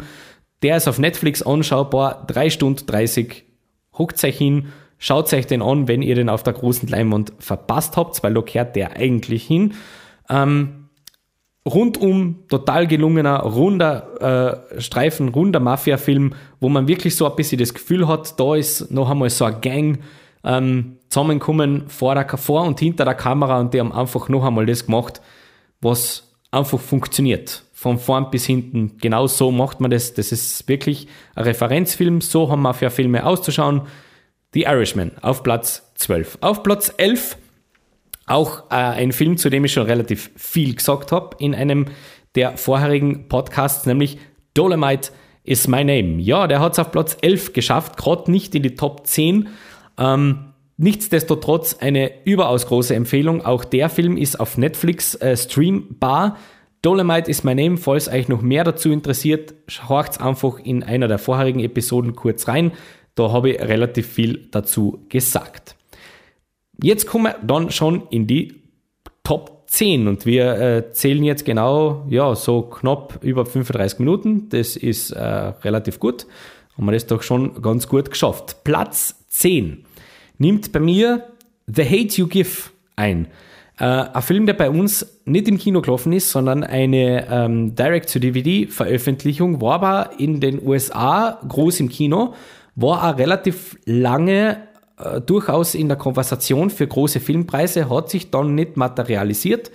Der 0.63 0.79
ist 0.79 0.89
auf 0.89 0.99
Netflix 0.99 1.43
anschaubar, 1.43 2.27
3 2.27 2.51
Stunden 2.51 2.87
30, 2.87 3.45
huckt 3.97 4.23
euch 4.25 4.37
hin, 4.37 4.69
Schaut 4.99 5.33
euch 5.33 5.47
den 5.47 5.63
an, 5.63 5.87
wenn 5.89 6.03
ihr 6.03 6.15
den 6.15 6.29
auf 6.29 6.43
der 6.43 6.53
großen 6.53 6.89
Leinwand 6.89 7.33
verpasst 7.39 7.97
habt, 7.97 8.23
weil 8.23 8.35
da 8.35 8.43
kehrt 8.43 8.77
der 8.77 8.97
eigentlich 8.97 9.47
hin. 9.47 9.75
Ähm, 10.29 10.89
rundum 11.65 12.45
total 12.49 12.87
gelungener, 12.87 13.41
runder 13.41 14.65
äh, 14.75 14.81
Streifen, 14.81 15.29
runder 15.29 15.61
Mafia-Film, 15.61 16.35
wo 16.61 16.69
man 16.69 16.89
wirklich 16.89 17.17
so 17.17 17.29
ein 17.29 17.37
bisschen 17.37 17.59
das 17.59 17.75
Gefühl 17.75 18.09
hat, 18.09 18.39
da 18.41 18.55
ist 18.55 18.91
noch 18.91 19.11
einmal 19.11 19.31
so 19.31 19.45
eine 19.45 19.61
Gang 19.61 19.99
ähm, 20.45 20.97
zusammenkommen 21.09 21.85
vor, 21.89 22.15
der, 22.15 22.27
vor 22.37 22.63
und 22.63 22.81
hinter 22.81 23.05
der 23.05 23.15
Kamera 23.15 23.61
und 23.61 23.75
die 23.75 23.81
haben 23.81 23.93
einfach 23.93 24.29
noch 24.29 24.45
einmal 24.45 24.67
das 24.67 24.87
gemacht, 24.87 25.21
was 25.81 26.37
einfach 26.51 26.81
funktioniert. 26.81 27.65
Von 27.73 27.99
vorn 27.99 28.31
bis 28.31 28.45
hinten. 28.45 28.97
Genau 29.01 29.29
so 29.29 29.53
macht 29.53 29.79
man 29.79 29.93
das. 29.93 30.13
Das 30.13 30.33
ist 30.33 30.67
wirklich 30.69 31.07
ein 31.37 31.45
Referenzfilm. 31.45 32.21
So 32.21 32.51
haben 32.51 32.63
Mafia-Filme 32.63 33.25
auszuschauen. 33.25 33.83
The 34.55 34.63
Irishman 34.63 35.13
auf 35.21 35.43
Platz 35.43 35.93
12. 35.97 36.39
Auf 36.41 36.63
Platz 36.63 36.93
11 36.97 37.37
auch 38.27 38.71
äh, 38.71 38.75
ein 38.75 39.13
Film, 39.13 39.37
zu 39.37 39.51
dem 39.51 39.65
ich 39.65 39.73
schon 39.73 39.87
relativ 39.87 40.31
viel 40.37 40.75
gesagt 40.75 41.13
habe 41.13 41.37
in 41.39 41.55
einem 41.55 41.87
der 42.35 42.57
vorherigen 42.57 43.29
Podcasts, 43.29 43.87
nämlich 43.87 44.19
Dolomite 44.55 45.11
is 45.45 45.67
My 45.67 45.83
Name. 45.83 46.21
Ja, 46.21 46.47
der 46.47 46.61
hat 46.61 46.73
es 46.75 46.79
auf 46.79 46.93
Platz 46.93 47.17
11 47.21 47.53
geschafft, 47.53 47.97
gerade 47.97 48.31
nicht 48.31 48.55
in 48.55 48.63
die 48.63 48.75
Top 48.75 49.07
10. 49.07 49.49
Ähm, 49.99 50.53
nichtsdestotrotz 50.77 51.79
eine 51.81 52.25
überaus 52.25 52.67
große 52.67 52.95
Empfehlung. 52.95 53.45
Auch 53.45 53.65
der 53.65 53.89
Film 53.89 54.17
ist 54.17 54.39
auf 54.39 54.59
Netflix 54.59 55.15
äh, 55.17 55.37
streambar. 55.37 56.37
Dolomite 56.83 57.31
is 57.31 57.45
My 57.45 57.55
Name, 57.55 57.77
falls 57.77 58.09
euch 58.09 58.29
noch 58.29 58.41
mehr 58.41 58.63
dazu 58.63 58.93
interessiert, 58.93 59.55
horcht 59.89 60.21
einfach 60.21 60.59
in 60.61 60.85
einer 60.85 61.09
der 61.09 61.19
vorherigen 61.19 61.61
Episoden 61.61 62.15
kurz 62.15 62.47
rein. 62.47 62.73
Da 63.19 63.33
habe 63.33 63.51
ich 63.51 63.61
relativ 63.61 64.07
viel 64.07 64.47
dazu 64.53 65.01
gesagt. 65.09 65.75
Jetzt 66.81 67.09
kommen 67.09 67.25
wir 67.25 67.37
dann 67.43 67.73
schon 67.73 68.05
in 68.11 68.29
die 68.29 68.55
Top 69.25 69.65
10 69.67 70.07
und 70.07 70.25
wir 70.25 70.61
äh, 70.61 70.93
zählen 70.93 71.25
jetzt 71.25 71.45
genau, 71.45 72.07
ja, 72.09 72.35
so 72.37 72.63
knapp 72.63 73.19
über 73.23 73.45
35 73.45 73.99
Minuten. 73.99 74.49
Das 74.51 74.77
ist 74.77 75.11
äh, 75.11 75.21
relativ 75.21 75.99
gut. 75.99 76.27
Haben 76.77 76.87
wir 76.87 76.93
das 76.93 77.07
doch 77.07 77.23
schon 77.23 77.61
ganz 77.61 77.89
gut 77.89 78.09
geschafft. 78.09 78.63
Platz 78.63 79.25
10 79.31 79.85
nimmt 80.39 80.71
bei 80.71 80.79
mir 80.79 81.25
The 81.67 81.85
Hate 81.85 82.17
You 82.17 82.29
Give 82.29 82.71
ein. 82.95 83.27
Äh, 83.81 83.85
ein 83.85 84.23
Film, 84.23 84.47
der 84.47 84.55
bei 84.55 84.71
uns 84.71 85.21
nicht 85.25 85.49
im 85.49 85.59
Kino 85.59 85.83
gelaufen 85.83 86.13
ist, 86.13 86.31
sondern 86.31 86.63
eine 86.63 87.27
ähm, 87.29 87.75
Direct-to-DVD-Veröffentlichung, 87.75 89.61
war 89.61 89.75
aber 89.75 90.11
in 90.19 90.41
den 90.41 90.65
USA 90.65 91.41
groß 91.47 91.81
im 91.81 91.89
Kino 91.89 92.35
war 92.81 93.11
auch 93.11 93.19
relativ 93.19 93.77
lange 93.85 94.69
äh, 94.99 95.21
durchaus 95.21 95.75
in 95.75 95.89
der 95.89 95.97
Konversation 95.97 96.71
für 96.71 96.87
große 96.87 97.19
Filmpreise, 97.19 97.91
hat 97.91 98.09
sich 98.09 98.31
dann 98.31 98.55
nicht 98.55 98.77
materialisiert 98.77 99.73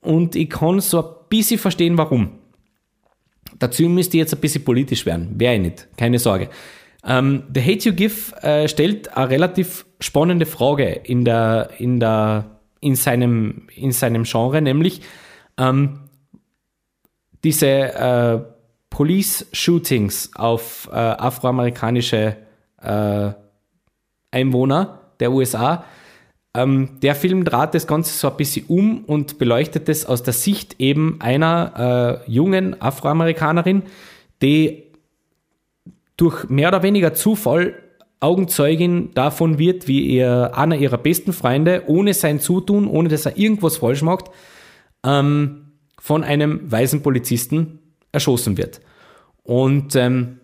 und 0.00 0.34
ich 0.34 0.50
kann 0.50 0.80
so 0.80 1.02
ein 1.02 1.14
bisschen 1.28 1.58
verstehen, 1.58 1.96
warum. 1.96 2.32
Dazu 3.58 3.84
müsste 3.84 4.16
ich 4.16 4.22
jetzt 4.22 4.34
ein 4.34 4.40
bisschen 4.40 4.64
politisch 4.64 5.06
werden, 5.06 5.38
wäre 5.38 5.54
ich 5.54 5.60
nicht, 5.60 5.88
keine 5.96 6.18
Sorge. 6.18 6.48
Ähm, 7.04 7.44
The 7.54 7.60
Hate 7.60 7.88
You 7.88 7.94
Give 7.94 8.34
äh, 8.42 8.66
stellt 8.66 9.16
eine 9.16 9.30
relativ 9.30 9.86
spannende 10.00 10.46
Frage 10.46 10.88
in, 10.88 11.24
der, 11.24 11.70
in, 11.78 12.00
der, 12.00 12.58
in, 12.80 12.96
seinem, 12.96 13.68
in 13.76 13.92
seinem 13.92 14.24
Genre, 14.24 14.60
nämlich 14.60 15.02
ähm, 15.58 16.00
diese 17.44 17.68
äh, 17.68 18.40
Police-Shootings 18.92 20.32
auf 20.34 20.88
äh, 20.92 20.96
afroamerikanische 20.96 22.36
äh, 22.80 23.30
Einwohner 24.30 25.00
der 25.18 25.32
USA. 25.32 25.84
Ähm, 26.54 27.00
der 27.00 27.14
Film 27.14 27.44
dreht 27.44 27.72
das 27.72 27.86
Ganze 27.86 28.12
so 28.12 28.28
ein 28.30 28.36
bisschen 28.36 28.66
um 28.68 29.04
und 29.04 29.38
beleuchtet 29.38 29.88
es 29.88 30.04
aus 30.04 30.22
der 30.22 30.34
Sicht 30.34 30.76
eben 30.78 31.22
einer 31.22 32.20
äh, 32.26 32.30
jungen 32.30 32.82
Afroamerikanerin, 32.82 33.84
die 34.42 34.82
durch 36.18 36.50
mehr 36.50 36.68
oder 36.68 36.82
weniger 36.82 37.14
Zufall 37.14 37.74
Augenzeugin 38.20 39.14
davon 39.14 39.58
wird, 39.58 39.88
wie 39.88 40.02
ihr, 40.02 40.56
einer 40.56 40.76
ihrer 40.76 40.98
besten 40.98 41.32
Freunde 41.32 41.84
ohne 41.86 42.12
sein 42.12 42.40
Zutun, 42.40 42.86
ohne 42.86 43.08
dass 43.08 43.24
er 43.24 43.38
irgendwas 43.38 43.78
falsch 43.78 44.02
macht, 44.02 44.26
ähm, 45.04 45.72
von 45.98 46.22
einem 46.24 46.70
weißen 46.70 47.02
Polizisten 47.02 47.78
erschossen 48.12 48.56
wird. 48.56 48.80
Und 49.42 49.96
ähm, 49.96 50.38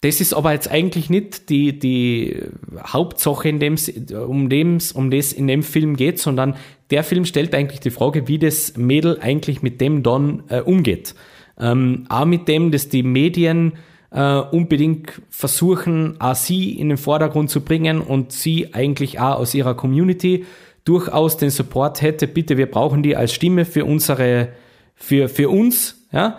das 0.00 0.20
ist 0.20 0.34
aber 0.34 0.52
jetzt 0.52 0.70
eigentlich 0.70 1.08
nicht 1.10 1.48
die, 1.48 1.78
die 1.78 2.42
Hauptsache, 2.86 3.48
in 3.48 3.60
dem's, 3.60 3.88
um, 3.88 4.48
dem's, 4.48 4.92
um 4.92 5.10
das 5.10 5.32
in 5.32 5.46
dem 5.46 5.62
Film 5.62 5.96
geht, 5.96 6.18
sondern 6.18 6.56
der 6.90 7.02
Film 7.02 7.24
stellt 7.24 7.54
eigentlich 7.54 7.80
die 7.80 7.90
Frage, 7.90 8.28
wie 8.28 8.38
das 8.38 8.76
Mädel 8.76 9.18
eigentlich 9.20 9.62
mit 9.62 9.80
dem 9.80 10.02
dann 10.02 10.44
äh, 10.48 10.60
umgeht. 10.60 11.14
Ähm, 11.58 12.04
auch 12.08 12.26
mit 12.26 12.46
dem, 12.46 12.70
dass 12.70 12.88
die 12.88 13.02
Medien 13.02 13.72
äh, 14.10 14.36
unbedingt 14.36 15.22
versuchen, 15.30 16.20
auch 16.20 16.34
sie 16.34 16.78
in 16.78 16.90
den 16.90 16.98
Vordergrund 16.98 17.50
zu 17.50 17.62
bringen 17.62 18.00
und 18.00 18.32
sie 18.32 18.74
eigentlich 18.74 19.18
auch 19.18 19.38
aus 19.38 19.54
ihrer 19.54 19.74
Community 19.74 20.44
durchaus 20.84 21.36
den 21.36 21.50
Support 21.50 22.02
hätte, 22.02 22.28
bitte, 22.28 22.56
wir 22.56 22.70
brauchen 22.70 23.02
die 23.02 23.16
als 23.16 23.32
Stimme 23.32 23.64
für 23.64 23.84
unsere, 23.84 24.50
für, 24.94 25.28
für 25.28 25.48
uns, 25.48 26.06
ja, 26.12 26.38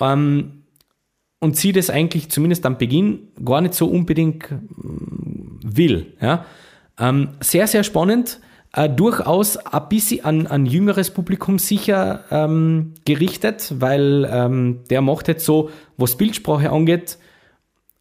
ähm, 0.00 0.62
und 1.40 1.56
sie 1.56 1.72
das 1.72 1.90
eigentlich 1.90 2.30
zumindest 2.30 2.64
am 2.66 2.78
Beginn 2.78 3.28
gar 3.44 3.60
nicht 3.60 3.74
so 3.74 3.86
unbedingt 3.86 4.50
mm, 4.50 5.60
will. 5.62 6.14
Ja. 6.20 6.44
Ähm, 6.98 7.30
sehr, 7.40 7.66
sehr 7.66 7.84
spannend. 7.84 8.40
Äh, 8.72 8.88
durchaus 8.88 9.56
ein 9.56 9.88
bisschen 9.88 10.24
an, 10.24 10.46
an 10.46 10.66
jüngeres 10.66 11.10
Publikum 11.10 11.58
sicher 11.58 12.24
ähm, 12.30 12.94
gerichtet, 13.04 13.74
weil 13.78 14.28
ähm, 14.30 14.80
der 14.90 15.02
macht 15.02 15.28
jetzt 15.28 15.44
so, 15.44 15.70
was 15.96 16.16
Bildsprache 16.16 16.70
angeht, 16.70 17.18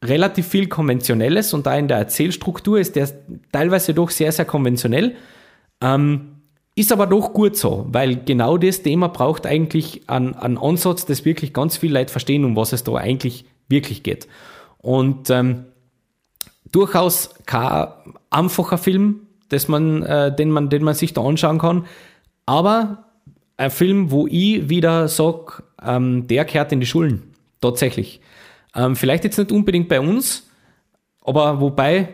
relativ 0.03 0.47
viel 0.47 0.67
Konventionelles 0.67 1.53
und 1.53 1.65
da 1.65 1.75
in 1.77 1.87
der 1.87 1.97
Erzählstruktur 1.97 2.79
ist 2.79 2.95
der 2.95 3.09
teilweise 3.51 3.93
doch 3.93 4.09
sehr, 4.09 4.31
sehr 4.31 4.45
konventionell. 4.45 5.15
Ähm, 5.81 6.34
Ist 6.77 6.91
aber 6.91 7.07
doch 7.07 7.31
gut 7.31 7.55
so, 7.55 7.85
weil 7.89 8.17
genau 8.17 8.57
das 8.57 8.81
Thema 8.81 9.07
braucht 9.07 9.45
eigentlich 9.45 10.09
einen, 10.09 10.35
einen 10.35 10.57
Ansatz, 10.57 11.05
das 11.05 11.23
wirklich 11.23 11.53
ganz 11.53 11.77
viele 11.77 11.99
Leute 11.99 12.11
verstehen, 12.11 12.43
um 12.43 12.57
was 12.57 12.73
es 12.73 12.83
da 12.83 12.95
eigentlich 12.95 13.45
wirklich 13.69 14.03
geht. 14.03 14.27
Und 14.79 15.29
ähm, 15.29 15.65
durchaus 16.71 17.29
kein 17.45 17.87
einfacher 18.29 18.77
Film, 18.77 19.21
dass 19.47 19.69
man, 19.69 20.03
äh, 20.03 20.35
den, 20.35 20.51
man, 20.51 20.69
den 20.69 20.83
man 20.83 20.95
sich 20.95 21.13
da 21.13 21.21
anschauen 21.21 21.59
kann, 21.59 21.85
aber 22.45 23.05
ein 23.55 23.71
Film, 23.71 24.11
wo 24.11 24.27
ich 24.27 24.67
wieder 24.67 25.07
sage, 25.07 25.63
ähm, 25.81 26.27
der 26.27 26.43
kehrt 26.43 26.73
in 26.73 26.81
die 26.81 26.85
Schulen. 26.85 27.33
Tatsächlich. 27.61 28.19
Ähm, 28.75 28.97
vielleicht 28.97 29.23
jetzt 29.23 29.37
nicht 29.37 29.53
unbedingt 29.53 29.87
bei 29.87 30.01
uns, 30.01 30.49
aber 31.23 31.61
wobei 31.61 32.09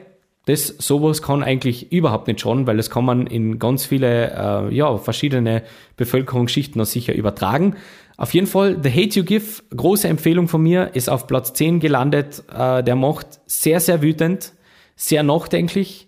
das 0.52 0.68
sowas 0.68 1.22
kann 1.22 1.44
eigentlich 1.44 1.94
überhaupt 1.94 2.28
nicht 2.28 2.42
schaden, 2.42 2.68
weil 2.68 2.76
das 2.76 2.90
kann 2.90 3.06
man 3.06 3.26
in 3.26 3.58
ganz 3.58 3.86
viele 3.86 4.32
äh, 4.70 4.76
ja, 4.76 4.98
verschiedene 4.98 5.64
Bevölkerungsschichten 5.96 6.78
noch 6.78 6.86
sicher 6.86 7.16
übertragen. 7.16 7.78
Auf 8.18 8.34
jeden 8.34 8.48
Fall, 8.48 8.78
The 8.84 8.90
Hate 8.90 9.18
You 9.18 9.24
Give, 9.24 9.64
große 9.76 10.10
Empfehlung 10.10 10.50
von 10.50 10.62
mir, 10.62 10.92
ist 10.94 11.10
auf 11.10 11.26
Platz 11.26 11.54
10 11.54 11.80
gelandet. 11.80 12.44
Äh, 12.54 12.84
der 12.84 12.98
macht 12.98 13.40
sehr, 13.46 13.80
sehr 13.80 14.02
wütend, 14.02 14.52
sehr 14.98 15.24
nachdenklich. 15.24 16.08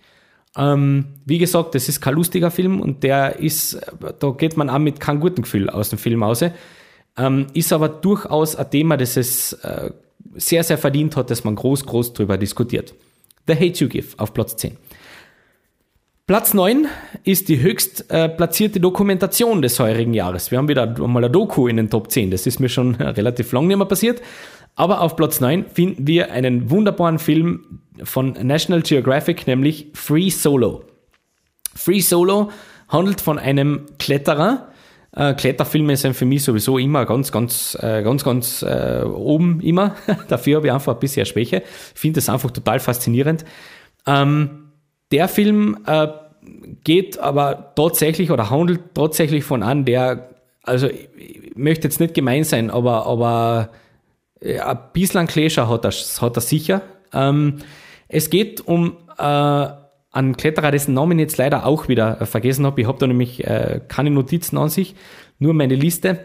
Ähm, 0.58 1.06
wie 1.26 1.38
gesagt, 1.38 1.74
das 1.74 1.88
ist 1.88 2.02
kein 2.02 2.16
lustiger 2.16 2.52
Film 2.52 2.82
und 2.82 3.04
der 3.04 3.40
ist, 3.40 3.80
da 4.20 4.30
geht 4.32 4.58
man 4.58 4.70
auch 4.70 4.78
mit 4.78 5.00
keinem 5.00 5.22
guten 5.22 5.44
Gefühl 5.44 5.70
aus 5.70 5.90
dem 5.90 5.98
Film 5.98 6.22
raus. 6.22 6.44
Ähm, 7.16 7.48
ist 7.54 7.72
aber 7.72 7.88
durchaus 7.88 8.58
ein 8.58 8.70
Thema, 8.70 8.98
das 8.98 9.16
es 9.16 9.54
äh, 9.54 9.92
sehr, 10.36 10.66
sehr 10.66 10.78
verdient 10.78 11.16
hat, 11.16 11.30
dass 11.32 11.46
man 11.46 11.56
groß, 11.56 11.86
groß 11.86 12.12
drüber 12.12 12.38
diskutiert. 12.38 12.94
The 13.48 13.56
Hate 13.56 13.80
You 13.80 13.88
Give 13.88 14.08
auf 14.18 14.34
Platz 14.34 14.56
10. 14.58 14.78
Platz 16.26 16.54
9 16.54 16.88
ist 17.26 17.50
die 17.50 17.60
höchst 17.60 18.10
äh, 18.10 18.30
platzierte 18.30 18.80
Dokumentation 18.80 19.62
des 19.62 19.78
heurigen 19.80 20.14
Jahres. 20.14 20.52
Wir 20.52 20.58
haben 20.58 20.70
wieder 20.70 20.88
mal 21.06 21.24
eine 21.24 21.30
Doku 21.30 21.68
in 21.68 21.76
den 21.76 21.90
Top 21.90 22.10
10. 22.10 22.32
Das 22.32 22.48
ist 22.48 22.60
mir 22.60 22.70
schon 22.70 22.96
relativ 22.96 23.52
lang 23.52 23.68
nicht 23.68 23.78
mehr 23.78 23.86
passiert. 23.86 24.22
Aber 24.76 25.02
auf 25.02 25.18
Platz 25.18 25.42
9 25.42 25.66
finden 25.68 26.08
wir 26.08 26.32
einen 26.32 26.70
wunderbaren 26.70 27.20
Film 27.20 27.82
von 28.04 28.34
National 28.42 28.82
Geographic, 28.82 29.46
nämlich 29.48 29.88
Free 29.94 30.30
Solo. 30.30 30.86
Free 31.76 32.00
Solo 32.00 32.52
handelt 32.88 33.22
von 33.22 33.38
einem 33.38 33.86
Kletterer. 34.00 34.73
Äh, 35.16 35.34
Kletterfilme 35.36 35.96
sind 35.96 36.16
für 36.16 36.26
mich 36.26 36.44
sowieso 36.44 36.78
immer 36.78 37.06
ganz, 37.06 37.32
ganz, 37.32 37.78
äh, 37.82 38.02
ganz, 38.04 38.24
ganz 38.24 38.64
äh, 38.64 39.04
oben 39.04 39.62
immer. 39.62 39.96
Dafür 40.28 40.58
habe 40.58 40.68
ich 40.68 40.74
einfach 40.74 40.94
ein 40.94 41.00
bisschen 41.00 41.26
Schwäche. 41.26 41.62
Finde 41.94 42.18
das 42.18 42.30
einfach 42.30 42.52
total 42.52 42.80
faszinierend. 42.80 43.46
Ähm, 44.08 44.72
der 45.12 45.28
Film 45.28 45.78
äh, 45.86 46.08
geht 46.84 47.20
aber 47.20 47.74
tatsächlich 47.76 48.32
oder 48.32 48.50
handelt 48.50 48.96
tatsächlich 48.96 49.44
von 49.44 49.62
an, 49.62 49.86
der, 49.86 50.30
also 50.64 50.88
ich 50.88 51.56
möchte 51.56 51.88
jetzt 51.88 52.00
nicht 52.00 52.16
gemein 52.16 52.44
sein, 52.44 52.72
aber, 52.72 53.06
aber 53.06 53.70
äh, 54.42 54.60
ein 54.60 54.80
bisschen 54.94 55.28
Kläscher 55.28 55.70
hat 55.70 55.86
er, 55.86 55.92
hat 55.92 56.38
er 56.38 56.42
sicher. 56.42 56.82
Ähm, 57.14 57.60
es 58.08 58.32
geht 58.32 58.62
um 58.68 58.98
äh, 59.20 59.68
einen 60.14 60.38
Kletterer, 60.38 60.72
dessen 60.72 60.94
Namen 60.94 61.20
ich 61.20 61.24
jetzt 61.24 61.38
leider 61.38 61.66
auch 61.66 61.90
wieder 61.90 62.22
äh, 62.22 62.26
vergessen 62.26 62.66
habe. 62.66 62.80
Ich 62.80 62.88
habe 62.88 63.00
da 63.00 63.08
nämlich 63.08 63.46
äh, 63.46 63.82
keine 63.88 64.12
Notizen 64.12 64.58
an 64.58 64.70
sich, 64.70 64.96
nur 65.40 65.54
meine 65.54 65.76
Liste. 65.76 66.20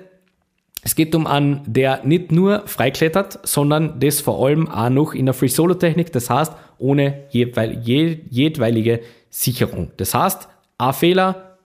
Es 0.83 0.95
geht 0.95 1.15
um 1.15 1.27
einen, 1.27 1.63
der 1.67 2.05
nicht 2.05 2.31
nur 2.31 2.63
freiklettert, 2.67 3.41
sondern 3.43 3.99
das 3.99 4.21
vor 4.21 4.47
allem 4.47 4.69
auch 4.69 4.91
noch 4.91 5.13
in 5.13 5.27
der 5.27 5.35
Free-Solo-Technik, 5.35 6.13
das 6.13 6.31
heißt 6.31 6.53
ohne 6.79 7.25
jeweil, 7.31 7.81
jedweilige 7.83 9.01
Sicherung. 9.29 9.91
Das 9.97 10.15
heißt, 10.15 10.49
ein 10.79 10.93
Fehler 10.93 11.59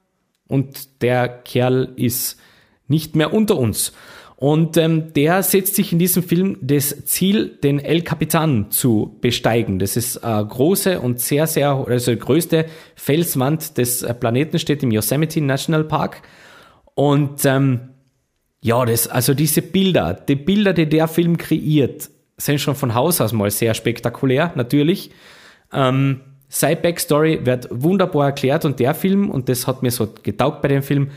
und 0.48 1.02
der 1.04 1.28
Kerl 1.28 1.94
ist 1.96 2.40
nicht 2.88 3.16
mehr 3.16 3.34
unter 3.34 3.58
uns. 3.58 3.94
Und 4.44 4.76
ähm, 4.76 5.14
der 5.14 5.42
setzt 5.42 5.76
sich 5.76 5.94
in 5.94 6.00
diesem 6.00 6.22
Film 6.22 6.58
das 6.60 7.06
Ziel, 7.06 7.58
den 7.64 7.80
El 7.80 8.02
Capitan 8.02 8.72
zu 8.72 9.18
besteigen. 9.22 9.80
Das 9.80 9.96
ist 9.96 10.22
eine 10.22 10.46
große 10.46 11.00
und 11.00 11.22
sehr, 11.22 11.48
sehr, 11.48 11.70
also 11.88 12.14
größte 12.14 12.66
Felswand 12.98 13.78
des 13.78 14.04
äh, 14.04 14.14
Planeten, 14.14 14.60
steht 14.60 14.84
im 14.84 14.92
Yosemite 14.92 15.40
National 15.40 15.86
Park. 15.86 16.24
Und 16.94 17.46
ähm, 17.46 17.92
ja, 18.60 18.84
das, 18.84 19.08
also 19.08 19.34
diese 19.34 19.62
Bilder, 19.62 20.14
die 20.14 20.36
Bilder, 20.36 20.74
die 20.74 20.90
der 20.90 21.08
Film 21.08 21.38
kreiert, 21.38 22.10
sind 22.36 22.60
schon 22.60 22.76
von 22.76 22.94
Haus 22.94 23.22
aus 23.22 23.32
mal 23.32 23.50
sehr 23.50 23.74
spektakulär, 23.74 24.52
natürlich. 24.56 25.12
Ähm, 25.72 26.20
seine 26.50 26.76
Backstory 26.76 27.46
wird 27.46 27.70
wunderbar 27.72 28.26
erklärt 28.26 28.66
und 28.66 28.78
der 28.82 28.94
Film, 28.94 29.30
und 29.30 29.48
das 29.48 29.68
hat 29.68 29.84
mir 29.84 29.92
so 29.92 30.14
getaugt 30.22 30.62
bei 30.62 30.68
dem 30.68 30.84
Film, 30.84 31.12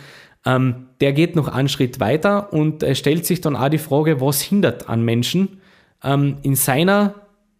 ähm, 0.47 0.87
der 1.01 1.13
geht 1.13 1.37
noch 1.37 1.49
einen 1.49 1.69
Schritt 1.69 2.01
weiter 2.01 2.53
und 2.53 2.83
äh, 2.83 2.95
stellt 2.95 3.27
sich 3.27 3.41
dann 3.41 3.57
auch 3.57 3.69
die 3.69 3.79
Frage, 3.79 4.21
was 4.21 4.41
hindert 4.41 4.89
an 4.89 5.05
Menschen 5.05 5.61
ähm, 6.03 6.39
in, 6.43 6.55
seiner, 6.55 7.15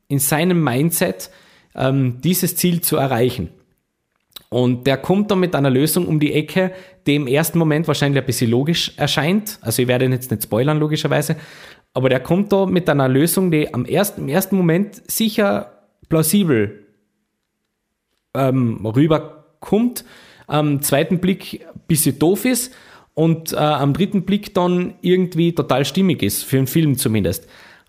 in 0.09 0.21
seinem 0.21 0.63
Mindset 0.63 1.31
ähm, 1.75 2.21
dieses 2.23 2.57
Ziel 2.57 2.81
zu 2.81 2.97
erreichen. 2.97 3.51
Und 4.49 4.87
der 4.87 4.97
kommt 4.97 5.33
dann 5.33 5.41
mit 5.41 5.57
einer 5.57 5.71
Lösung 5.71 6.07
um 6.07 6.21
die 6.21 6.33
Ecke, 6.33 6.73
die 7.07 7.17
im 7.17 7.27
ersten 7.27 7.59
Moment 7.59 7.89
wahrscheinlich 7.89 8.23
ein 8.23 8.27
bisschen 8.27 8.51
logisch 8.51 8.93
erscheint. 8.97 9.59
Also 9.61 9.83
ich 9.83 9.89
werde 9.89 10.05
ihn 10.05 10.13
jetzt 10.13 10.31
nicht 10.31 10.45
spoilern, 10.45 10.79
logischerweise. 10.79 11.37
Aber 11.93 12.09
der 12.09 12.21
kommt 12.21 12.53
da 12.53 12.67
mit 12.67 12.89
einer 12.89 13.09
Lösung, 13.09 13.51
die 13.51 13.75
am 13.75 13.85
ersten, 13.85 14.23
im 14.23 14.29
ersten 14.29 14.57
Moment 14.57 15.03
sicher 15.11 15.73
plausibel 16.09 16.87
ähm, 18.35 18.87
rüberkommt 18.87 20.05
am 20.47 20.83
zweiten 20.83 21.19
Blick 21.19 21.67
ein 21.67 21.81
bisschen 21.87 22.19
doof 22.19 22.45
ist 22.45 22.73
und 23.15 23.53
äh, 23.53 23.57
am 23.57 23.93
dritten 23.93 24.23
Blick 24.23 24.55
dann 24.55 24.95
irgendwie 25.01 25.55
total 25.55 25.85
stimmig 25.85 26.23
ist, 26.23 26.45
für 26.45 26.59
einen 26.59 26.67
Film 26.67 26.99
zumindest. 26.99 27.49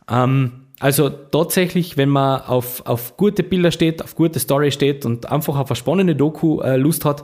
Ähm, 0.09 0.67
also 0.79 1.09
tatsächlich, 1.09 1.97
wenn 1.97 2.09
man 2.09 2.41
auf, 2.41 2.85
auf 2.85 3.17
gute 3.17 3.43
Bilder 3.43 3.71
steht, 3.71 4.03
auf 4.03 4.15
gute 4.15 4.39
Story 4.39 4.71
steht 4.71 5.05
und 5.05 5.31
einfach 5.31 5.57
auf 5.57 5.69
eine 5.69 5.75
spannende 5.75 6.15
Doku 6.15 6.61
äh, 6.61 6.77
Lust 6.77 7.03
hat, 7.03 7.23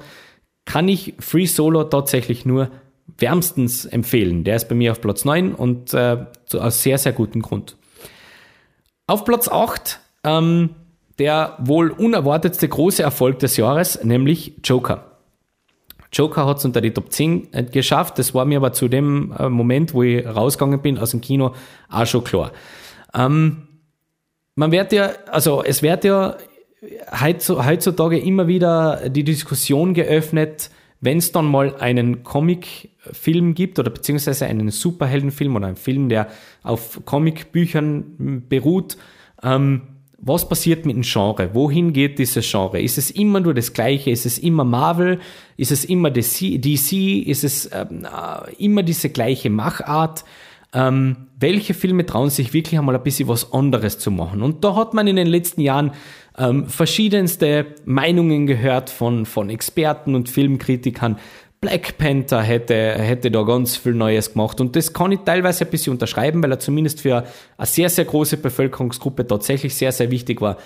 kann 0.66 0.88
ich 0.88 1.14
Free 1.20 1.46
Solo 1.46 1.84
tatsächlich 1.84 2.46
nur 2.46 2.70
wärmstens 3.18 3.86
empfehlen. 3.86 4.44
Der 4.44 4.56
ist 4.56 4.70
bei 4.70 4.76
mir 4.76 4.92
auf 4.92 5.02
Platz 5.02 5.26
9 5.26 5.54
und 5.54 5.94
äh, 5.94 6.26
aus 6.54 6.82
sehr, 6.82 6.98
sehr 6.98 7.14
gutem 7.14 7.42
Grund. 7.42 7.78
Auf 9.08 9.26
Platz 9.26 9.48
8 9.50 10.00
ähm, 10.24 10.70
der 11.20 11.58
wohl 11.60 11.92
unerwartetste 11.92 12.68
große 12.68 13.04
Erfolg 13.04 13.40
des 13.40 13.58
Jahres, 13.58 14.04
nämlich 14.04 14.56
Joker. 14.64 15.13
Joker 16.14 16.46
hat 16.46 16.58
es 16.58 16.66
unter 16.66 16.82
die 16.82 16.92
Top 16.92 17.12
10 17.12 17.54
äh, 17.54 17.64
geschafft. 17.64 18.20
Das 18.20 18.34
war 18.34 18.46
mir 18.46 18.58
aber 18.58 18.74
zu 18.74 18.88
dem 18.88 19.34
äh, 19.38 19.50
Moment, 19.50 19.94
wo 19.94 20.04
ich 20.04 20.26
rausgegangen 20.26 20.82
bin 20.82 20.98
aus 20.98 21.12
dem 21.12 21.22
Kino, 21.22 21.54
auch 21.90 22.06
schon 22.06 22.24
klar. 22.24 22.52
Ähm, 23.14 23.68
man 24.56 24.72
wird 24.72 24.94
ja, 24.94 25.12
also 25.32 25.64
es 25.64 25.82
wird 25.82 26.04
ja 26.04 26.38
heutzutage 27.12 28.20
immer 28.20 28.48
wieder 28.48 29.10
die 29.10 29.24
Diskussion 29.24 29.94
geöffnet, 29.94 30.70
wenn 31.02 31.18
es 31.18 31.32
dann 31.32 31.46
mal 31.46 31.76
einen 31.78 32.24
Comicfilm 32.24 33.56
gibt 33.56 33.80
oder 33.80 33.90
beziehungsweise 33.90 34.46
einen 34.46 34.70
Superheldenfilm 34.70 35.56
oder 35.56 35.68
einen 35.68 35.76
Film, 35.76 36.10
der 36.10 36.28
auf 36.62 37.02
Comicbüchern 37.06 38.44
beruht, 38.48 38.98
ähm, 39.42 39.82
was 40.26 40.48
passiert 40.48 40.86
mit 40.86 40.96
dem 40.96 41.02
Genre? 41.04 41.54
Wohin 41.54 41.92
geht 41.92 42.18
dieses 42.18 42.50
Genre? 42.50 42.82
Ist 42.82 42.98
es 42.98 43.12
immer 43.12 43.42
nur 43.42 43.54
das 43.54 43.74
Gleiche? 43.74 44.10
Ist 44.10 44.26
es 44.26 44.38
immer 44.38 44.64
Marvel? 44.64 45.20
Ist 45.58 45.72
es 45.72 45.84
immer 45.84 46.12
DC? 46.12 47.28
Ist 47.28 47.44
es 47.44 47.70
ähm, 47.74 48.06
äh, 48.06 48.54
immer 48.64 48.84
diese 48.84 49.10
gleiche 49.10 49.50
Machart? 49.50 50.24
Ähm, 50.74 51.28
welche 51.40 51.74
Filme 51.74 52.06
trauen 52.06 52.30
sich 52.30 52.54
wirklich 52.54 52.80
einmal 52.80 52.96
ein 52.96 53.04
bisschen 53.04 53.28
was 53.28 53.52
anderes 53.52 54.00
zu 54.00 54.12
machen? 54.12 54.42
Und 54.42 54.64
da 54.64 54.76
hat 54.76 54.94
man 54.94 55.08
in 55.08 55.18
den 55.18 55.28
letzten 55.28 55.60
Jahren 55.60 55.92
ähm, 56.38 56.68
verschiedenste 56.68 57.66
Meinungen 57.86 58.48
gehört 58.48 58.90
von, 58.90 59.26
von 59.26 59.50
Experten 59.50 60.16
und 60.16 60.30
Filmkritikern, 60.30 61.18
Black 61.64 61.98
Panther 61.98 62.42
hätte, 62.42 62.76
hätte 62.76 63.32
da 63.32 63.44
ganz 63.44 63.78
viel 63.78 63.94
Neues 63.94 64.34
gemacht. 64.34 64.60
Und 64.60 64.76
das 64.76 64.92
kann 64.92 65.14
ich 65.14 65.22
teilweise 65.22 65.64
ein 65.64 65.72
bisschen 65.72 65.94
unterschreiben, 65.94 66.44
weil 66.44 66.52
er 66.52 66.60
zumindest 66.60 67.00
für 67.00 67.24
eine 67.58 67.66
sehr, 67.66 67.90
sehr 67.90 68.04
große 68.04 68.36
Bevölkerungsgruppe 68.36 69.26
tatsächlich 69.26 69.74
sehr, 69.74 69.94
sehr 69.94 70.12
wichtig 70.12 70.42
war. 70.42 70.58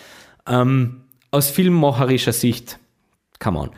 Ähm, 0.48 1.04
aus 1.30 1.52
filmmacherischer 1.52 2.34
Sicht, 2.34 2.80
come 3.39 3.60
on. 3.60 3.70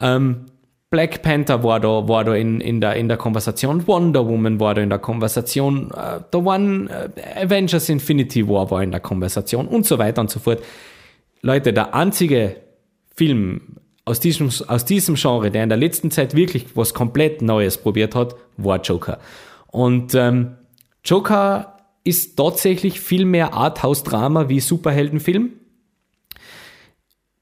Ähm, 0.00 0.46
Black 0.88 1.20
Panther 1.20 1.62
war 1.62 1.78
da, 1.78 2.08
war 2.08 2.24
da 2.24 2.34
in, 2.34 2.62
in, 2.62 2.80
der, 2.80 2.94
in 2.94 3.08
der 3.08 3.18
Konversation, 3.18 3.86
Wonder 3.86 4.26
Woman 4.26 4.58
war 4.58 4.74
da 4.74 4.80
in 4.80 4.88
der 4.88 4.98
Konversation, 4.98 5.90
äh, 5.90 6.20
da 6.30 6.44
waren 6.44 6.88
äh, 6.88 7.10
Avengers 7.44 7.90
Infinity 7.90 8.48
War 8.48 8.70
war 8.70 8.82
in 8.82 8.92
der 8.92 9.00
Konversation 9.00 9.68
und 9.68 9.84
so 9.84 9.98
weiter 9.98 10.22
und 10.22 10.30
so 10.30 10.40
fort. 10.40 10.62
Leute, 11.42 11.74
der 11.74 11.94
einzige 11.94 12.56
Film, 13.14 13.76
aus 14.06 14.20
diesem, 14.20 14.50
aus 14.68 14.84
diesem 14.84 15.16
Genre, 15.16 15.50
der 15.50 15.64
in 15.64 15.68
der 15.68 15.76
letzten 15.76 16.10
Zeit 16.10 16.34
wirklich 16.34 16.64
was 16.74 16.94
komplett 16.94 17.42
Neues 17.42 17.76
probiert 17.76 18.14
hat, 18.14 18.36
war 18.56 18.80
Joker. 18.80 19.18
Und 19.66 20.14
ähm, 20.14 20.56
Joker 21.04 21.76
ist 22.04 22.36
tatsächlich 22.36 23.00
viel 23.00 23.24
mehr 23.24 23.52
Arthouse-Drama 23.52 24.48
wie 24.48 24.60
Superheldenfilm. 24.60 25.50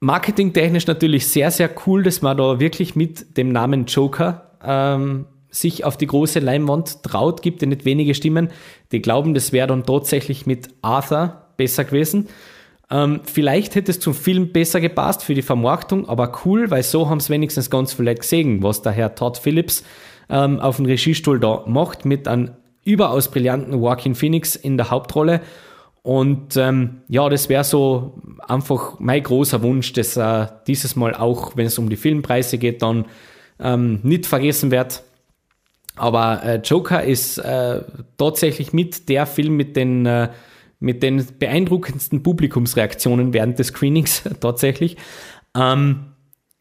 marketingtechnisch 0.01 0.87
natürlich 0.87 1.29
sehr, 1.29 1.51
sehr 1.51 1.71
cool, 1.87 2.03
dass 2.03 2.23
man 2.23 2.37
da 2.37 2.59
wirklich 2.59 2.97
mit 2.97 3.37
dem 3.37 3.53
Namen 3.53 3.85
Joker 3.85 4.59
ähm, 4.65 5.27
sich 5.51 5.85
auf 5.85 5.99
die 5.99 6.07
große 6.07 6.41
Leinwand 6.41 7.03
traut. 7.03 7.43
Gibt 7.43 7.61
ja 7.61 7.69
nicht 7.69 7.85
wenige 7.85 8.15
Stimmen, 8.15 8.49
die 8.91 9.03
glauben, 9.03 9.35
das 9.35 9.53
wäre 9.53 9.67
dann 9.67 9.85
tatsächlich 9.85 10.47
mit 10.47 10.69
Arthur 10.81 11.43
besser 11.59 11.85
gewesen. 11.85 12.29
Ähm, 12.91 13.21
vielleicht 13.25 13.75
hätte 13.75 13.91
es 13.91 14.01
zum 14.01 14.15
Film 14.15 14.53
besser 14.53 14.81
gepasst 14.81 15.25
für 15.25 15.35
die 15.35 15.43
Vermarktung, 15.43 16.09
aber 16.09 16.33
cool, 16.45 16.71
weil 16.71 16.83
so 16.83 17.09
haben 17.09 17.19
es 17.19 17.31
wenigstens 17.31 17.71
ganz 17.71 17.95
viele 17.95 18.15
gesehen, 18.15 18.63
was 18.63 18.83
der 18.83 18.93
Herr 18.93 19.15
Todd 19.15 19.39
Phillips 19.39 19.85
ähm, 20.29 20.61
auf 20.61 20.77
dem 20.77 20.87
Regiestuhl 20.87 21.41
da 21.41 21.65
macht, 21.67 22.05
mit 22.05 22.29
einem 22.29 22.51
überaus 22.85 23.31
brillanten 23.31 23.73
Joaquin 23.73 24.15
Phoenix 24.15 24.57
in 24.57 24.77
der 24.77 24.91
Hauptrolle. 24.91 25.41
Und 26.03 26.59
ähm, 26.59 27.01
ja, 27.09 27.29
das 27.31 27.49
wäre 27.49 27.65
so 27.65 28.21
einfach 28.47 28.99
mein 28.99 29.23
großer 29.23 29.63
Wunsch, 29.63 29.95
dass 29.95 30.19
er 30.19 30.63
dieses 30.67 30.97
Mal 30.97 31.15
auch, 31.15 31.57
wenn 31.57 31.67
es 31.67 31.79
um 31.79 31.89
die 31.89 31.97
Filmpreise 31.97 32.59
geht, 32.59 32.83
dann 32.83 33.07
ähm, 33.59 34.01
nicht 34.03 34.27
vergessen 34.27 34.71
wird. 34.71 35.03
Aber 35.97 36.43
äh, 36.45 36.57
Joker 36.57 37.03
ist 37.03 37.39
äh, 37.39 37.81
tatsächlich 38.19 38.75
mit 38.75 39.09
der 39.09 39.25
Film 39.25 39.57
mit 39.57 39.77
den 39.77 40.05
äh, 40.05 40.29
mit 40.85 41.03
den 41.03 41.27
beeindruckendsten 41.39 42.23
Publikumsreaktionen 42.23 43.33
während 43.33 43.59
des 43.59 43.69
Screenings 43.69 44.23
tatsächlich. 44.41 44.97
Ähm, 45.57 46.13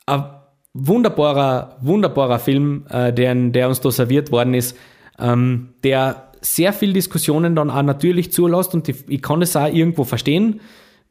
ein 0.05 0.25
wunderbarer, 0.73 1.77
wunderbarer 1.81 2.39
Film, 2.39 2.85
äh, 2.89 3.13
der, 3.13 3.35
der 3.35 3.67
uns 3.67 3.81
da 3.81 3.91
serviert 3.91 4.31
worden 4.31 4.53
ist, 4.53 4.77
ähm, 5.19 5.73
der 5.83 6.31
sehr 6.41 6.73
viel 6.73 6.93
Diskussionen 6.93 7.55
dann 7.55 7.69
auch 7.69 7.83
natürlich 7.83 8.31
zulässt 8.31 8.73
und 8.73 8.87
die, 8.87 8.95
ich 9.07 9.21
kann 9.21 9.41
es 9.41 9.55
auch 9.55 9.67
irgendwo 9.67 10.03
verstehen, 10.03 10.61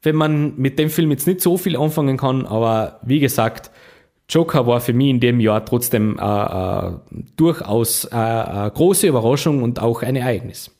wenn 0.02 0.16
man 0.16 0.56
mit 0.56 0.78
dem 0.78 0.90
Film 0.90 1.10
jetzt 1.10 1.26
nicht 1.26 1.40
so 1.40 1.56
viel 1.56 1.76
anfangen 1.76 2.16
kann, 2.16 2.44
aber 2.44 3.00
wie 3.02 3.20
gesagt, 3.20 3.70
Joker 4.28 4.66
war 4.66 4.80
für 4.80 4.92
mich 4.92 5.08
in 5.08 5.20
dem 5.20 5.40
Jahr 5.40 5.64
trotzdem 5.64 6.18
äh, 6.18 6.22
äh, 6.22 6.92
durchaus 7.36 8.06
äh, 8.06 8.16
eine 8.16 8.70
große 8.70 9.06
Überraschung 9.06 9.62
und 9.62 9.80
auch 9.80 10.02
ein 10.02 10.16
Ereignis. 10.16 10.71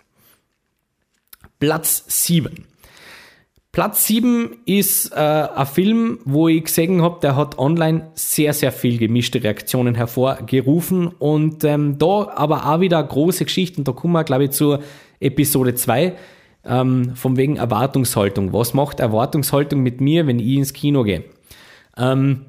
Platz 1.63 2.03
7. 2.09 2.65
Platz 3.71 4.09
7 4.09 4.63
ist 4.67 5.13
äh, 5.13 5.15
ein 5.15 5.65
Film, 5.65 6.19
wo 6.25 6.49
ich 6.49 6.65
gesehen 6.65 7.03
habe, 7.03 7.21
der 7.21 7.37
hat 7.37 7.57
online 7.57 8.11
sehr, 8.17 8.53
sehr 8.53 8.73
viel 8.73 8.99
gemischte 8.99 9.45
Reaktionen 9.45 9.95
hervorgerufen 9.95 11.07
und 11.07 11.63
ähm, 11.63 11.99
da 11.99 12.33
aber 12.35 12.67
auch 12.67 12.81
wieder 12.81 13.01
große 13.01 13.45
Geschichten, 13.45 13.85
da 13.85 13.93
kommen 13.93 14.13
wir 14.13 14.25
glaube 14.25 14.47
ich 14.47 14.51
zur 14.51 14.81
Episode 15.21 15.77
2, 15.77 16.17
ähm, 16.65 17.15
von 17.15 17.37
wegen 17.37 17.55
Erwartungshaltung. 17.59 18.53
Was 18.53 18.75
macht 18.75 18.99
Erwartungshaltung 18.99 19.85
mit 19.85 20.01
mir, 20.01 20.27
wenn 20.27 20.41
ich 20.41 20.57
ins 20.57 20.73
Kino 20.73 21.05
gehe? 21.05 21.27
Ähm, 21.97 22.47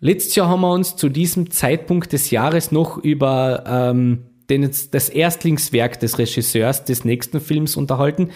letztes 0.00 0.34
Jahr 0.34 0.48
haben 0.48 0.62
wir 0.62 0.72
uns 0.72 0.96
zu 0.96 1.08
diesem 1.08 1.52
Zeitpunkt 1.52 2.12
des 2.12 2.32
Jahres 2.32 2.72
noch 2.72 2.98
über 2.98 3.62
ähm, 3.64 4.24
den, 4.50 4.70
das 4.90 5.08
Erstlingswerk 5.08 6.00
des 6.00 6.18
Regisseurs 6.18 6.84
des 6.84 7.04
nächsten 7.04 7.40
Films 7.40 7.76
unterhalten, 7.76 8.30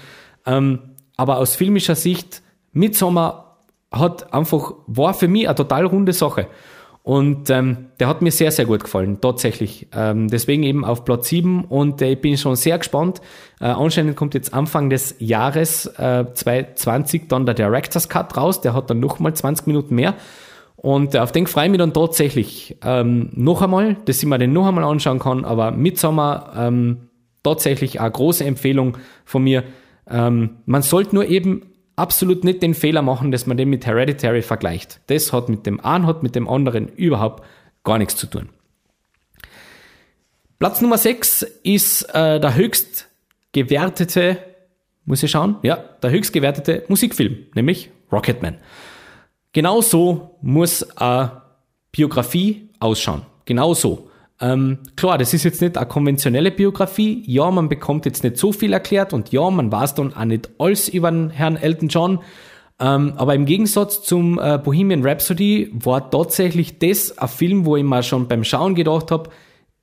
Ähm, 0.46 0.80
aber 1.18 1.38
aus 1.38 1.56
filmischer 1.56 1.96
Sicht, 1.96 2.42
Mitsommer 2.72 3.58
hat 3.92 4.34
einfach, 4.34 4.74
war 4.88 5.14
für 5.14 5.28
mich 5.28 5.48
eine 5.48 5.56
total 5.56 5.86
runde 5.86 6.14
Sache. 6.14 6.48
Und 7.02 7.50
ähm, 7.50 7.88
der 8.00 8.08
hat 8.08 8.22
mir 8.22 8.32
sehr, 8.32 8.52
sehr 8.52 8.66
gut 8.66 8.84
gefallen, 8.84 9.20
tatsächlich. 9.22 9.88
Ähm, 9.96 10.28
deswegen 10.28 10.64
eben 10.64 10.86
auf 10.86 11.06
Platz 11.06 11.30
7 11.30 11.64
und 11.64 12.02
äh, 12.02 12.12
ich 12.12 12.22
bin 12.22 12.38
schon 12.38 12.56
sehr 12.56 12.78
gespannt. 12.78 13.22
Äh, 13.60 13.66
anscheinend 13.66 14.16
kommt 14.16 14.34
jetzt 14.34 14.54
Anfang 14.54 14.90
des 14.90 15.16
Jahres 15.20 15.88
äh, 15.98 16.26
2020 16.32 17.28
dann 17.28 17.46
der 17.46 17.56
Director's 17.56 18.10
Cut 18.10 18.36
raus, 18.38 18.62
der 18.62 18.74
hat 18.74 18.90
dann 18.90 19.00
nochmal 19.00 19.34
20 19.34 19.66
Minuten 19.68 19.96
mehr. 19.96 20.16
Und 20.76 21.16
äh, 21.16 21.20
auf 21.20 21.32
den 21.32 21.48
freue 21.48 21.66
ich 21.66 21.72
mich 21.72 21.80
dann 21.80 21.94
tatsächlich 21.94 22.78
ähm, 22.84 23.30
noch 23.34 23.62
einmal, 23.62 23.96
dass 24.06 24.20
ich 24.20 24.26
mir 24.26 24.38
den 24.38 24.54
noch 24.54 24.68
einmal 24.68 24.84
anschauen 24.84 25.20
kann. 25.20 25.46
Aber 25.46 25.72
Midsommer 25.72 26.54
ähm, 26.56 27.10
tatsächlich 27.44 28.00
eine 28.00 28.12
große 28.12 28.46
Empfehlung 28.46 28.98
von 29.26 29.44
mir. 29.44 29.64
Ähm, 30.10 30.58
man 30.66 30.82
sollte 30.82 31.16
nur 31.16 31.26
eben 31.26 31.69
absolut 32.00 32.44
nicht 32.44 32.62
den 32.62 32.74
Fehler 32.74 33.02
machen, 33.02 33.32
dass 33.32 33.46
man 33.46 33.58
den 33.58 33.70
mit 33.70 33.86
Hereditary 33.86 34.42
vergleicht. 34.42 35.02
Das 35.08 35.34
hat 35.34 35.50
mit 35.50 35.66
dem 35.66 35.80
einen, 35.82 36.08
hat 36.08 36.24
mit 36.24 36.34
dem 36.34 36.48
anderen 36.48 36.88
überhaupt 36.88 37.44
gar 37.84 37.98
nichts 37.98 38.16
zu 38.16 38.28
tun. 38.28 38.50
Platz 40.58 40.82
Nummer 40.82 40.98
6 40.98 41.44
ist 41.64 42.04
äh, 42.14 42.40
der 42.40 42.56
höchst 42.56 43.08
gewertete, 43.52 44.38
muss 45.06 45.24
ich 45.24 45.32
schauen, 45.32 45.58
ja, 45.62 45.76
der 45.76 46.12
höchst 46.12 46.34
gewertete 46.34 46.84
Musikfilm, 46.88 47.48
nämlich 47.54 47.92
Rocketman. 48.12 48.58
Genauso 49.54 50.38
muss 50.42 50.84
eine 50.98 51.42
Biografie 51.92 52.70
ausschauen. 52.80 53.24
Genauso. 53.46 54.09
Ähm, 54.42 54.80
klar, 54.96 55.18
das 55.18 55.34
ist 55.34 55.44
jetzt 55.44 55.62
nicht 55.62 55.78
eine 55.78 55.88
konventionelle 55.88 56.52
Biografie. 56.52 57.24
Ja, 57.26 57.52
man 57.52 57.68
bekommt 57.68 58.06
jetzt 58.06 58.24
nicht 58.24 58.38
so 58.38 58.52
viel 58.52 58.72
erklärt 58.74 59.14
und 59.14 59.32
ja, 59.32 59.50
man 59.50 59.72
weiß 59.72 59.96
dann 59.96 60.14
auch 60.14 60.26
nicht 60.26 60.50
alles 60.58 60.88
über 60.88 61.12
den 61.12 61.30
Herrn 61.30 61.58
Elton 61.58 61.90
John. 61.90 62.20
Ähm, 62.80 63.14
aber 63.18 63.36
im 63.36 63.46
Gegensatz 63.46 64.04
zum 64.04 64.40
äh, 64.40 64.58
Bohemian 64.58 65.06
Rhapsody 65.06 65.70
war 65.74 66.10
tatsächlich 66.10 66.80
das 66.80 67.18
ein 67.18 67.28
Film, 67.28 67.66
wo 67.66 67.76
ich 67.76 67.84
mir 67.84 68.04
schon 68.04 68.30
beim 68.30 68.46
Schauen 68.46 68.76
gedacht 68.76 69.12
habe, 69.12 69.30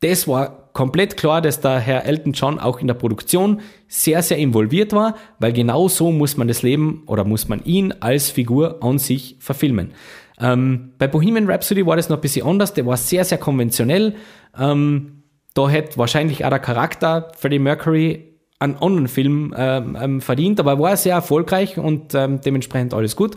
das 0.01 0.27
war 0.27 0.71
komplett 0.73 1.17
klar, 1.17 1.41
dass 1.41 1.61
der 1.61 1.79
Herr 1.79 2.05
Elton 2.05 2.33
John 2.33 2.59
auch 2.59 2.81
in 2.81 2.87
der 2.87 2.95
Produktion 2.95 3.61
sehr, 3.89 4.23
sehr 4.23 4.37
involviert 4.39 4.93
war, 4.93 5.17
weil 5.39 5.53
genau 5.53 5.89
so 5.89 6.11
muss 6.11 6.37
man 6.37 6.49
das 6.49 6.63
Leben 6.63 7.03
oder 7.07 7.25
muss 7.25 7.49
man 7.49 7.65
ihn 7.65 7.95
als 8.01 8.31
Figur 8.31 8.83
an 8.83 8.99
sich 8.99 9.37
verfilmen. 9.41 9.93
Ähm, 10.39 10.93
bei 10.99 11.07
Bohemian 11.07 11.51
Rhapsody 11.51 11.87
war 11.87 11.97
das 11.97 12.11
noch 12.11 12.19
ein 12.19 12.21
bisschen 12.21 12.47
anders, 12.47 12.75
der 12.75 12.85
war 12.85 12.99
sehr, 12.99 13.25
sehr 13.25 13.39
konventionell. 13.39 14.17
Ähm, 14.59 15.23
da 15.55 15.69
hätte 15.69 15.99
wahrscheinlich 15.99 16.45
auch 16.45 16.51
der 16.51 16.59
Charakter 16.59 17.33
Freddie 17.37 17.59
Mercury 17.59 18.37
einen 18.59 18.77
anderen 18.77 19.09
Film 19.09 19.55
ähm, 19.57 19.97
ähm, 20.01 20.21
verdient, 20.21 20.61
aber 20.61 20.73
er 20.73 20.79
war 20.79 20.97
sehr 20.97 21.15
erfolgreich 21.15 21.79
und 21.79 22.15
ähm, 22.15 22.41
dementsprechend 22.41 22.95
alles 22.95 23.17
gut. 23.17 23.37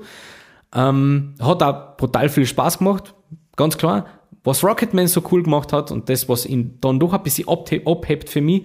Ähm, 0.73 1.35
hat 1.41 1.63
auch 1.63 1.97
brutal 1.97 2.29
viel 2.29 2.45
Spaß 2.45 2.79
gemacht, 2.79 3.13
ganz 3.55 3.77
klar. 3.77 4.05
Was 4.43 4.63
Rocketman 4.63 5.07
so 5.07 5.21
cool 5.31 5.43
gemacht 5.43 5.73
hat 5.73 5.91
und 5.91 6.09
das, 6.09 6.29
was 6.29 6.45
ihn 6.45 6.77
dann 6.81 6.99
doch 6.99 7.13
ein 7.13 7.23
bisschen 7.23 7.47
abhebt 7.47 8.29
für 8.29 8.41
mich, 8.41 8.63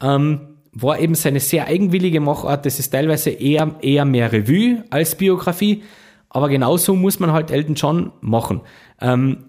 ähm, 0.00 0.52
war 0.72 0.98
eben 0.98 1.14
seine 1.14 1.40
sehr 1.40 1.66
eigenwillige 1.66 2.20
Machart. 2.20 2.66
Das 2.66 2.78
ist 2.78 2.90
teilweise 2.90 3.30
eher, 3.30 3.76
eher 3.82 4.04
mehr 4.04 4.32
Revue 4.32 4.84
als 4.90 5.14
Biografie. 5.14 5.82
Aber 6.30 6.48
genauso 6.48 6.96
muss 6.96 7.20
man 7.20 7.32
halt 7.32 7.50
Elton 7.50 7.74
John 7.74 8.12
machen. 8.20 8.62
Ähm, 9.00 9.44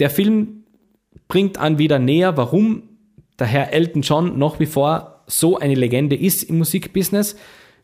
der 0.00 0.10
Film 0.10 0.64
bringt 1.28 1.58
an 1.58 1.78
wieder 1.78 1.98
näher, 1.98 2.36
warum 2.36 2.84
der 3.38 3.46
Herr 3.46 3.72
Elton 3.72 4.02
John 4.02 4.38
nach 4.38 4.58
wie 4.60 4.66
vor 4.66 5.24
so 5.26 5.58
eine 5.58 5.74
Legende 5.74 6.16
ist 6.16 6.44
im 6.44 6.58
Musikbusiness. 6.58 7.36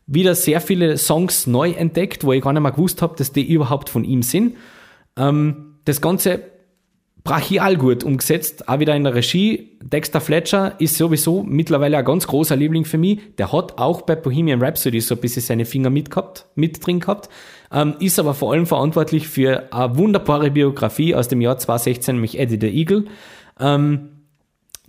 Wieder 0.05 0.35
sehr 0.35 0.61
viele 0.61 0.97
Songs 0.97 1.47
neu 1.47 1.71
entdeckt, 1.71 2.23
wo 2.23 2.33
ich 2.33 2.41
gar 2.41 2.53
nicht 2.53 2.61
mehr 2.61 2.71
gewusst 2.71 3.01
habe, 3.01 3.15
dass 3.17 3.31
die 3.31 3.45
überhaupt 3.45 3.89
von 3.89 4.03
ihm 4.03 4.21
sind. 4.21 4.57
Ähm, 5.17 5.75
das 5.85 6.01
Ganze 6.01 6.43
brachial 7.23 7.77
gut 7.77 8.03
umgesetzt, 8.03 8.67
auch 8.67 8.79
wieder 8.79 8.95
in 8.95 9.05
der 9.05 9.15
Regie. 9.15 9.77
Dexter 9.81 10.19
Fletcher 10.19 10.75
ist 10.79 10.97
sowieso 10.97 11.43
mittlerweile 11.43 11.97
ein 11.97 12.05
ganz 12.05 12.27
großer 12.27 12.55
Liebling 12.55 12.83
für 12.83 12.97
mich. 12.97 13.19
Der 13.37 13.53
hat 13.53 13.77
auch 13.77 14.01
bei 14.01 14.15
Bohemian 14.15 14.61
Rhapsody 14.61 14.99
so 14.99 15.15
ein 15.15 15.21
bisschen 15.21 15.41
seine 15.41 15.65
Finger 15.65 15.89
mit, 15.89 16.09
gehabt, 16.09 16.47
mit 16.55 16.85
drin 16.85 16.99
gehabt, 16.99 17.29
ähm, 17.71 17.95
ist 17.99 18.19
aber 18.19 18.33
vor 18.33 18.51
allem 18.51 18.65
verantwortlich 18.65 19.27
für 19.27 19.71
eine 19.71 19.97
wunderbare 19.97 20.51
Biografie 20.51 21.15
aus 21.15 21.29
dem 21.29 21.39
Jahr 21.39 21.57
2016, 21.57 22.15
nämlich 22.15 22.37
Eddie 22.37 22.59
the 22.59 22.67
Eagle. 22.67 23.05
Ähm, 23.59 24.09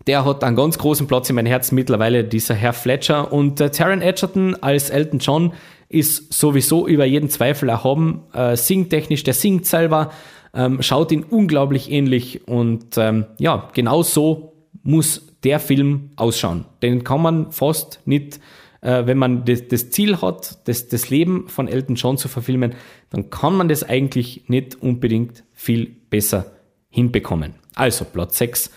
der 0.09 0.25
hat 0.25 0.43
einen 0.43 0.57
ganz 0.57 0.77
großen 0.77 1.07
Platz 1.07 1.31
in 1.31 1.37
meinem 1.37 1.47
Herzen 1.47 1.77
mittlerweile, 1.77 2.25
dieser 2.25 2.55
Herr 2.55 2.73
Fletcher. 2.73 3.33
Und 3.33 3.61
äh, 3.61 3.71
Taron 3.71 4.03
Edgerton 4.03 4.57
als 4.61 4.91
Elton 4.91 5.21
John 5.21 5.53
ist 5.89 6.33
sowieso 6.33 6.89
über 6.89 7.05
jeden 7.05 7.31
Zweifel 7.31 7.69
erhaben. 7.69 8.25
Äh, 8.33 8.57
singt 8.57 8.91
technisch, 8.91 9.23
der 9.23 9.35
singt 9.35 9.67
selber, 9.67 10.11
ähm, 10.55 10.83
schaut 10.83 11.13
ihn 11.13 11.25
unglaublich 11.25 11.91
ähnlich 11.91 12.47
und 12.47 12.97
ähm, 12.97 13.27
ja, 13.39 13.71
genau 13.75 14.03
so 14.03 14.55
muss 14.83 15.27
der 15.43 15.61
Film 15.61 16.11
ausschauen. 16.17 16.65
Den 16.83 17.05
kann 17.05 17.21
man 17.21 17.53
fast 17.53 18.01
nicht, 18.05 18.41
äh, 18.81 19.07
wenn 19.07 19.19
man 19.19 19.45
das, 19.45 19.69
das 19.69 19.91
Ziel 19.91 20.21
hat, 20.21 20.67
das, 20.69 20.89
das 20.89 21.11
Leben 21.11 21.49
von 21.49 21.69
Elton 21.69 21.97
John 21.97 22.17
zu 22.17 22.29
verfilmen, 22.29 22.75
dann 23.11 23.31
kann 23.31 23.55
man 23.57 23.69
das 23.69 23.83
eigentlich 23.83 24.45
nicht 24.49 24.81
unbedingt 24.81 25.45
viel 25.53 25.87
besser 26.09 26.53
hinbekommen. 26.89 27.55
Also 27.75 28.05
Platz 28.05 28.39
6, 28.39 28.71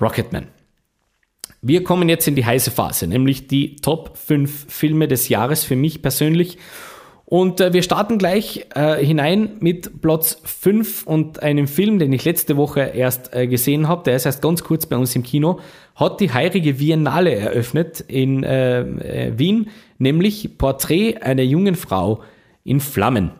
Rocketman. 0.00 0.46
Wir 1.60 1.82
kommen 1.82 2.08
jetzt 2.08 2.28
in 2.28 2.36
die 2.36 2.44
heiße 2.44 2.70
Phase, 2.70 3.08
nämlich 3.08 3.48
die 3.48 3.76
Top 3.76 4.16
5 4.16 4.66
Filme 4.68 5.08
des 5.08 5.28
Jahres 5.28 5.64
für 5.64 5.74
mich 5.74 6.02
persönlich. 6.02 6.58
Und 7.30 7.60
äh, 7.60 7.74
wir 7.74 7.82
starten 7.82 8.16
gleich 8.16 8.64
äh, 8.74 9.04
hinein 9.04 9.58
mit 9.60 10.00
Platz 10.00 10.40
5 10.44 11.06
und 11.06 11.42
einem 11.42 11.68
Film, 11.68 11.98
den 11.98 12.10
ich 12.14 12.24
letzte 12.24 12.56
Woche 12.56 12.80
erst 12.80 13.34
äh, 13.34 13.46
gesehen 13.46 13.86
habe. 13.86 14.02
Der 14.04 14.16
ist 14.16 14.24
erst 14.24 14.40
ganz 14.40 14.64
kurz 14.64 14.86
bei 14.86 14.96
uns 14.96 15.14
im 15.14 15.22
Kino. 15.22 15.60
Hat 15.94 16.20
die 16.20 16.32
Heirige 16.32 16.72
Biennale 16.72 17.34
eröffnet 17.34 18.00
in 18.00 18.44
äh, 18.44 18.80
äh, 18.80 19.38
Wien, 19.38 19.68
nämlich 19.98 20.56
Porträt 20.56 21.18
einer 21.18 21.42
jungen 21.42 21.74
Frau 21.74 22.22
in 22.64 22.80
Flammen. 22.80 23.32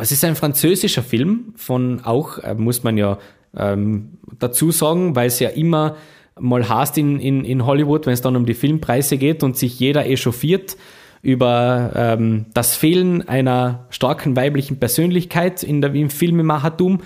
Es 0.00 0.10
ist 0.10 0.24
ein 0.24 0.34
französischer 0.34 1.02
Film 1.02 1.52
von 1.56 2.00
auch, 2.02 2.38
äh, 2.38 2.54
muss 2.54 2.82
man 2.82 2.96
ja 2.96 3.18
ähm, 3.54 4.16
dazu 4.38 4.70
sagen, 4.70 5.14
weil 5.14 5.26
es 5.26 5.38
ja 5.38 5.50
immer 5.50 5.96
mal 6.38 6.66
heißt 6.66 6.96
in, 6.96 7.20
in, 7.20 7.44
in 7.44 7.66
Hollywood, 7.66 8.06
wenn 8.06 8.14
es 8.14 8.22
dann 8.22 8.36
um 8.36 8.46
die 8.46 8.54
Filmpreise 8.54 9.18
geht 9.18 9.42
und 9.42 9.58
sich 9.58 9.78
jeder 9.78 10.06
echauffiert 10.06 10.78
über 11.22 11.92
ähm, 11.94 12.46
das 12.54 12.76
Fehlen 12.76 13.28
einer 13.28 13.86
starken 13.90 14.36
weiblichen 14.36 14.78
Persönlichkeit 14.78 15.62
in 15.62 15.80
der, 15.80 15.94
im 15.94 16.10
Filmemachertum. 16.10 17.00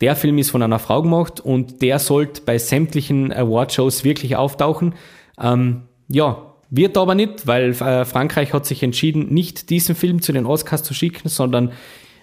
Der 0.00 0.16
Film 0.16 0.38
ist 0.38 0.50
von 0.50 0.62
einer 0.62 0.80
Frau 0.80 1.02
gemacht 1.02 1.38
und 1.38 1.80
der 1.80 1.98
sollte 2.00 2.42
bei 2.42 2.58
sämtlichen 2.58 3.32
Awardshows 3.32 4.02
wirklich 4.02 4.34
auftauchen. 4.36 4.94
Ähm, 5.40 5.82
ja, 6.08 6.52
wird 6.70 6.96
aber 6.96 7.14
nicht, 7.14 7.46
weil 7.46 7.70
äh, 7.70 8.04
Frankreich 8.04 8.52
hat 8.52 8.66
sich 8.66 8.82
entschieden, 8.82 9.32
nicht 9.32 9.70
diesen 9.70 9.94
Film 9.94 10.22
zu 10.22 10.32
den 10.32 10.46
Oscars 10.46 10.82
zu 10.82 10.94
schicken, 10.94 11.28
sondern 11.28 11.72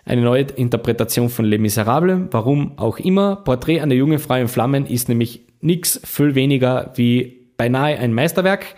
eine 0.06 0.22
neue 0.22 0.42
Interpretation 0.42 1.30
von 1.30 1.46
Les 1.46 1.60
Miserables. 1.60 2.30
Warum 2.32 2.78
auch 2.78 2.98
immer. 2.98 3.36
Porträt 3.38 3.80
einer 3.80 3.94
jungen 3.94 4.20
Frau 4.20 4.36
in 4.36 4.48
Flammen 4.48 4.88
ist 4.88 5.08
nämlich 5.08 5.42
nichts 5.62 6.02
viel 6.04 6.36
weniger 6.36 6.92
wie 6.96 7.52
beinahe 7.58 7.98
ein 8.00 8.14
Meisterwerk. 8.14 8.76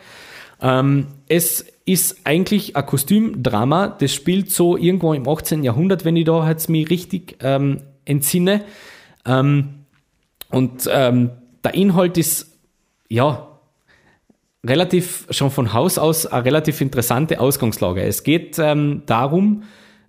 Ähm, 0.61 1.07
es 1.27 1.65
ist 1.85 2.21
eigentlich 2.25 2.75
ein 2.75 2.85
Kostümdrama, 2.85 3.87
das 3.87 4.13
spielt 4.13 4.51
so 4.51 4.77
irgendwo 4.77 5.13
im 5.13 5.27
18. 5.27 5.63
Jahrhundert, 5.63 6.05
wenn 6.05 6.15
ich 6.15 6.25
da 6.25 6.47
jetzt 6.47 6.69
mich 6.69 6.89
richtig 6.89 7.37
ähm, 7.41 7.81
entsinne. 8.05 8.63
Ähm, 9.25 9.85
und 10.49 10.87
ähm, 10.91 11.31
der 11.63 11.73
Inhalt 11.73 12.17
ist, 12.17 12.57
ja, 13.09 13.47
relativ 14.63 15.27
schon 15.31 15.49
von 15.49 15.73
Haus 15.73 15.97
aus 15.97 16.25
eine 16.27 16.45
relativ 16.45 16.81
interessante 16.81 17.39
Ausgangslage. 17.39 18.03
Es 18.03 18.23
geht 18.23 18.59
ähm, 18.59 19.03
darum, 19.05 19.63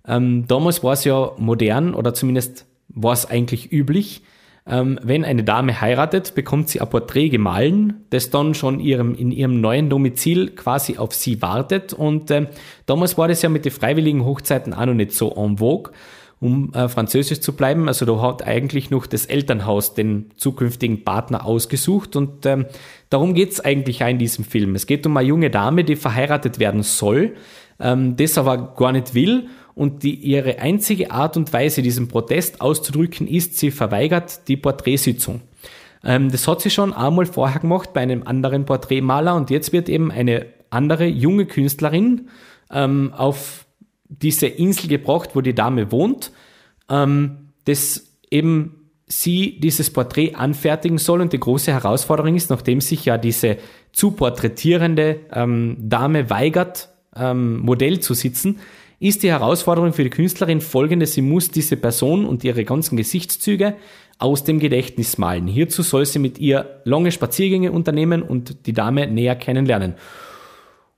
ähm, 0.07 0.47
damals 0.47 0.83
war 0.83 0.93
es 0.93 1.03
ja 1.05 1.31
modern 1.37 1.95
oder 1.95 2.13
zumindest 2.13 2.65
war 2.89 3.13
es 3.13 3.25
eigentlich 3.25 3.71
üblich, 3.71 4.21
ähm, 4.65 4.97
wenn 5.03 5.25
eine 5.25 5.43
Dame 5.43 5.81
heiratet, 5.81 6.35
bekommt 6.35 6.69
sie 6.69 6.79
ein 6.79 6.89
Porträt 6.89 7.29
gemahlen, 7.29 8.05
das 8.11 8.29
dann 8.29 8.53
schon 8.53 8.79
ihrem, 8.79 9.13
in 9.13 9.31
ihrem 9.31 9.59
neuen 9.59 9.89
Domizil 9.89 10.51
quasi 10.51 10.97
auf 10.97 11.13
sie 11.13 11.41
wartet. 11.41 11.91
Und 11.91 12.31
äh, 12.31 12.47
damals 12.85 13.17
war 13.17 13.27
das 13.27 13.41
ja 13.41 13.49
mit 13.49 13.65
den 13.65 13.73
freiwilligen 13.73 14.23
Hochzeiten 14.23 14.73
auch 14.73 14.85
noch 14.85 14.93
nicht 14.93 15.11
so 15.11 15.33
en 15.35 15.57
vogue, 15.57 15.91
um 16.39 16.73
äh, 16.73 16.87
französisch 16.87 17.41
zu 17.41 17.53
bleiben. 17.53 17.89
Also 17.89 18.05
da 18.05 18.21
hat 18.21 18.47
eigentlich 18.47 18.89
noch 18.89 19.05
das 19.05 19.25
Elternhaus 19.25 19.95
den 19.95 20.31
zukünftigen 20.37 21.03
Partner 21.03 21.45
ausgesucht. 21.45 22.15
Und 22.15 22.45
ähm, 22.45 22.65
darum 23.09 23.33
geht's 23.33 23.59
eigentlich 23.59 24.01
auch 24.01 24.09
in 24.09 24.17
diesem 24.17 24.45
Film. 24.45 24.75
Es 24.75 24.87
geht 24.87 25.05
um 25.05 25.17
eine 25.17 25.27
junge 25.27 25.49
Dame, 25.49 25.83
die 25.83 25.97
verheiratet 25.97 26.59
werden 26.59 26.83
soll, 26.83 27.35
ähm, 27.81 28.15
das 28.15 28.37
aber 28.37 28.75
gar 28.75 28.93
nicht 28.93 29.13
will 29.13 29.49
und 29.75 30.03
die, 30.03 30.15
ihre 30.15 30.59
einzige 30.59 31.11
Art 31.11 31.37
und 31.37 31.51
Weise, 31.51 31.81
diesen 31.81 32.07
Protest 32.07 32.61
auszudrücken, 32.61 33.27
ist, 33.27 33.57
sie 33.57 33.71
verweigert 33.71 34.47
die 34.47 34.57
Porträtsitzung. 34.57 35.41
Ähm, 36.03 36.31
das 36.31 36.47
hat 36.47 36.61
sie 36.61 36.69
schon 36.69 36.93
einmal 36.93 37.25
vorher 37.25 37.59
gemacht 37.59 37.93
bei 37.93 38.01
einem 38.01 38.23
anderen 38.23 38.65
Porträtmaler 38.65 39.35
und 39.35 39.49
jetzt 39.49 39.73
wird 39.73 39.89
eben 39.89 40.11
eine 40.11 40.45
andere 40.69 41.05
junge 41.05 41.45
Künstlerin 41.45 42.29
ähm, 42.71 43.13
auf 43.15 43.65
diese 44.09 44.47
Insel 44.47 44.89
gebracht, 44.89 45.29
wo 45.33 45.41
die 45.41 45.55
Dame 45.55 45.91
wohnt, 45.91 46.31
ähm, 46.89 47.49
das 47.65 48.17
eben 48.29 48.89
sie 49.07 49.59
dieses 49.59 49.91
Porträt 49.91 50.33
anfertigen 50.35 50.97
soll 50.97 51.21
und 51.21 51.33
die 51.33 51.39
große 51.39 51.71
Herausforderung 51.71 52.35
ist, 52.35 52.49
nachdem 52.49 52.81
sich 52.81 53.05
ja 53.05 53.17
diese 53.17 53.57
zu 53.91 54.11
porträtierende 54.11 55.21
ähm, 55.31 55.77
Dame 55.79 56.29
weigert, 56.29 56.89
ähm, 57.15 57.59
Modell 57.59 57.99
zu 57.99 58.13
sitzen, 58.13 58.59
ist 59.03 59.21
die 59.23 59.31
Herausforderung 59.31 59.91
für 59.91 60.03
die 60.03 60.09
Künstlerin 60.09 60.61
folgende, 60.61 61.05
sie 61.05 61.21
muss 61.21 61.49
diese 61.49 61.75
Person 61.75 62.25
und 62.25 62.43
ihre 62.43 62.63
ganzen 62.63 62.95
Gesichtszüge 62.95 63.75
aus 64.17 64.45
dem 64.45 64.59
Gedächtnis 64.59 65.17
malen. 65.17 65.47
Hierzu 65.47 65.81
soll 65.81 66.05
sie 66.05 66.19
mit 66.19 66.39
ihr 66.39 66.81
lange 66.85 67.11
Spaziergänge 67.11 67.73
unternehmen 67.73 68.23
und 68.23 68.65
die 68.65 68.73
Dame 68.73 69.07
näher 69.07 69.35
kennenlernen. 69.35 69.95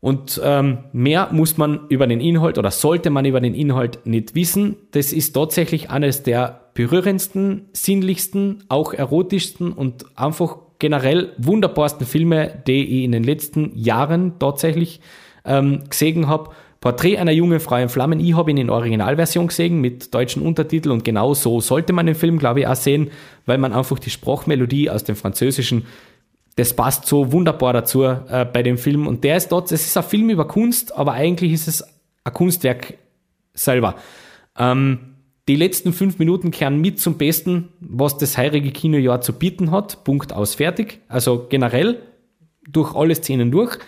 Und 0.02 0.40
ähm, 0.44 0.84
mehr 0.94 1.30
muss 1.32 1.58
man 1.58 1.88
über 1.90 2.06
den 2.06 2.22
Inhalt 2.22 2.60
oder 2.60 2.70
sollte 2.70 3.10
man 3.10 3.26
über 3.26 3.42
den 3.42 3.56
Inhalt 3.56 4.06
nicht 4.06 4.36
wissen. 4.36 4.76
Das 4.92 5.12
ist 5.12 5.34
tatsächlich 5.34 5.90
eines 5.90 6.22
der 6.22 6.70
berührendsten, 6.76 7.70
sinnlichsten, 7.74 8.66
auch 8.70 8.94
erotischsten 8.94 9.72
und 9.72 10.06
einfach 10.16 10.58
generell 10.78 11.34
wunderbarsten 11.40 12.06
Filme, 12.06 12.62
die 12.68 13.00
ich 13.00 13.04
in 13.06 13.14
den 13.14 13.24
letzten 13.24 13.76
Jahren 13.76 14.38
tatsächlich 14.38 15.02
ähm, 15.44 15.86
gesehen 15.90 16.28
habe. 16.28 16.52
Porträt 16.86 17.18
einer 17.18 17.32
jungen 17.32 17.60
Frau 17.60 17.78
in 17.78 17.90
Flammen. 17.90 18.20
Ich 18.20 18.36
habe 18.36 18.52
ihn 18.52 18.58
in 18.58 18.70
Originalversion 18.70 19.48
gesehen 19.48 19.82
mit 19.82 20.14
deutschen 20.14 20.44
Untertiteln 20.44 20.94
und 20.94 21.04
genau 21.04 21.34
so 21.34 21.60
sollte 21.60 21.94
man 21.94 22.06
den 22.06 22.14
Film, 22.14 22.38
glaube 22.38 22.60
ich, 22.60 22.68
auch 22.68 22.76
sehen, 22.76 23.10
weil 23.48 23.58
man 23.58 23.74
einfach 23.74 23.98
die 23.98 24.12
Sprachmelodie 24.12 24.92
aus 24.92 25.04
dem 25.04 25.16
Französischen, 25.16 25.88
das 26.58 26.76
passt 26.76 27.08
so 27.08 27.32
wunderbar 27.32 27.74
dazu 27.74 28.04
äh, 28.04 28.46
bei 28.46 28.62
dem 28.62 28.78
Film. 28.78 29.08
Und 29.08 29.24
der 29.24 29.38
ist 29.38 29.48
dort, 29.48 29.72
es 29.72 29.84
ist 29.84 29.98
ein 29.98 30.04
Film 30.04 30.30
über 30.30 30.48
Kunst, 30.48 30.96
aber 30.96 31.14
eigentlich 31.14 31.54
ist 31.54 31.68
es 31.68 31.84
ein 32.24 32.34
Kunstwerk 32.34 32.94
selber. 33.56 33.96
Ähm, 34.56 35.16
die 35.48 35.56
letzten 35.56 35.92
fünf 35.92 36.20
Minuten 36.20 36.52
kehren 36.52 36.80
mit 36.80 37.00
zum 37.00 37.18
Besten, 37.18 37.70
was 37.80 38.20
das 38.20 38.38
heurige 38.38 38.70
Kinojahr 38.70 39.22
zu 39.22 39.34
bieten 39.34 39.72
hat. 39.72 40.04
Punkt 40.04 40.34
aus, 40.34 40.54
fertig. 40.54 41.00
Also 41.08 41.48
generell 41.50 41.98
durch 42.70 42.94
alle 42.94 43.16
Szenen 43.16 43.50
durch. 43.50 43.80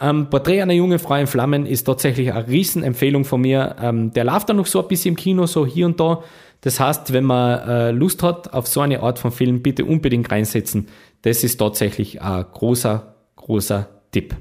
Ähm, 0.00 0.28
Porträt 0.28 0.60
einer 0.60 0.74
jungen 0.74 0.98
Frau 0.98 1.14
in 1.14 1.26
Flammen 1.26 1.64
ist 1.64 1.84
tatsächlich 1.84 2.32
eine 2.32 2.46
Riesenempfehlung 2.46 3.24
von 3.24 3.40
mir. 3.40 3.76
Ähm, 3.80 4.12
der 4.12 4.24
läuft 4.24 4.48
dann 4.48 4.56
noch 4.56 4.66
so 4.66 4.82
ein 4.82 4.88
bisschen 4.88 5.14
im 5.14 5.16
Kino, 5.16 5.46
so 5.46 5.64
hier 5.64 5.86
und 5.86 5.98
da. 5.98 6.22
Das 6.60 6.80
heißt, 6.80 7.12
wenn 7.12 7.24
man 7.24 7.68
äh, 7.68 7.90
Lust 7.92 8.22
hat 8.22 8.52
auf 8.52 8.66
so 8.66 8.80
eine 8.80 9.00
Art 9.00 9.18
von 9.18 9.30
Film, 9.30 9.62
bitte 9.62 9.84
unbedingt 9.84 10.30
reinsetzen. 10.30 10.88
Das 11.22 11.44
ist 11.44 11.56
tatsächlich 11.56 12.20
ein 12.20 12.44
großer, 12.52 13.14
großer 13.36 13.88
Tipp. 14.12 14.36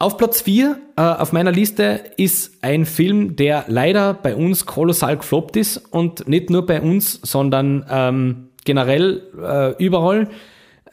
Auf 0.00 0.16
Platz 0.16 0.42
4 0.42 0.76
äh, 0.96 1.00
auf 1.00 1.32
meiner 1.32 1.52
Liste 1.52 2.00
ist 2.16 2.64
ein 2.64 2.84
Film, 2.86 3.36
der 3.36 3.64
leider 3.68 4.12
bei 4.12 4.34
uns 4.34 4.66
kolossal 4.66 5.16
gefloppt 5.16 5.56
ist 5.56 5.76
und 5.76 6.26
nicht 6.28 6.50
nur 6.50 6.66
bei 6.66 6.80
uns, 6.80 7.20
sondern 7.22 7.86
ähm, 7.88 8.48
generell 8.64 9.22
äh, 9.40 9.82
überall. 9.82 10.28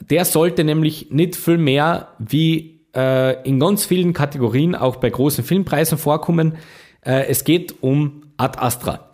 Der 0.02 0.24
sollte 0.26 0.64
nämlich 0.64 1.10
nicht 1.10 1.36
viel 1.36 1.58
mehr 1.58 2.10
wie 2.20 2.81
äh, 2.96 3.42
in 3.48 3.60
ganz 3.60 3.86
vielen 3.86 4.14
Kategorien 4.14 4.76
auch 4.76 4.98
bei 4.98 5.10
großen 5.10 5.44
Filmpreisen 5.44 5.98
vorkommen. 5.98 6.58
Äh, 7.06 7.28
es 7.28 7.44
geht 7.44 7.76
um 7.82 8.24
Ad 8.38 8.60
Astra. 8.60 9.12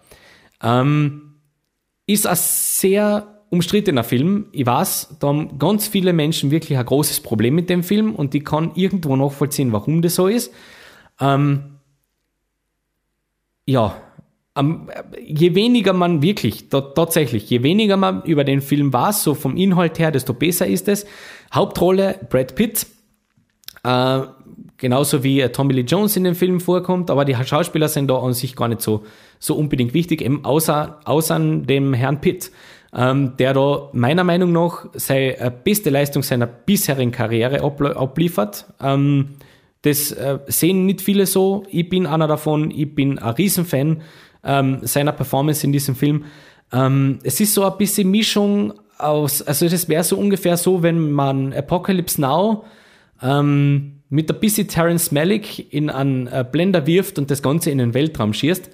Ähm, 0.62 1.36
ist 2.06 2.26
ein 2.26 2.38
sehr 2.38 3.44
umstrittener 3.50 4.04
Film. 4.04 4.48
Ich 4.52 4.66
weiß, 4.66 5.18
da 5.20 5.28
haben 5.28 5.60
ganz 5.60 5.88
viele 5.88 6.14
Menschen 6.14 6.52
wirklich 6.52 6.78
ein 6.78 6.86
großes 6.86 7.22
Problem 7.22 7.56
mit 7.56 7.70
dem 7.70 7.84
Film 7.84 8.16
und 8.16 8.36
ich 8.36 8.44
kann 8.44 8.72
irgendwo 8.76 9.16
nachvollziehen, 9.16 9.72
warum 9.72 10.02
das 10.02 10.16
so 10.16 10.28
ist. 10.28 10.54
Ähm, 11.20 11.78
ja, 13.66 13.96
ähm, 14.56 14.90
je 15.22 15.56
weniger 15.56 15.94
man 15.94 16.22
wirklich, 16.22 16.70
tatsächlich, 16.70 17.50
je 17.50 17.64
weniger 17.64 17.98
man 17.98 18.24
über 18.24 18.44
den 18.44 18.62
Film 18.62 18.92
weiß, 18.92 19.24
so 19.24 19.34
vom 19.34 19.56
Inhalt 19.56 20.00
her, 20.00 20.12
desto 20.12 20.34
besser 20.34 20.68
ist 20.68 20.88
es. 20.88 21.06
Hauptrolle 21.54 22.20
Brad 22.30 22.56
Pitt, 22.56 22.88
äh, 23.88 24.28
genauso 24.78 25.24
wie 25.24 25.42
äh, 25.42 25.50
Tommy 25.50 25.74
Lee 25.74 25.82
Jones 25.82 26.16
in 26.18 26.24
dem 26.24 26.36
Film 26.36 26.60
vorkommt, 26.60 27.10
aber 27.10 27.26
die 27.26 27.36
Schauspieler 27.36 27.88
sind 27.88 28.08
da 28.10 28.20
an 28.20 28.34
sich 28.34 28.56
gar 28.56 28.68
nicht 28.68 28.82
so, 28.82 29.04
so 29.40 29.56
unbedingt 29.56 29.94
wichtig, 29.94 30.22
eben 30.22 30.44
außer, 30.44 31.00
außer 31.06 31.40
dem 31.40 31.94
Herrn 31.94 32.22
Pitt 32.22 32.52
ähm, 32.96 33.36
der 33.38 33.54
da 33.54 33.90
meiner 33.94 34.24
Meinung 34.24 34.52
nach 34.52 34.86
seine 34.94 35.38
äh, 35.40 35.52
beste 35.64 35.90
Leistung 35.90 36.24
seiner 36.24 36.48
bisherigen 36.48 37.12
Karriere 37.12 37.62
abliefert. 37.62 38.66
Ähm, 38.82 39.36
das 39.82 40.12
äh, 40.12 40.40
sehen 40.48 40.86
nicht 40.86 41.02
viele 41.02 41.26
so. 41.26 41.64
Ich 41.70 41.90
bin 41.90 42.06
einer 42.06 42.28
davon. 42.28 42.72
Ich 42.72 42.94
bin 42.94 43.20
ein 43.20 43.36
Riesenfan 43.36 44.02
ähm, 44.44 44.80
seiner 44.82 45.12
Performance 45.12 45.66
in 45.66 45.72
diesem 45.72 45.96
Film. 45.96 46.26
Ähm, 46.74 47.20
es 47.24 47.40
ist 47.40 47.54
so 47.54 47.66
ein 47.66 47.78
bisschen 47.78 48.10
Mischung 48.10 48.74
aus, 48.98 49.44
also 49.44 49.70
das 49.70 49.88
wäre 49.88 50.04
so 50.04 50.18
ungefähr 50.18 50.58
so, 50.58 50.82
wenn 50.82 51.12
man 51.12 51.54
Apocalypse 51.54 52.20
Now 52.20 52.66
ähm, 53.22 54.02
mit 54.10 54.32
ein 54.32 54.40
bisschen 54.40 54.68
Terence 54.68 55.12
Malick 55.12 55.74
in 55.74 55.90
einen 55.90 56.28
äh, 56.28 56.46
Blender 56.50 56.88
wirft 56.88 57.20
und 57.20 57.30
das 57.30 57.42
Ganze 57.42 57.72
in 57.72 57.78
den 57.78 57.94
Weltraum 57.94 58.34
schießt 58.34 58.70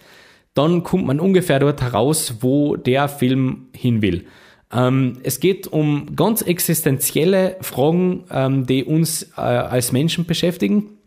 dann 0.54 0.84
kommt 0.84 1.06
man 1.06 1.20
ungefähr 1.20 1.60
dort 1.60 1.82
heraus, 1.82 2.36
wo 2.42 2.76
der 2.76 3.08
Film 3.08 3.68
hin 3.74 4.02
will. 4.02 4.26
Ähm, 4.72 5.20
es 5.24 5.40
geht 5.40 5.68
um 5.68 6.16
ganz 6.16 6.42
existenzielle 6.42 7.58
Fragen, 7.62 8.26
ähm, 8.32 8.66
die 8.66 8.84
uns 8.84 9.32
äh, 9.38 9.42
als 9.42 9.92
Menschen 9.92 10.26
beschäftigen. 10.26 10.98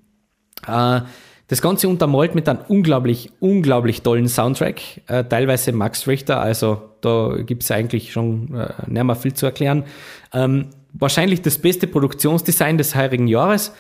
Äh, 0.67 1.03
das 1.49 1.63
Ganze 1.63 1.89
untermalt 1.89 2.35
mit 2.35 2.49
einem 2.49 2.61
unglaublich, 2.67 3.31
unglaublich 3.39 4.03
tollen 4.03 4.29
Soundtrack, 4.29 4.81
äh, 5.07 5.23
teilweise 5.25 5.71
Max 5.71 6.09
Richter, 6.09 6.41
also 6.41 6.83
da 7.03 7.37
gibt 7.47 7.63
es 7.63 7.71
eigentlich 7.71 8.13
schon 8.13 8.53
äh, 8.53 8.73
nicht 8.89 9.05
mehr 9.05 9.15
viel 9.15 9.33
zu 9.33 9.47
erklären. 9.47 9.85
Ähm, 10.33 10.71
wahrscheinlich 10.99 11.43
das 11.43 11.59
beste 11.59 11.87
Produktionsdesign 11.87 12.79
des 12.79 12.95
heurigen 12.95 13.29
Jahres. 13.29 13.73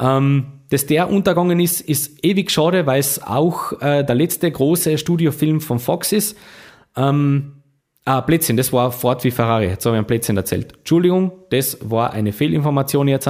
Ähm, 0.00 0.58
dass 0.70 0.86
der 0.86 1.10
untergegangen 1.10 1.58
ist, 1.60 1.80
ist 1.80 2.24
ewig 2.24 2.50
schade, 2.50 2.86
weil 2.86 3.00
es 3.00 3.22
auch 3.22 3.72
äh, 3.80 4.04
der 4.04 4.14
letzte 4.14 4.50
große 4.50 4.98
Studiofilm 4.98 5.60
von 5.60 5.78
Fox 5.78 6.12
ist. 6.12 6.36
Ähm, 6.96 7.62
ah, 8.04 8.20
Plätzchen, 8.20 8.56
das 8.56 8.72
war 8.72 8.92
Ford 8.92 9.24
wie 9.24 9.30
Ferrari. 9.30 9.66
Jetzt 9.66 9.86
habe 9.86 9.96
ich 9.96 10.00
ein 10.00 10.06
Plätzchen 10.06 10.36
erzählt. 10.36 10.74
Entschuldigung, 10.78 11.32
das 11.50 11.78
war 11.82 12.12
eine 12.12 12.32
Fehlinformation 12.32 13.08
jetzt. 13.08 13.28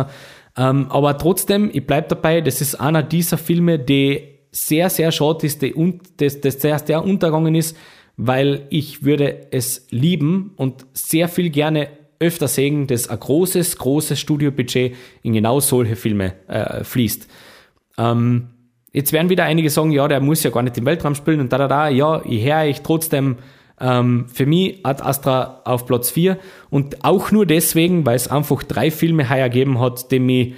Ähm, 0.57 0.87
aber 0.91 1.17
trotzdem, 1.17 1.71
ich 1.73 1.87
bleibe 1.87 2.09
dabei, 2.09 2.41
das 2.41 2.61
ist 2.61 2.75
einer 2.75 3.03
dieser 3.03 3.39
Filme, 3.39 3.79
die 3.79 4.39
sehr, 4.51 4.91
sehr 4.91 5.13
schade 5.13 5.47
ist, 5.47 5.63
die, 5.63 5.75
das, 6.17 6.41
das, 6.41 6.59
das 6.59 6.85
der 6.85 7.05
untergegangen 7.05 7.55
ist, 7.55 7.77
weil 8.17 8.67
ich 8.71 9.05
würde 9.05 9.47
es 9.53 9.87
lieben 9.91 10.53
und 10.57 10.87
sehr 10.93 11.29
viel 11.29 11.51
gerne 11.51 11.89
öfter 12.21 12.49
sehen, 12.49 12.87
dass 12.87 13.09
ein 13.09 13.19
großes, 13.19 13.79
großes 13.79 14.19
Studiobudget 14.19 14.95
in 15.23 15.33
genau 15.35 15.61
solche 15.61 15.97
Filme 15.97 16.35
äh, 16.49 16.83
fließt. 16.85 17.29
Ähm, 17.99 18.49
jetzt 18.93 19.13
werden 19.13 19.29
wieder 19.29 19.45
einige 19.45 19.71
sagen, 19.71 19.93
ja, 19.93 20.09
der 20.09 20.21
muss 20.21 20.43
ja 20.43 20.51
gar 20.51 20.63
nicht 20.63 20.79
im 20.79 20.87
Weltraum 20.87 21.15
spielen 21.15 21.41
und 21.41 21.53
da, 21.53 21.59
da, 21.59 21.69
da. 21.69 21.89
Ja, 21.89 22.23
ich 22.25 22.45
höre 22.45 22.65
ich 22.65 22.81
trotzdem 22.81 23.37
ähm, 23.81 24.27
für 24.33 24.47
mich 24.47 24.85
Ad 24.85 25.03
Astra 25.03 25.61
auf 25.65 25.87
Platz 25.87 26.11
4 26.11 26.39
und 26.71 27.05
auch 27.05 27.31
nur 27.31 27.47
deswegen, 27.47 28.05
weil 28.07 28.17
es 28.17 28.29
einfach 28.29 28.63
drei 28.63 28.91
Filme 28.91 29.31
heuer 29.31 29.49
gegeben 29.49 29.81
hat, 29.81 30.11
die 30.11 30.19
mich, 30.19 30.55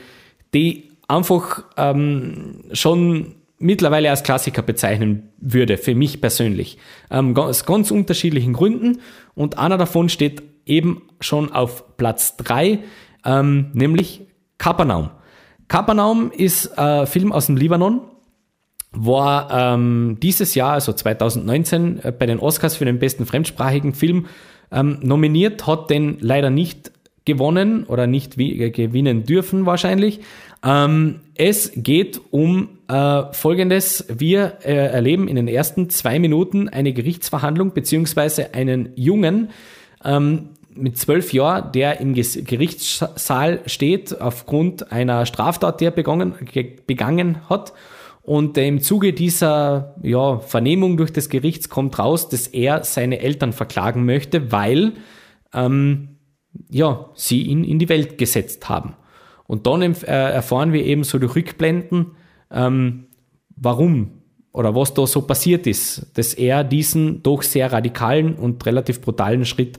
die 0.54 0.90
einfach 1.08 1.64
ähm, 1.76 2.62
schon 2.72 3.34
mittlerweile 3.58 4.08
als 4.08 4.22
Klassiker 4.22 4.62
bezeichnen 4.62 5.28
würde, 5.38 5.76
für 5.76 5.94
mich 5.94 6.20
persönlich. 6.20 6.78
Ähm, 7.10 7.36
aus 7.36 7.66
ganz 7.66 7.90
unterschiedlichen 7.90 8.54
Gründen 8.54 9.00
und 9.34 9.58
einer 9.58 9.76
davon 9.76 10.08
steht 10.08 10.42
eben 10.66 11.02
schon 11.20 11.52
auf 11.52 11.96
Platz 11.96 12.36
3, 12.36 12.80
ähm, 13.24 13.70
nämlich 13.72 14.22
Kapernaum. 14.58 15.10
Kapernaum 15.68 16.32
ist 16.32 16.78
ein 16.78 17.06
Film 17.06 17.32
aus 17.32 17.46
dem 17.46 17.56
Libanon, 17.56 18.02
war 18.92 19.74
ähm, 19.74 20.18
dieses 20.20 20.54
Jahr, 20.54 20.72
also 20.72 20.92
2019, 20.92 22.00
äh, 22.02 22.12
bei 22.12 22.26
den 22.26 22.38
Oscars 22.38 22.76
für 22.76 22.84
den 22.84 22.98
besten 22.98 23.26
fremdsprachigen 23.26 23.94
Film 23.94 24.26
ähm, 24.72 24.98
nominiert, 25.02 25.66
hat 25.66 25.90
den 25.90 26.18
leider 26.20 26.50
nicht 26.50 26.90
gewonnen 27.24 27.84
oder 27.84 28.06
nicht 28.06 28.38
äh, 28.38 28.70
gewinnen 28.70 29.24
dürfen 29.24 29.66
wahrscheinlich. 29.66 30.20
Ähm, 30.64 31.20
es 31.36 31.72
geht 31.74 32.20
um 32.30 32.78
äh, 32.88 33.32
Folgendes. 33.32 34.06
Wir 34.08 34.58
äh, 34.64 34.74
erleben 34.74 35.28
in 35.28 35.36
den 35.36 35.48
ersten 35.48 35.88
zwei 35.90 36.18
Minuten 36.18 36.68
eine 36.68 36.92
Gerichtsverhandlung 36.92 37.72
beziehungsweise 37.72 38.54
einen 38.54 38.90
Jungen, 38.96 39.50
ähm, 40.04 40.50
mit 40.74 40.98
zwölf 40.98 41.32
Jahren, 41.32 41.72
der 41.72 42.00
im 42.00 42.14
Gerichtssaal 42.14 43.60
steht 43.66 44.20
aufgrund 44.20 44.92
einer 44.92 45.26
Straftat, 45.26 45.80
die 45.80 45.86
er 45.86 45.90
begangen, 45.90 46.34
begangen 46.86 47.48
hat. 47.48 47.72
Und 48.22 48.56
im 48.58 48.80
Zuge 48.80 49.12
dieser 49.12 49.96
ja, 50.02 50.38
Vernehmung 50.38 50.96
durch 50.96 51.12
das 51.12 51.28
Gericht 51.28 51.70
kommt 51.70 51.98
raus, 51.98 52.28
dass 52.28 52.46
er 52.46 52.84
seine 52.84 53.20
Eltern 53.20 53.52
verklagen 53.52 54.04
möchte, 54.04 54.52
weil 54.52 54.92
ähm, 55.52 56.16
ja, 56.68 57.10
sie 57.14 57.42
ihn 57.42 57.64
in 57.64 57.78
die 57.78 57.88
Welt 57.88 58.18
gesetzt 58.18 58.68
haben. 58.68 58.94
Und 59.46 59.66
dann 59.66 59.82
äh, 59.82 59.94
erfahren 60.06 60.72
wir 60.72 60.84
eben 60.84 61.02
so 61.02 61.18
durch 61.18 61.34
Rückblenden, 61.34 62.12
ähm, 62.52 63.06
warum 63.56 64.19
oder 64.52 64.74
was 64.74 64.94
da 64.94 65.06
so 65.06 65.22
passiert 65.22 65.66
ist, 65.66 66.06
dass 66.14 66.34
er 66.34 66.64
diesen 66.64 67.22
doch 67.22 67.42
sehr 67.42 67.72
radikalen 67.72 68.34
und 68.34 68.64
relativ 68.66 69.00
brutalen 69.00 69.44
Schritt 69.44 69.78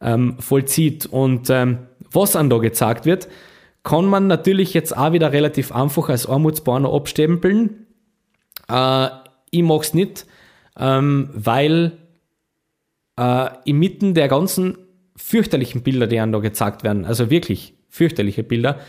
ähm, 0.00 0.36
vollzieht. 0.38 1.06
Und 1.06 1.50
ähm, 1.50 1.78
was 2.10 2.36
an 2.36 2.48
da 2.48 2.58
gezeigt 2.58 3.04
wird, 3.04 3.28
kann 3.82 4.06
man 4.06 4.26
natürlich 4.26 4.74
jetzt 4.74 4.96
auch 4.96 5.12
wieder 5.12 5.32
relativ 5.32 5.70
einfach 5.72 6.08
als 6.08 6.26
Armutsbahner 6.26 6.92
abstempeln. 6.92 7.86
Äh, 8.68 9.08
ich 9.50 9.62
mag's 9.62 9.94
nicht, 9.94 10.26
ähm, 10.78 11.30
weil 11.32 11.92
äh, 13.18 13.48
inmitten 13.64 14.14
der 14.14 14.28
ganzen 14.28 14.78
fürchterlichen 15.14 15.82
Bilder, 15.82 16.06
die 16.06 16.18
an 16.18 16.32
da 16.32 16.38
gezeigt 16.38 16.84
werden, 16.84 17.04
also 17.04 17.30
wirklich 17.30 17.74
fürchterliche 17.88 18.42
Bilder, 18.42 18.80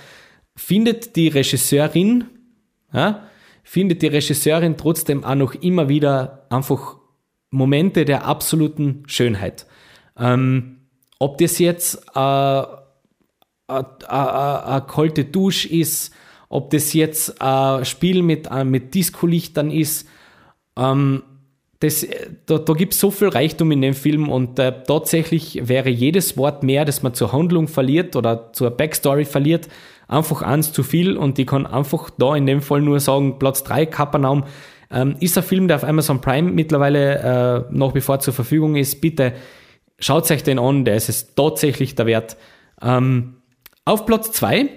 findet 0.55 1.15
die 1.15 1.27
Regisseurin, 1.27 2.25
ja, 2.93 3.27
findet 3.67 4.01
die 4.01 4.07
Regisseurin 4.07 4.77
trotzdem 4.77 5.25
auch 5.25 5.35
noch 5.35 5.53
immer 5.53 5.89
wieder 5.89 6.45
einfach 6.49 6.95
Momente 7.51 8.05
der 8.05 8.23
absoluten 8.23 9.03
Schönheit. 9.07 9.67
Ähm, 10.17 10.77
ob 11.19 11.37
das 11.37 11.59
jetzt 11.59 12.15
eine 12.15 12.79
äh, 13.67 13.81
äh, 13.81 14.81
kalte 14.87 15.25
Dusche 15.25 15.67
ist, 15.67 16.13
ob 16.47 16.69
das 16.69 16.93
jetzt 16.93 17.41
ein 17.41 17.83
Spiel 17.83 18.23
mit, 18.23 18.47
äh, 18.49 18.63
mit 18.63 18.95
Disco-Lichtern 18.95 19.69
ist, 19.69 20.07
ähm, 20.77 21.23
das, 21.81 22.07
da, 22.45 22.59
da 22.59 22.73
gibt 22.73 22.93
es 22.93 23.01
so 23.01 23.11
viel 23.11 23.27
Reichtum 23.27 23.71
in 23.73 23.81
dem 23.81 23.93
Film 23.95 24.29
und 24.29 24.57
äh, 24.59 24.81
tatsächlich 24.87 25.67
wäre 25.67 25.89
jedes 25.89 26.37
Wort 26.37 26.63
mehr, 26.63 26.85
das 26.85 27.03
man 27.03 27.13
zur 27.13 27.33
Handlung 27.33 27.67
verliert 27.67 28.15
oder 28.15 28.53
zur 28.53 28.71
Backstory 28.71 29.25
verliert, 29.25 29.67
einfach 30.07 30.41
eins 30.41 30.71
zu 30.73 30.83
viel 30.83 31.17
und 31.17 31.37
ich 31.39 31.47
kann 31.47 31.65
einfach 31.65 32.09
da 32.17 32.35
in 32.35 32.45
dem 32.45 32.61
Fall 32.61 32.81
nur 32.81 32.99
sagen, 32.99 33.39
Platz 33.39 33.63
3, 33.63 33.85
Kapernaum, 33.85 34.45
ähm, 34.89 35.15
ist 35.19 35.37
ein 35.37 35.43
Film, 35.43 35.67
der 35.67 35.77
auf 35.77 35.83
Amazon 35.83 36.21
Prime 36.21 36.51
mittlerweile 36.51 37.67
äh, 37.69 37.75
nach 37.75 37.93
wie 37.93 38.01
vor 38.01 38.19
zur 38.19 38.33
Verfügung 38.33 38.75
ist. 38.75 39.01
Bitte 39.01 39.33
Schaut 39.99 40.29
euch 40.29 40.43
den 40.43 40.59
an, 40.59 40.85
der 40.85 40.95
ist 40.95 41.09
es 41.09 41.33
tatsächlich 41.33 41.95
der 41.95 42.05
Wert. 42.05 42.37
Ähm, 42.81 43.37
auf 43.83 44.05
Platz 44.05 44.31
2, 44.31 44.69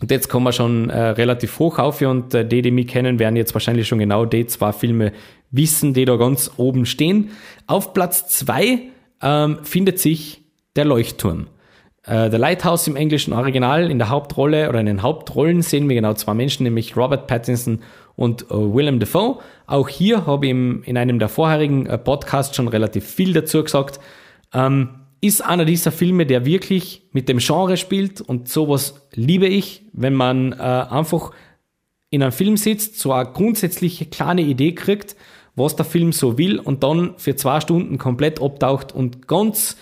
und 0.00 0.10
jetzt 0.10 0.28
kommen 0.28 0.44
wir 0.44 0.52
schon 0.52 0.90
äh, 0.90 1.00
relativ 1.00 1.58
hoch 1.58 1.78
auf 1.78 2.02
und 2.02 2.34
äh, 2.34 2.46
die, 2.46 2.60
die 2.60 2.70
mich 2.70 2.88
kennen, 2.88 3.18
werden 3.18 3.36
jetzt 3.36 3.54
wahrscheinlich 3.54 3.88
schon 3.88 3.98
genau 3.98 4.26
die 4.26 4.46
zwei 4.46 4.72
Filme 4.72 5.12
wissen, 5.50 5.94
die 5.94 6.04
da 6.04 6.16
ganz 6.16 6.50
oben 6.58 6.84
stehen. 6.84 7.30
Auf 7.66 7.94
Platz 7.94 8.28
2 8.28 8.80
ähm, 9.22 9.58
findet 9.62 10.00
sich 10.00 10.42
der 10.74 10.84
Leuchtturm. 10.84 11.46
Äh, 12.06 12.30
der 12.30 12.38
Lighthouse 12.38 12.86
im 12.86 12.96
englischen 12.96 13.32
Original 13.32 13.90
in 13.90 13.98
der 13.98 14.08
Hauptrolle 14.08 14.68
oder 14.68 14.80
in 14.80 14.86
den 14.86 15.02
Hauptrollen 15.02 15.62
sehen 15.62 15.88
wir 15.88 15.96
genau 15.96 16.14
zwei 16.14 16.34
Menschen, 16.34 16.62
nämlich 16.62 16.96
Robert 16.96 17.26
Pattinson 17.26 17.80
und 18.14 18.42
äh, 18.50 18.54
Willem 18.54 19.00
Dafoe. 19.00 19.38
Auch 19.66 19.88
hier 19.88 20.24
habe 20.26 20.46
ich 20.46 20.52
in 20.52 20.96
einem 20.96 21.18
der 21.18 21.28
vorherigen 21.28 21.86
äh, 21.86 21.98
Podcasts 21.98 22.54
schon 22.54 22.68
relativ 22.68 23.04
viel 23.04 23.32
dazu 23.32 23.62
gesagt. 23.62 24.00
Ähm, 24.54 25.00
ist 25.20 25.44
einer 25.44 25.64
dieser 25.64 25.90
Filme, 25.90 26.26
der 26.26 26.44
wirklich 26.44 27.08
mit 27.12 27.28
dem 27.28 27.38
Genre 27.38 27.76
spielt 27.76 28.20
und 28.20 28.48
sowas 28.48 29.08
liebe 29.12 29.46
ich, 29.46 29.82
wenn 29.92 30.14
man 30.14 30.52
äh, 30.52 30.56
einfach 30.56 31.32
in 32.10 32.22
einem 32.22 32.32
Film 32.32 32.56
sitzt, 32.56 33.00
so 33.00 33.12
eine 33.12 33.30
grundsätzliche 33.32 34.06
kleine 34.06 34.42
Idee 34.42 34.74
kriegt, 34.74 35.16
was 35.56 35.74
der 35.74 35.84
Film 35.84 36.12
so 36.12 36.38
will 36.38 36.60
und 36.60 36.84
dann 36.84 37.14
für 37.16 37.34
zwei 37.34 37.60
Stunden 37.60 37.98
komplett 37.98 38.40
abtaucht 38.40 38.92
und 38.92 39.26
ganz 39.26 39.76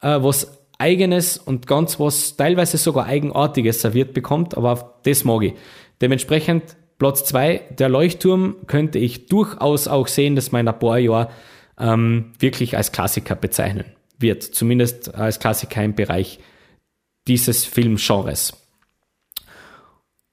äh, 0.00 0.16
was 0.22 0.57
Eigenes 0.78 1.36
und 1.38 1.66
ganz 1.66 1.98
was 1.98 2.36
teilweise 2.36 2.78
sogar 2.78 3.06
Eigenartiges 3.06 3.80
serviert 3.80 4.14
bekommt, 4.14 4.56
aber 4.56 5.00
das 5.02 5.24
mag 5.24 5.42
ich. 5.42 5.54
Dementsprechend 6.00 6.76
Platz 6.98 7.24
zwei, 7.24 7.62
der 7.70 7.88
Leuchtturm 7.88 8.56
könnte 8.66 8.98
ich 8.98 9.26
durchaus 9.26 9.88
auch 9.88 10.08
sehen, 10.08 10.36
dass 10.36 10.52
man 10.52 10.66
in 10.66 11.26
ähm, 11.80 12.32
wirklich 12.38 12.76
als 12.76 12.92
Klassiker 12.92 13.34
bezeichnen 13.34 13.84
wird. 14.18 14.42
Zumindest 14.42 15.14
als 15.14 15.38
Klassiker 15.38 15.82
im 15.82 15.94
Bereich 15.94 16.40
dieses 17.28 17.64
Filmgenres. 17.64 18.54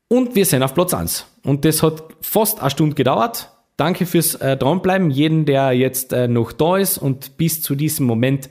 Und 0.08 0.36
wir 0.36 0.46
sind 0.46 0.64
auf 0.64 0.74
Platz 0.74 0.93
1. 0.93 1.26
Und 1.43 1.66
das 1.66 1.84
hat 1.84 2.04
fast 2.22 2.62
eine 2.62 2.70
Stunde 2.70 2.96
gedauert. 2.96 3.52
Danke 3.78 4.06
fürs 4.06 4.36
äh, 4.36 4.56
dranbleiben, 4.56 5.12
jeden, 5.12 5.46
der 5.46 5.74
jetzt 5.74 6.14
äh, 6.14 6.28
noch 6.28 6.52
da 6.52 6.78
ist 6.78 6.98
und 6.98 7.38
bis 7.38 7.62
zu 7.62 7.76
diesem 7.76 8.06
Moment 8.06 8.50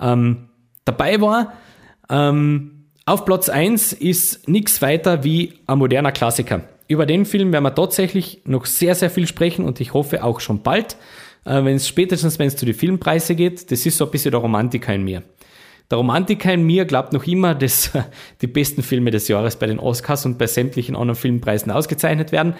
ähm, 0.00 0.48
dabei 0.84 1.20
war. 1.20 1.52
Ähm, 2.10 2.86
auf 3.06 3.24
Platz 3.24 3.48
1 3.48 3.92
ist 3.92 4.48
nichts 4.48 4.80
weiter 4.82 5.24
wie 5.24 5.54
ein 5.66 5.78
moderner 5.78 6.12
Klassiker. 6.12 6.62
Über 6.88 7.06
den 7.06 7.24
Film 7.24 7.52
werden 7.52 7.64
wir 7.64 7.74
tatsächlich 7.74 8.42
noch 8.44 8.66
sehr, 8.66 8.94
sehr 8.94 9.10
viel 9.10 9.26
sprechen 9.26 9.64
und 9.64 9.80
ich 9.80 9.94
hoffe 9.94 10.22
auch 10.22 10.40
schon 10.40 10.62
bald 10.62 10.96
äh, 11.44 11.64
wenn 11.64 11.76
es 11.76 11.88
spätestens, 11.88 12.38
wenn 12.38 12.48
es 12.48 12.56
zu 12.56 12.66
den 12.66 12.74
Filmpreisen 12.74 13.36
geht, 13.36 13.70
das 13.70 13.86
ist 13.86 13.98
so 13.98 14.06
ein 14.06 14.10
bisschen 14.10 14.32
der 14.32 14.40
Romantiker 14.40 14.94
in 14.94 15.04
mir. 15.04 15.22
Der 15.90 15.98
Romantiker 15.98 16.52
in 16.52 16.64
mir 16.64 16.86
glaubt 16.86 17.12
noch 17.12 17.24
immer, 17.24 17.54
dass 17.54 17.90
die 18.40 18.46
besten 18.46 18.82
Filme 18.82 19.10
des 19.10 19.28
Jahres 19.28 19.56
bei 19.56 19.66
den 19.66 19.78
Oscars 19.78 20.26
und 20.26 20.38
bei 20.38 20.46
sämtlichen 20.46 20.96
anderen 20.96 21.16
Filmpreisen 21.16 21.70
ausgezeichnet 21.70 22.32
werden. 22.32 22.54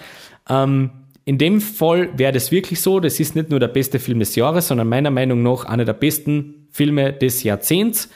Ähm, 0.49 0.91
in 1.25 1.39
dem 1.39 1.61
Fall 1.61 2.11
wäre 2.19 2.33
das 2.33 2.53
wirklich 2.53 2.81
so. 2.81 3.01
Das 3.01 3.19
ist 3.19 3.35
nicht 3.35 3.51
nur 3.51 3.61
der 3.61 3.69
beste 3.69 3.99
Film 3.99 4.19
des 4.19 4.37
Jahres, 4.37 4.69
sondern 4.69 4.89
meiner 4.89 5.11
Meinung 5.11 5.43
nach 5.43 5.65
einer 5.65 5.85
der 5.85 5.95
besten 5.95 6.69
Filme 6.71 7.13
des 7.13 7.43
Jahrzehnts. 7.43 8.11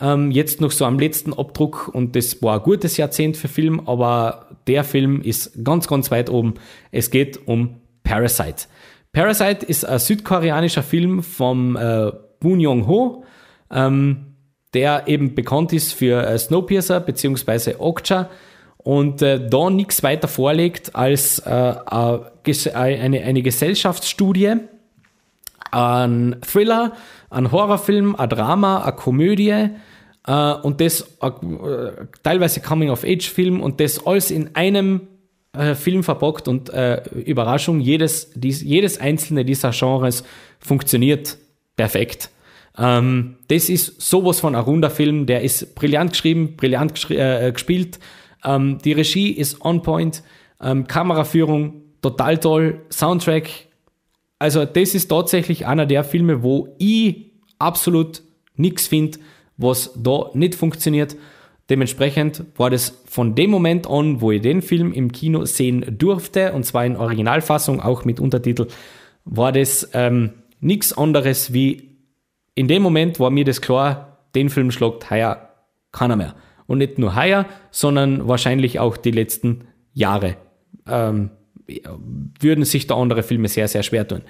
Ähm, 0.00 0.30
jetzt 0.30 0.60
noch 0.60 0.70
so 0.70 0.86
am 0.86 0.98
letzten 0.98 1.32
Abdruck 1.32 1.88
und 1.92 2.16
das 2.16 2.42
war 2.42 2.58
ein 2.58 2.62
gutes 2.62 2.96
Jahrzehnt 2.96 3.36
für 3.36 3.48
Film, 3.48 3.80
aber 3.86 4.48
der 4.66 4.82
Film 4.82 5.20
ist 5.20 5.62
ganz, 5.62 5.86
ganz 5.86 6.10
weit 6.10 6.30
oben. 6.30 6.54
Es 6.90 7.10
geht 7.10 7.46
um 7.46 7.76
Parasite. 8.02 8.66
Parasite 9.12 9.64
ist 9.66 9.84
ein 9.84 9.98
südkoreanischer 9.98 10.82
Film 10.82 11.22
vom 11.22 11.76
äh, 11.76 12.10
Boon 12.40 12.58
Young-ho, 12.60 13.24
ähm, 13.70 14.34
der 14.72 15.06
eben 15.06 15.34
bekannt 15.34 15.72
ist 15.72 15.92
für 15.92 16.26
äh, 16.26 16.36
Snowpiercer 16.38 16.98
bzw. 16.98 17.74
Okja 17.78 18.28
und 18.84 19.22
äh, 19.22 19.48
da 19.48 19.70
nichts 19.70 20.02
weiter 20.02 20.28
vorlegt 20.28 20.94
als 20.94 21.40
äh, 21.40 21.74
eine, 22.74 23.22
eine 23.22 23.42
Gesellschaftsstudie, 23.42 24.56
ein 25.72 26.36
Thriller, 26.42 26.92
ein 27.30 27.50
Horrorfilm, 27.50 28.14
ein 28.14 28.28
Drama, 28.28 28.82
eine 28.82 28.92
Komödie 28.92 29.70
äh, 30.26 30.52
und 30.62 30.80
das 30.80 31.00
äh, 31.22 31.30
teilweise 32.22 32.60
Coming-of-Age-Film 32.60 33.60
und 33.60 33.80
das 33.80 34.06
alles 34.06 34.30
in 34.30 34.54
einem 34.54 35.08
äh, 35.54 35.74
Film 35.74 36.04
verpackt 36.04 36.46
und 36.46 36.68
äh, 36.68 37.02
Überraschung, 37.24 37.80
jedes, 37.80 38.32
dies, 38.34 38.62
jedes 38.62 39.00
einzelne 39.00 39.46
dieser 39.46 39.70
Genres 39.70 40.24
funktioniert 40.58 41.38
perfekt. 41.74 42.28
Ähm, 42.76 43.36
das 43.48 43.70
ist 43.70 44.02
sowas 44.02 44.40
von 44.40 44.54
ein 44.54 44.62
runder 44.62 44.90
Film, 44.90 45.24
der 45.24 45.40
ist 45.40 45.74
brillant 45.74 46.10
geschrieben, 46.12 46.56
brillant 46.56 47.10
äh, 47.10 47.50
gespielt. 47.50 47.98
Ähm, 48.44 48.78
die 48.84 48.92
Regie 48.92 49.30
ist 49.30 49.64
on 49.64 49.82
point, 49.82 50.22
ähm, 50.60 50.86
Kameraführung 50.86 51.82
total 52.02 52.38
toll, 52.38 52.82
Soundtrack. 52.90 53.48
Also 54.38 54.64
das 54.64 54.94
ist 54.94 55.08
tatsächlich 55.08 55.66
einer 55.66 55.86
der 55.86 56.04
Filme, 56.04 56.42
wo 56.42 56.74
ich 56.78 57.32
absolut 57.58 58.22
nichts 58.56 58.86
finde, 58.86 59.18
was 59.56 59.92
da 59.96 60.30
nicht 60.34 60.54
funktioniert. 60.54 61.16
Dementsprechend 61.70 62.44
war 62.56 62.68
das 62.68 63.02
von 63.06 63.34
dem 63.34 63.50
Moment 63.50 63.88
an, 63.88 64.20
wo 64.20 64.30
ich 64.30 64.42
den 64.42 64.60
Film 64.60 64.92
im 64.92 65.12
Kino 65.12 65.46
sehen 65.46 65.96
durfte, 65.98 66.52
und 66.52 66.64
zwar 66.64 66.84
in 66.84 66.96
Originalfassung, 66.96 67.80
auch 67.80 68.04
mit 68.04 68.20
Untertitel, 68.20 68.66
war 69.24 69.50
das 69.50 69.88
ähm, 69.94 70.32
nichts 70.60 70.92
anderes 70.92 71.54
wie 71.54 71.94
in 72.54 72.68
dem 72.68 72.82
Moment 72.82 73.18
war 73.18 73.30
mir 73.30 73.44
das 73.44 73.60
klar, 73.60 74.18
den 74.34 74.48
Film 74.48 74.70
schlagt 74.70 75.10
heuer 75.10 75.48
keiner 75.92 76.16
mehr. 76.16 76.34
Und 76.66 76.78
nicht 76.78 76.98
nur 76.98 77.14
heuer, 77.14 77.46
sondern 77.70 78.26
wahrscheinlich 78.26 78.78
auch 78.80 78.96
die 78.96 79.10
letzten 79.10 79.66
Jahre. 79.92 80.36
Ähm, 80.86 81.30
würden 82.40 82.64
sich 82.64 82.86
da 82.86 82.96
andere 82.96 83.22
Filme 83.22 83.48
sehr, 83.48 83.68
sehr 83.68 83.82
schwer 83.82 84.06
tun. 84.06 84.22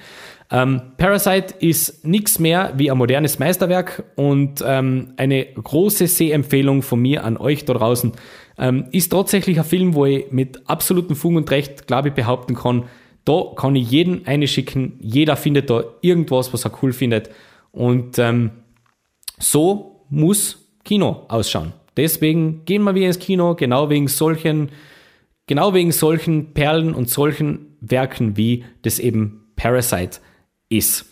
Ähm, 0.50 0.80
Parasite 0.96 1.54
ist 1.58 2.06
nichts 2.06 2.38
mehr 2.38 2.72
wie 2.76 2.90
ein 2.90 2.98
modernes 2.98 3.38
Meisterwerk 3.38 4.04
und 4.14 4.62
ähm, 4.64 5.14
eine 5.16 5.46
große 5.46 6.06
Sehempfehlung 6.06 6.82
von 6.82 7.00
mir 7.00 7.24
an 7.24 7.36
euch 7.36 7.64
da 7.64 7.74
draußen. 7.74 8.12
Ähm, 8.56 8.84
ist 8.92 9.10
tatsächlich 9.10 9.58
ein 9.58 9.64
Film, 9.64 9.94
wo 9.94 10.06
ich 10.06 10.30
mit 10.30 10.68
absolutem 10.68 11.16
Fug 11.16 11.34
und 11.34 11.50
Recht, 11.50 11.86
glaube 11.86 12.08
ich, 12.08 12.14
behaupten 12.14 12.54
kann, 12.54 12.84
da 13.24 13.42
kann 13.56 13.74
ich 13.74 13.90
jeden 13.90 14.26
eine 14.26 14.46
schicken. 14.46 14.98
Jeder 15.00 15.36
findet 15.36 15.70
da 15.70 15.82
irgendwas, 16.02 16.52
was 16.52 16.64
er 16.64 16.72
cool 16.82 16.92
findet. 16.92 17.30
Und 17.72 18.18
ähm, 18.18 18.50
so 19.38 20.04
muss 20.10 20.68
Kino 20.84 21.24
ausschauen. 21.28 21.72
Deswegen 21.96 22.64
gehen 22.64 22.82
wir 22.82 22.94
wieder 22.94 23.06
ins 23.06 23.18
Kino, 23.18 23.54
genau 23.54 23.90
wegen 23.90 24.08
solchen 24.08 24.70
Genau 25.46 25.74
wegen 25.74 25.92
solchen 25.92 26.54
Perlen 26.54 26.94
und 26.94 27.10
solchen 27.10 27.76
Werken 27.80 28.36
wie 28.36 28.64
das 28.82 28.98
eben 28.98 29.46
Parasite 29.56 30.20
ist. 30.70 31.04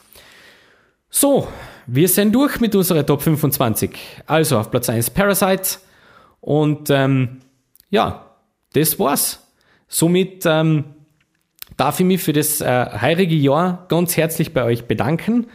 So, 1.10 1.48
wir 1.86 2.08
sind 2.08 2.34
durch 2.34 2.58
mit 2.58 2.74
unserer 2.74 3.04
Top 3.04 3.20
25. 3.20 3.90
Also 4.26 4.58
auf 4.58 4.70
Platz 4.70 4.88
1 4.88 5.10
Parasite. 5.10 5.78
Und 6.40 6.88
ähm, 6.88 7.40
ja, 7.90 8.36
das 8.72 8.98
war's. 8.98 9.46
Somit 9.86 10.46
ähm, 10.46 10.84
darf 11.76 12.00
ich 12.00 12.06
mich 12.06 12.22
für 12.22 12.32
das 12.32 12.62
äh, 12.62 12.86
heurige 13.02 13.34
Jahr 13.34 13.84
ganz 13.88 14.16
herzlich 14.16 14.54
bei 14.54 14.64
euch 14.64 14.86
bedanken. 14.86 15.48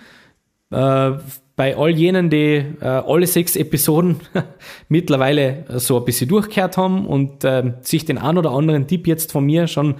Äh, 0.71 1.11
bei 1.57 1.75
all 1.75 1.89
jenen, 1.89 2.29
die 2.29 2.63
äh, 2.81 2.85
alle 2.85 3.25
sechs 3.25 3.55
Episoden 3.55 4.19
mittlerweile 4.89 5.65
so 5.79 5.97
ein 5.97 6.05
bisschen 6.05 6.29
durchgehört 6.29 6.77
haben 6.77 7.07
und 7.07 7.43
äh, 7.43 7.73
sich 7.81 8.05
den 8.05 8.19
ein 8.19 8.37
oder 8.37 8.51
anderen 8.51 8.87
Tipp 8.87 9.07
jetzt 9.07 9.31
von 9.31 9.43
mir 9.43 9.67
schon 9.67 9.95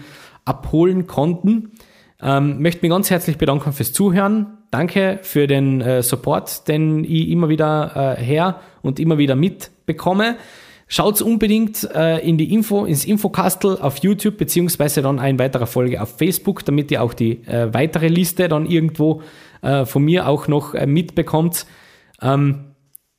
abholen 0.45 1.07
konnten. 1.07 1.72
Ähm, 2.22 2.61
möchte 2.61 2.82
mich 2.82 2.91
ganz 2.91 3.09
herzlich 3.09 3.38
bedanken 3.38 3.74
fürs 3.74 3.91
Zuhören. 3.91 4.57
Danke 4.70 5.20
für 5.24 5.47
den 5.47 5.82
äh, 5.82 6.03
Support, 6.03 6.68
den 6.68 7.03
ich 7.03 7.30
immer 7.30 7.49
wieder 7.49 8.18
äh, 8.18 8.22
her 8.22 8.59
und 8.84 8.99
immer 8.99 9.18
wieder 9.18 9.36
mitbekomme. 9.36 10.36
Schaut 10.89 11.22
unbedingt 11.22 11.84
äh, 11.93 12.20
in 12.20 12.38
die 12.38 12.53
Info, 12.53 12.86
ins 12.86 13.03
Infokastel 13.03 13.78
auf 13.80 13.97
YouTube, 13.97 14.38
beziehungsweise 14.38 15.01
dann 15.01 15.20
ein 15.20 15.38
weiterer 15.38 15.68
Folge 15.68 16.01
auf 16.01 16.18
Facebook, 16.18 16.63
damit 16.63 16.91
ihr 16.91 17.03
auch 17.03 17.13
die 17.13 17.43
äh, 17.45 17.74
weitere 17.74 18.07
Liste 18.07 18.47
dann 18.47 18.65
irgendwo 18.65 19.22
äh, 19.62 19.86
von 19.86 20.03
mir 20.03 20.28
auch 20.28 20.47
noch 20.47 20.74
äh, 20.74 20.86
mitbekommt. 20.86 21.66
Ähm, 22.22 22.76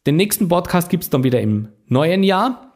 den 0.06 0.16
nächsten 0.16 0.48
Podcast 0.48 0.90
gibt 0.90 1.04
es 1.04 1.10
dann 1.10 1.24
wieder 1.24 1.40
im 1.40 1.68
neuen 1.86 2.22
Jahr. 2.22 2.74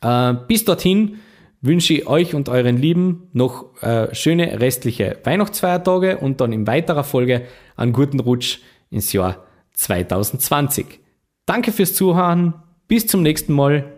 Äh, 0.00 0.34
bis 0.46 0.64
dorthin 0.64 1.18
wünsche 1.60 1.94
ich 1.94 2.06
euch 2.06 2.34
und 2.34 2.48
euren 2.48 2.76
Lieben 2.76 3.28
noch 3.32 3.82
äh, 3.82 4.14
schöne 4.14 4.60
restliche 4.60 5.18
Weihnachtsfeiertage 5.24 6.18
und 6.18 6.40
dann 6.40 6.52
in 6.52 6.66
weiterer 6.66 7.04
Folge 7.04 7.46
einen 7.76 7.92
guten 7.92 8.20
Rutsch 8.20 8.58
ins 8.90 9.12
Jahr 9.12 9.44
2020. 9.72 11.00
Danke 11.44 11.72
fürs 11.72 11.94
Zuhören. 11.94 12.54
Bis 12.88 13.06
zum 13.06 13.22
nächsten 13.22 13.52
Mal. 13.52 13.92